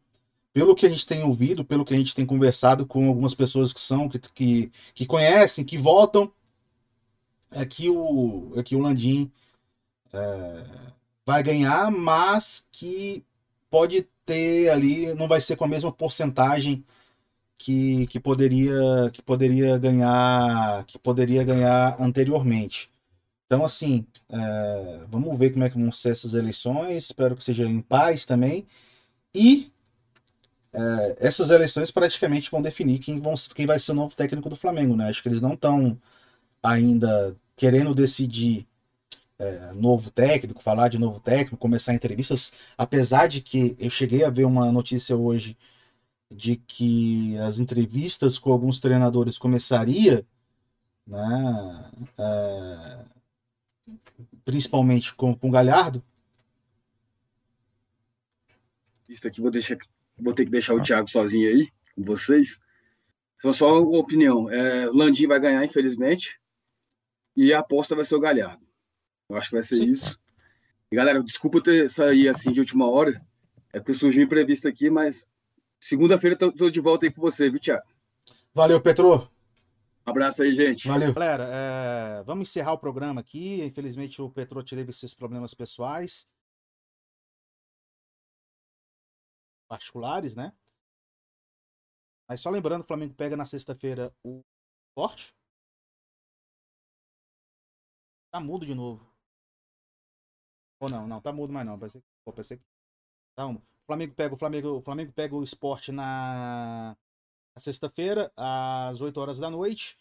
pelo 0.55 0.73
que 0.73 0.85
a 0.85 0.89
gente 0.89 1.05
tem 1.05 1.21
ouvido, 1.21 1.65
pelo 1.65 1.83
que 1.83 1.93
a 1.93 1.97
gente 1.97 2.15
tem 2.15 2.25
conversado 2.25 2.85
com 2.87 3.09
algumas 3.09 3.35
pessoas 3.35 3.73
que 3.73 3.79
são, 3.81 4.07
que, 4.07 4.17
que, 4.17 4.71
que 4.93 5.05
conhecem, 5.05 5.65
que 5.65 5.77
votam, 5.77 6.31
é 7.51 7.65
que 7.65 7.89
o, 7.89 8.53
é 8.55 8.63
que 8.63 8.73
o 8.73 8.79
Landim 8.79 9.29
é, 10.13 10.65
vai 11.25 11.43
ganhar, 11.43 11.91
mas 11.91 12.65
que 12.71 13.21
pode 13.69 14.07
ter 14.25 14.69
ali, 14.69 15.13
não 15.15 15.27
vai 15.27 15.41
ser 15.41 15.57
com 15.57 15.65
a 15.65 15.67
mesma 15.67 15.91
porcentagem 15.91 16.85
que, 17.57 18.07
que 18.07 18.17
poderia 18.17 19.09
que 19.11 19.21
poderia 19.21 19.77
ganhar 19.77 20.85
que 20.85 20.97
poderia 20.97 21.43
ganhar 21.43 22.01
anteriormente. 22.01 22.89
Então 23.45 23.65
assim, 23.65 24.07
é, 24.29 25.01
vamos 25.09 25.37
ver 25.37 25.51
como 25.51 25.65
é 25.65 25.69
que 25.69 25.77
vão 25.77 25.91
ser 25.91 26.11
essas 26.11 26.33
eleições. 26.33 27.03
Espero 27.05 27.35
que 27.35 27.43
seja 27.43 27.65
em 27.65 27.81
paz 27.81 28.25
também. 28.25 28.65
E 29.33 29.74
é, 30.75 31.17
essas 31.19 31.49
eleições 31.49 31.91
praticamente 31.91 32.51
vão 32.51 32.61
definir 32.61 32.99
quem, 32.99 33.19
vão, 33.19 33.33
quem 33.55 33.65
vai 33.65 33.79
ser 33.79 33.91
o 33.91 33.95
novo 33.95 34.15
técnico 34.15 34.49
do 34.49 34.55
Flamengo, 34.55 34.95
né? 34.95 35.09
Acho 35.09 35.21
que 35.21 35.29
eles 35.29 35.41
não 35.41 35.53
estão 35.53 35.97
ainda 36.63 37.35
querendo 37.55 37.93
decidir 37.93 38.67
é, 39.39 39.71
novo 39.73 40.11
técnico, 40.11 40.61
falar 40.61 40.89
de 40.89 40.97
novo 40.97 41.19
técnico, 41.19 41.57
começar 41.57 41.93
entrevistas, 41.93 42.51
apesar 42.77 43.27
de 43.27 43.41
que 43.41 43.75
eu 43.79 43.89
cheguei 43.89 44.23
a 44.23 44.29
ver 44.29 44.45
uma 44.45 44.71
notícia 44.71 45.15
hoje 45.15 45.57
de 46.31 46.55
que 46.57 47.37
as 47.39 47.59
entrevistas 47.59 48.37
com 48.37 48.51
alguns 48.51 48.79
treinadores 48.79 49.37
começaria 49.37 50.25
né? 51.05 51.91
É, 52.17 53.05
principalmente 54.43 55.13
com, 55.13 55.35
com 55.35 55.47
o 55.47 55.51
Galhardo. 55.51 56.03
Isso 59.07 59.27
aqui 59.27 59.39
vou 59.39 59.51
deixar, 59.51 59.77
vou 60.17 60.33
ter 60.33 60.45
que 60.45 60.51
deixar 60.51 60.73
o 60.73 60.81
Thiago 60.81 61.09
sozinho 61.09 61.47
aí 61.49 61.69
com 61.95 62.03
vocês. 62.03 62.59
Só 63.41 63.51
só 63.51 63.81
uma 63.81 63.99
opinião. 63.99 64.49
É, 64.49 64.85
Landim 64.87 65.27
vai 65.27 65.39
ganhar, 65.39 65.63
infelizmente, 65.63 66.39
e 67.35 67.53
a 67.53 67.59
aposta 67.59 67.95
vai 67.95 68.05
ser 68.05 68.15
o 68.15 68.19
Galhardo. 68.19 68.65
Eu 69.29 69.37
acho 69.37 69.49
que 69.49 69.55
vai 69.55 69.63
ser 69.63 69.75
Sim. 69.75 69.89
isso. 69.89 70.19
E, 70.91 70.95
galera, 70.95 71.21
desculpa 71.21 71.61
ter 71.61 71.89
saído 71.89 72.29
assim 72.29 72.51
de 72.51 72.59
última 72.59 72.89
hora. 72.89 73.21
É 73.73 73.79
porque 73.79 73.93
surgiu 73.93 74.23
imprevisto 74.23 74.67
aqui, 74.67 74.89
mas 74.89 75.27
segunda-feira 75.79 76.37
tô, 76.37 76.51
tô 76.51 76.69
de 76.69 76.79
volta 76.79 77.05
aí 77.05 77.11
com 77.11 77.21
você, 77.21 77.49
viu, 77.49 77.59
Thiago? 77.59 77.83
Valeu, 78.53 78.79
Petro. 78.79 79.29
Um 80.07 80.11
abraço 80.11 80.43
aí, 80.43 80.53
gente. 80.53 80.87
Valeu. 80.87 81.13
Galera, 81.13 81.49
é, 81.51 82.23
vamos 82.23 82.47
encerrar 82.47 82.73
o 82.73 82.77
programa 82.77 83.19
aqui. 83.19 83.61
Infelizmente, 83.63 84.21
o 84.21 84.29
Petro 84.29 84.63
teve 84.63 84.91
esses 84.91 85.13
problemas 85.13 85.53
pessoais. 85.53 86.27
Particulares, 89.77 90.35
né? 90.35 90.53
Mas 92.27 92.41
só 92.41 92.49
lembrando, 92.49 92.81
o 92.81 92.87
Flamengo 92.87 93.13
pega 93.13 93.37
na 93.37 93.45
sexta-feira 93.45 94.13
o 94.23 94.43
Forte. 94.93 95.35
Tá 98.31 98.39
mudo 98.39 98.65
de 98.65 98.73
novo. 98.73 99.05
Ou 100.79 100.89
não, 100.89 101.07
não, 101.07 101.21
tá 101.21 101.31
mudo 101.31 101.53
mais 101.53 101.65
não. 101.67 101.79
Pensei, 101.79 102.03
pô, 102.23 102.33
pensei 102.33 102.57
que. 102.57 102.63
Tá, 103.35 103.47
o 103.47 103.61
Flamengo 103.85 104.15
pega 104.15 104.33
o 104.33 104.37
Flamengo, 104.37 104.69
o 104.77 104.81
Flamengo 104.81 105.11
pega 105.13 105.35
o 105.35 105.43
esporte 105.43 105.91
na 105.91 106.97
na 107.55 107.61
sexta-feira, 107.61 108.31
às 108.35 108.99
8 108.99 109.17
horas 109.17 109.39
da 109.39 109.49
noite. 109.49 109.97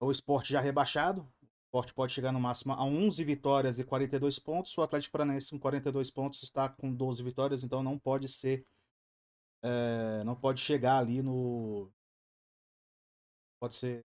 O 0.00 0.10
esporte 0.10 0.52
já 0.52 0.60
rebaixado. 0.60 1.22
O 1.22 1.66
esporte 1.66 1.94
pode 1.94 2.12
chegar 2.12 2.32
no 2.32 2.40
máximo 2.40 2.72
a 2.72 2.84
11 2.84 3.22
vitórias 3.24 3.78
e 3.78 3.84
42 3.84 4.38
pontos. 4.38 4.76
O 4.76 4.82
Atlético 4.82 5.12
Paranaense 5.12 5.50
com 5.50 5.58
42 5.58 6.10
pontos 6.10 6.42
está 6.42 6.68
com 6.68 6.92
12 6.92 7.22
vitórias, 7.22 7.62
então 7.62 7.82
não 7.82 7.98
pode 7.98 8.28
ser. 8.28 8.66
É, 9.62 10.24
não 10.24 10.36
pode 10.36 10.60
chegar 10.60 10.98
ali 10.98 11.22
no. 11.22 11.90
Pode 13.60 13.74
ser. 13.74 14.04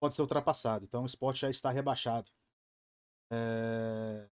Pode 0.00 0.14
ser 0.14 0.22
ultrapassado. 0.22 0.84
Então 0.84 1.02
o 1.02 1.06
esporte 1.06 1.40
já 1.40 1.50
está 1.50 1.70
rebaixado. 1.70 2.30
É... 3.30 4.28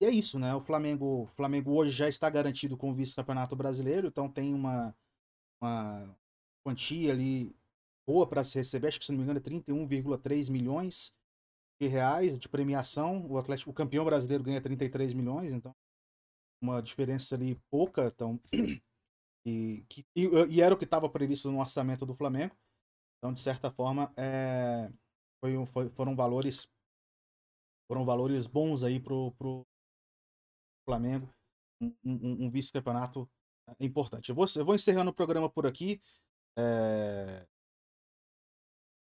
E 0.00 0.06
é 0.06 0.10
isso, 0.10 0.38
né? 0.38 0.54
O 0.54 0.60
Flamengo, 0.60 1.24
o 1.24 1.26
Flamengo 1.28 1.72
hoje 1.76 1.90
já 1.92 2.08
está 2.08 2.28
garantido 2.28 2.76
com 2.76 2.90
o 2.90 2.92
vice-campeonato 2.92 3.54
brasileiro, 3.56 4.08
então 4.08 4.28
tem 4.28 4.52
uma, 4.52 4.94
uma 5.60 6.16
quantia 6.64 7.12
ali 7.12 7.54
boa 8.06 8.26
para 8.26 8.44
se 8.44 8.58
receber, 8.58 8.88
acho 8.88 8.98
que 8.98 9.06
se 9.06 9.12
não 9.12 9.18
me 9.18 9.24
engano 9.24 9.38
é 9.38 9.42
31,3 9.42 10.50
milhões 10.50 11.14
de 11.80 11.88
reais 11.88 12.38
de 12.38 12.48
premiação. 12.48 13.26
O 13.26 13.38
Atlético, 13.38 13.70
o 13.70 13.74
campeão 13.74 14.04
brasileiro 14.04 14.44
ganha 14.44 14.60
33 14.60 15.14
milhões, 15.14 15.52
então 15.52 15.74
uma 16.64 16.82
diferença 16.82 17.34
ali 17.34 17.54
pouca, 17.70 18.06
então 18.06 18.40
e, 19.46 19.84
que, 19.88 20.04
e, 20.16 20.28
e 20.50 20.60
era 20.60 20.74
o 20.74 20.78
que 20.78 20.84
estava 20.84 21.08
previsto 21.08 21.50
no 21.50 21.60
orçamento 21.60 22.06
do 22.06 22.14
Flamengo. 22.14 22.56
Então, 23.18 23.32
de 23.32 23.40
certa 23.40 23.70
forma, 23.70 24.12
é, 24.16 24.90
foi, 25.42 25.66
foi, 25.66 25.88
foram 25.90 26.16
valores 26.16 26.68
foram 27.90 28.04
valores 28.04 28.46
bons 28.46 28.82
aí 28.82 28.98
pro, 28.98 29.32
pro, 29.32 29.66
Flamengo, 30.86 31.28
um, 31.80 31.94
um, 32.04 32.44
um 32.44 32.50
vice-campeonato 32.50 33.28
importante. 33.80 34.28
Eu 34.28 34.34
vou, 34.34 34.46
eu 34.56 34.64
vou 34.64 34.74
encerrando 34.74 35.10
o 35.10 35.14
programa 35.14 35.48
por 35.48 35.66
aqui. 35.66 36.00
É... 36.58 37.46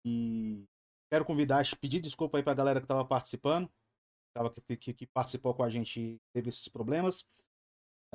E 0.07 0.65
quero 1.11 1.25
convidar, 1.25 1.65
pedir 1.81 2.01
desculpa 2.01 2.39
aí 2.39 2.45
pra 2.45 2.55
galera 2.55 2.81
que 2.81 2.85
estava 2.85 3.05
participando, 3.05 3.69
que, 4.67 4.77
que, 4.77 4.95
que, 4.95 5.07
participou 5.07 5.55
com 5.55 5.63
a 5.63 5.71
gente 5.71 6.21
teve 6.33 6.49
esses 6.49 6.69
problemas. 6.69 7.25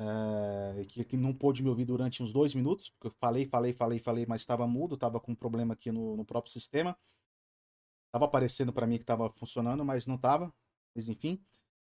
É... 0.00 0.84
Que, 0.86 1.04
que 1.04 1.16
não 1.16 1.34
pôde 1.34 1.62
me 1.62 1.68
ouvir 1.68 1.84
durante 1.84 2.22
uns 2.22 2.32
dois 2.32 2.54
minutos, 2.54 2.88
porque 2.90 3.08
eu 3.08 3.14
falei, 3.20 3.46
falei, 3.46 3.72
falei, 3.74 3.98
falei, 3.98 4.26
mas 4.26 4.40
estava 4.40 4.66
mudo, 4.66 4.94
estava 4.94 5.20
com 5.20 5.32
um 5.32 5.36
problema 5.36 5.74
aqui 5.74 5.92
no, 5.92 6.16
no 6.16 6.24
próprio 6.24 6.52
sistema. 6.52 6.96
Tava 8.10 8.24
aparecendo 8.24 8.72
para 8.72 8.86
mim 8.86 8.96
que 8.96 9.04
estava 9.04 9.30
funcionando, 9.30 9.84
mas 9.84 10.06
não 10.06 10.16
estava. 10.16 10.52
Mas 10.94 11.08
enfim. 11.08 11.44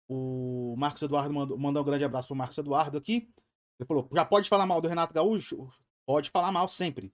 O 0.08 0.76
Marcos 0.78 1.02
Eduardo 1.02 1.34
mandou, 1.34 1.58
mandou 1.58 1.82
um 1.82 1.86
grande 1.86 2.04
abraço 2.04 2.28
pro 2.28 2.38
Marcos 2.38 2.58
Eduardo 2.58 2.98
aqui. 2.98 3.28
Ele 3.80 3.88
falou: 3.88 4.08
já 4.14 4.24
pode 4.24 4.48
falar 4.48 4.66
mal 4.66 4.80
do 4.80 4.88
Renato 4.88 5.14
Gaúcho? 5.14 5.70
Pode 6.06 6.30
falar 6.30 6.52
mal 6.52 6.70
sempre. 6.70 7.14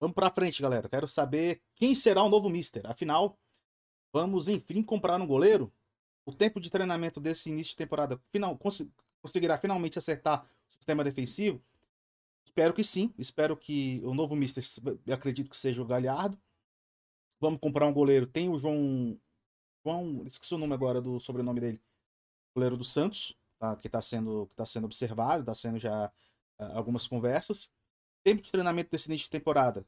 Vamos 0.00 0.14
pra 0.14 0.30
frente, 0.30 0.62
galera. 0.62 0.88
Quero 0.88 1.08
saber 1.08 1.60
quem 1.74 1.94
será 1.94 2.22
o 2.22 2.28
novo 2.28 2.48
Mister. 2.48 2.86
Afinal, 2.86 3.36
vamos 4.12 4.46
enfim 4.46 4.82
comprar 4.82 5.20
um 5.20 5.26
goleiro? 5.26 5.72
O 6.24 6.32
tempo 6.32 6.60
de 6.60 6.70
treinamento 6.70 7.20
desse 7.20 7.50
início 7.50 7.72
de 7.72 7.76
temporada 7.76 8.20
final, 8.30 8.56
conseguirá 9.22 9.58
finalmente 9.58 9.98
acertar 9.98 10.44
o 10.44 10.72
sistema 10.72 11.04
defensivo? 11.04 11.62
Espero 12.44 12.74
que 12.74 12.82
sim. 12.82 13.12
Espero 13.18 13.56
que 13.56 14.00
o 14.04 14.14
novo 14.14 14.34
Mister, 14.34 14.64
acredito 15.12 15.50
que 15.50 15.56
seja 15.56 15.82
o 15.82 15.86
Galhardo. 15.86 16.38
Vamos 17.40 17.60
comprar 17.60 17.86
um 17.86 17.92
goleiro. 17.92 18.26
Tem 18.26 18.48
o 18.48 18.58
João. 18.58 19.18
João. 19.84 20.24
Esqueci 20.26 20.54
o 20.54 20.58
nome 20.58 20.74
agora 20.74 21.00
do 21.00 21.20
sobrenome 21.20 21.60
dele 21.60 21.80
goleiro 22.54 22.76
do 22.76 22.84
Santos, 22.84 23.38
tá, 23.58 23.76
que 23.76 23.86
está 23.86 24.00
sendo, 24.00 24.46
que 24.48 24.56
tá 24.56 24.66
sendo 24.66 24.84
observado, 24.84 25.40
está 25.40 25.54
sendo 25.54 25.78
já 25.78 26.06
uh, 26.60 26.76
algumas 26.76 27.06
conversas. 27.06 27.70
Tempo 28.24 28.42
de 28.42 28.50
treinamento 28.50 28.90
desse 28.90 29.08
início 29.08 29.26
de 29.26 29.30
temporada. 29.30 29.86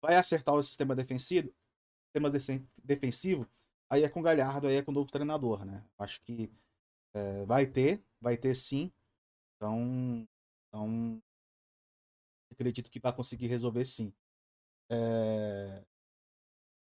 Vai 0.00 0.16
acertar 0.16 0.54
o 0.54 0.62
sistema 0.62 0.96
defensivo? 0.96 1.52
Sistema 2.06 2.30
de 2.30 2.66
defensivo? 2.82 3.46
Aí 3.90 4.02
é 4.02 4.08
com 4.08 4.20
o 4.20 4.22
Galhardo, 4.22 4.66
aí 4.66 4.76
é 4.76 4.82
com 4.82 4.90
o 4.90 4.94
novo 4.94 5.10
treinador, 5.10 5.64
né? 5.64 5.84
Acho 5.98 6.22
que 6.22 6.50
é, 7.14 7.44
vai 7.44 7.66
ter, 7.66 8.02
vai 8.20 8.36
ter 8.36 8.54
sim. 8.54 8.92
Então, 9.56 10.26
então 10.68 11.22
acredito 12.52 12.90
que 12.90 13.00
vai 13.00 13.12
conseguir 13.12 13.46
resolver 13.46 13.84
sim. 13.84 14.12
É, 14.90 15.84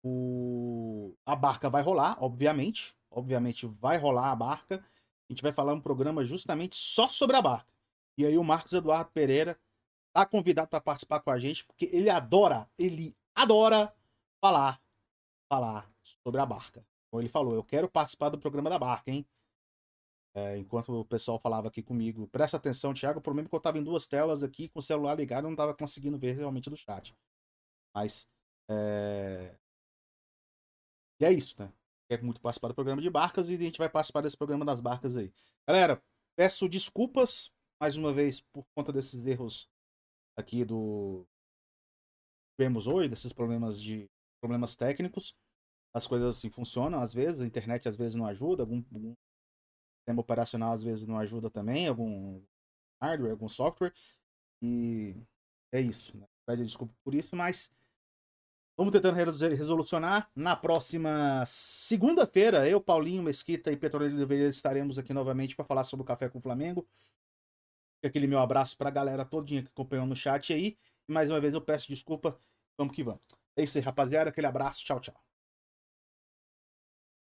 o, 0.03 1.15
a 1.25 1.35
barca 1.35 1.69
vai 1.69 1.81
rolar, 1.81 2.17
obviamente. 2.21 2.95
Obviamente 3.09 3.65
vai 3.65 3.97
rolar 3.97 4.31
a 4.31 4.35
barca. 4.35 4.85
A 5.27 5.33
gente 5.33 5.41
vai 5.41 5.51
falar 5.51 5.73
um 5.73 5.81
programa 5.81 6.23
justamente 6.23 6.75
só 6.75 7.07
sobre 7.07 7.35
a 7.35 7.41
barca. 7.41 7.73
E 8.17 8.25
aí 8.25 8.37
o 8.37 8.43
Marcos 8.43 8.73
Eduardo 8.73 9.11
Pereira 9.11 9.59
tá 10.13 10.25
convidado 10.25 10.69
para 10.69 10.79
participar 10.79 11.19
com 11.21 11.31
a 11.31 11.39
gente, 11.39 11.65
porque 11.65 11.89
ele 11.91 12.09
adora, 12.09 12.69
ele 12.77 13.17
adora 13.33 13.93
falar, 14.39 14.81
falar 15.49 15.91
sobre 16.23 16.39
a 16.39 16.45
barca. 16.45 16.85
Como 17.09 17.21
ele 17.21 17.29
falou, 17.29 17.53
eu 17.53 17.63
quero 17.63 17.89
participar 17.89 18.29
do 18.29 18.39
programa 18.39 18.69
da 18.69 18.77
barca, 18.77 19.11
hein? 19.11 19.25
É, 20.35 20.57
enquanto 20.57 20.89
o 20.89 21.05
pessoal 21.05 21.39
falava 21.39 21.69
aqui 21.69 21.81
comigo, 21.81 22.27
presta 22.27 22.57
atenção, 22.57 22.93
Thiago, 22.93 23.19
o 23.19 23.21
problema 23.21 23.47
é 23.47 23.49
que 23.49 23.55
eu 23.55 23.59
tava 23.59 23.77
em 23.77 23.83
duas 23.83 24.05
telas 24.05 24.43
aqui 24.43 24.67
com 24.67 24.79
o 24.79 24.81
celular 24.81 25.15
ligado, 25.15 25.47
não 25.47 25.55
tava 25.55 25.73
conseguindo 25.73 26.17
ver 26.19 26.33
realmente 26.33 26.69
do 26.69 26.75
chat. 26.75 27.15
Mas, 27.95 28.27
é... 28.69 29.55
E 31.19 31.25
é 31.25 31.31
isso, 31.31 31.55
né? 31.57 31.71
quer 32.07 32.21
muito 32.21 32.39
participar 32.39 32.69
do 32.69 32.75
programa 32.75 33.01
de 33.01 33.09
barcas 33.09 33.49
e 33.49 33.55
a 33.55 33.57
gente 33.57 33.77
vai 33.77 33.89
participar 33.89 34.21
desse 34.21 34.37
programa 34.37 34.65
das 34.65 34.79
barcas 34.79 35.15
aí. 35.15 35.33
Galera, 35.67 36.01
peço 36.35 36.69
desculpas 36.69 37.51
mais 37.79 37.95
uma 37.95 38.13
vez 38.13 38.41
por 38.41 38.65
conta 38.75 38.91
desses 38.91 39.25
erros 39.25 39.69
aqui 40.37 40.63
do 40.63 41.25
vemos 42.57 42.87
hoje, 42.87 43.09
desses 43.09 43.33
problemas 43.33 43.81
de 43.81 44.09
problemas 44.39 44.75
técnicos. 44.75 45.35
As 45.93 46.07
coisas 46.07 46.37
assim 46.37 46.49
funcionam 46.49 47.01
às 47.01 47.13
vezes, 47.13 47.41
a 47.41 47.45
internet 47.45 47.87
às 47.87 47.95
vezes 47.95 48.15
não 48.15 48.25
ajuda, 48.25 48.63
algum, 48.63 48.83
algum 48.93 49.13
sistema 50.05 50.21
operacional 50.21 50.71
às 50.71 50.83
vezes 50.83 51.07
não 51.07 51.17
ajuda 51.17 51.49
também, 51.49 51.87
algum 51.87 52.41
hardware, 53.01 53.31
algum 53.31 53.49
software. 53.49 53.91
E 54.61 55.15
é 55.71 55.81
isso. 55.81 56.15
Né? 56.17 56.27
Pede 56.45 56.63
desculpa 56.63 56.93
por 57.03 57.15
isso, 57.15 57.35
mas 57.35 57.71
Vamos 58.77 58.91
tentando 58.91 59.15
resolucionar. 59.15 60.29
Na 60.35 60.53
próxima 60.53 61.45
segunda-feira, 61.45 62.67
eu, 62.67 62.81
Paulinho 62.81 63.23
Mesquita 63.23 63.71
e 63.71 63.77
Petrolheiro 63.77 64.17
Oliveira 64.17 64.49
estaremos 64.49 64.97
aqui 64.97 65.13
novamente 65.13 65.55
para 65.55 65.63
falar 65.63 65.85
sobre 65.85 66.03
o 66.03 66.05
Café 66.05 66.27
com 66.27 66.39
o 66.39 66.41
Flamengo. 66.41 66.85
Aquele 68.03 68.27
meu 68.27 68.37
abraço 68.39 68.77
para 68.77 68.89
a 68.89 68.91
galera 68.91 69.23
todinha 69.23 69.63
que 69.63 69.69
acompanhou 69.69 70.05
no 70.05 70.13
chat 70.13 70.51
aí. 70.51 70.77
E 71.07 71.11
mais 71.13 71.29
uma 71.29 71.39
vez 71.39 71.53
eu 71.53 71.61
peço 71.61 71.87
desculpa. 71.87 72.37
Vamos 72.77 72.93
que 72.93 73.01
vamos. 73.01 73.21
É 73.55 73.63
isso 73.63 73.77
aí, 73.77 73.83
rapaziada. 73.83 74.29
Aquele 74.29 74.47
abraço. 74.47 74.83
Tchau, 74.83 74.99
tchau. 74.99 75.24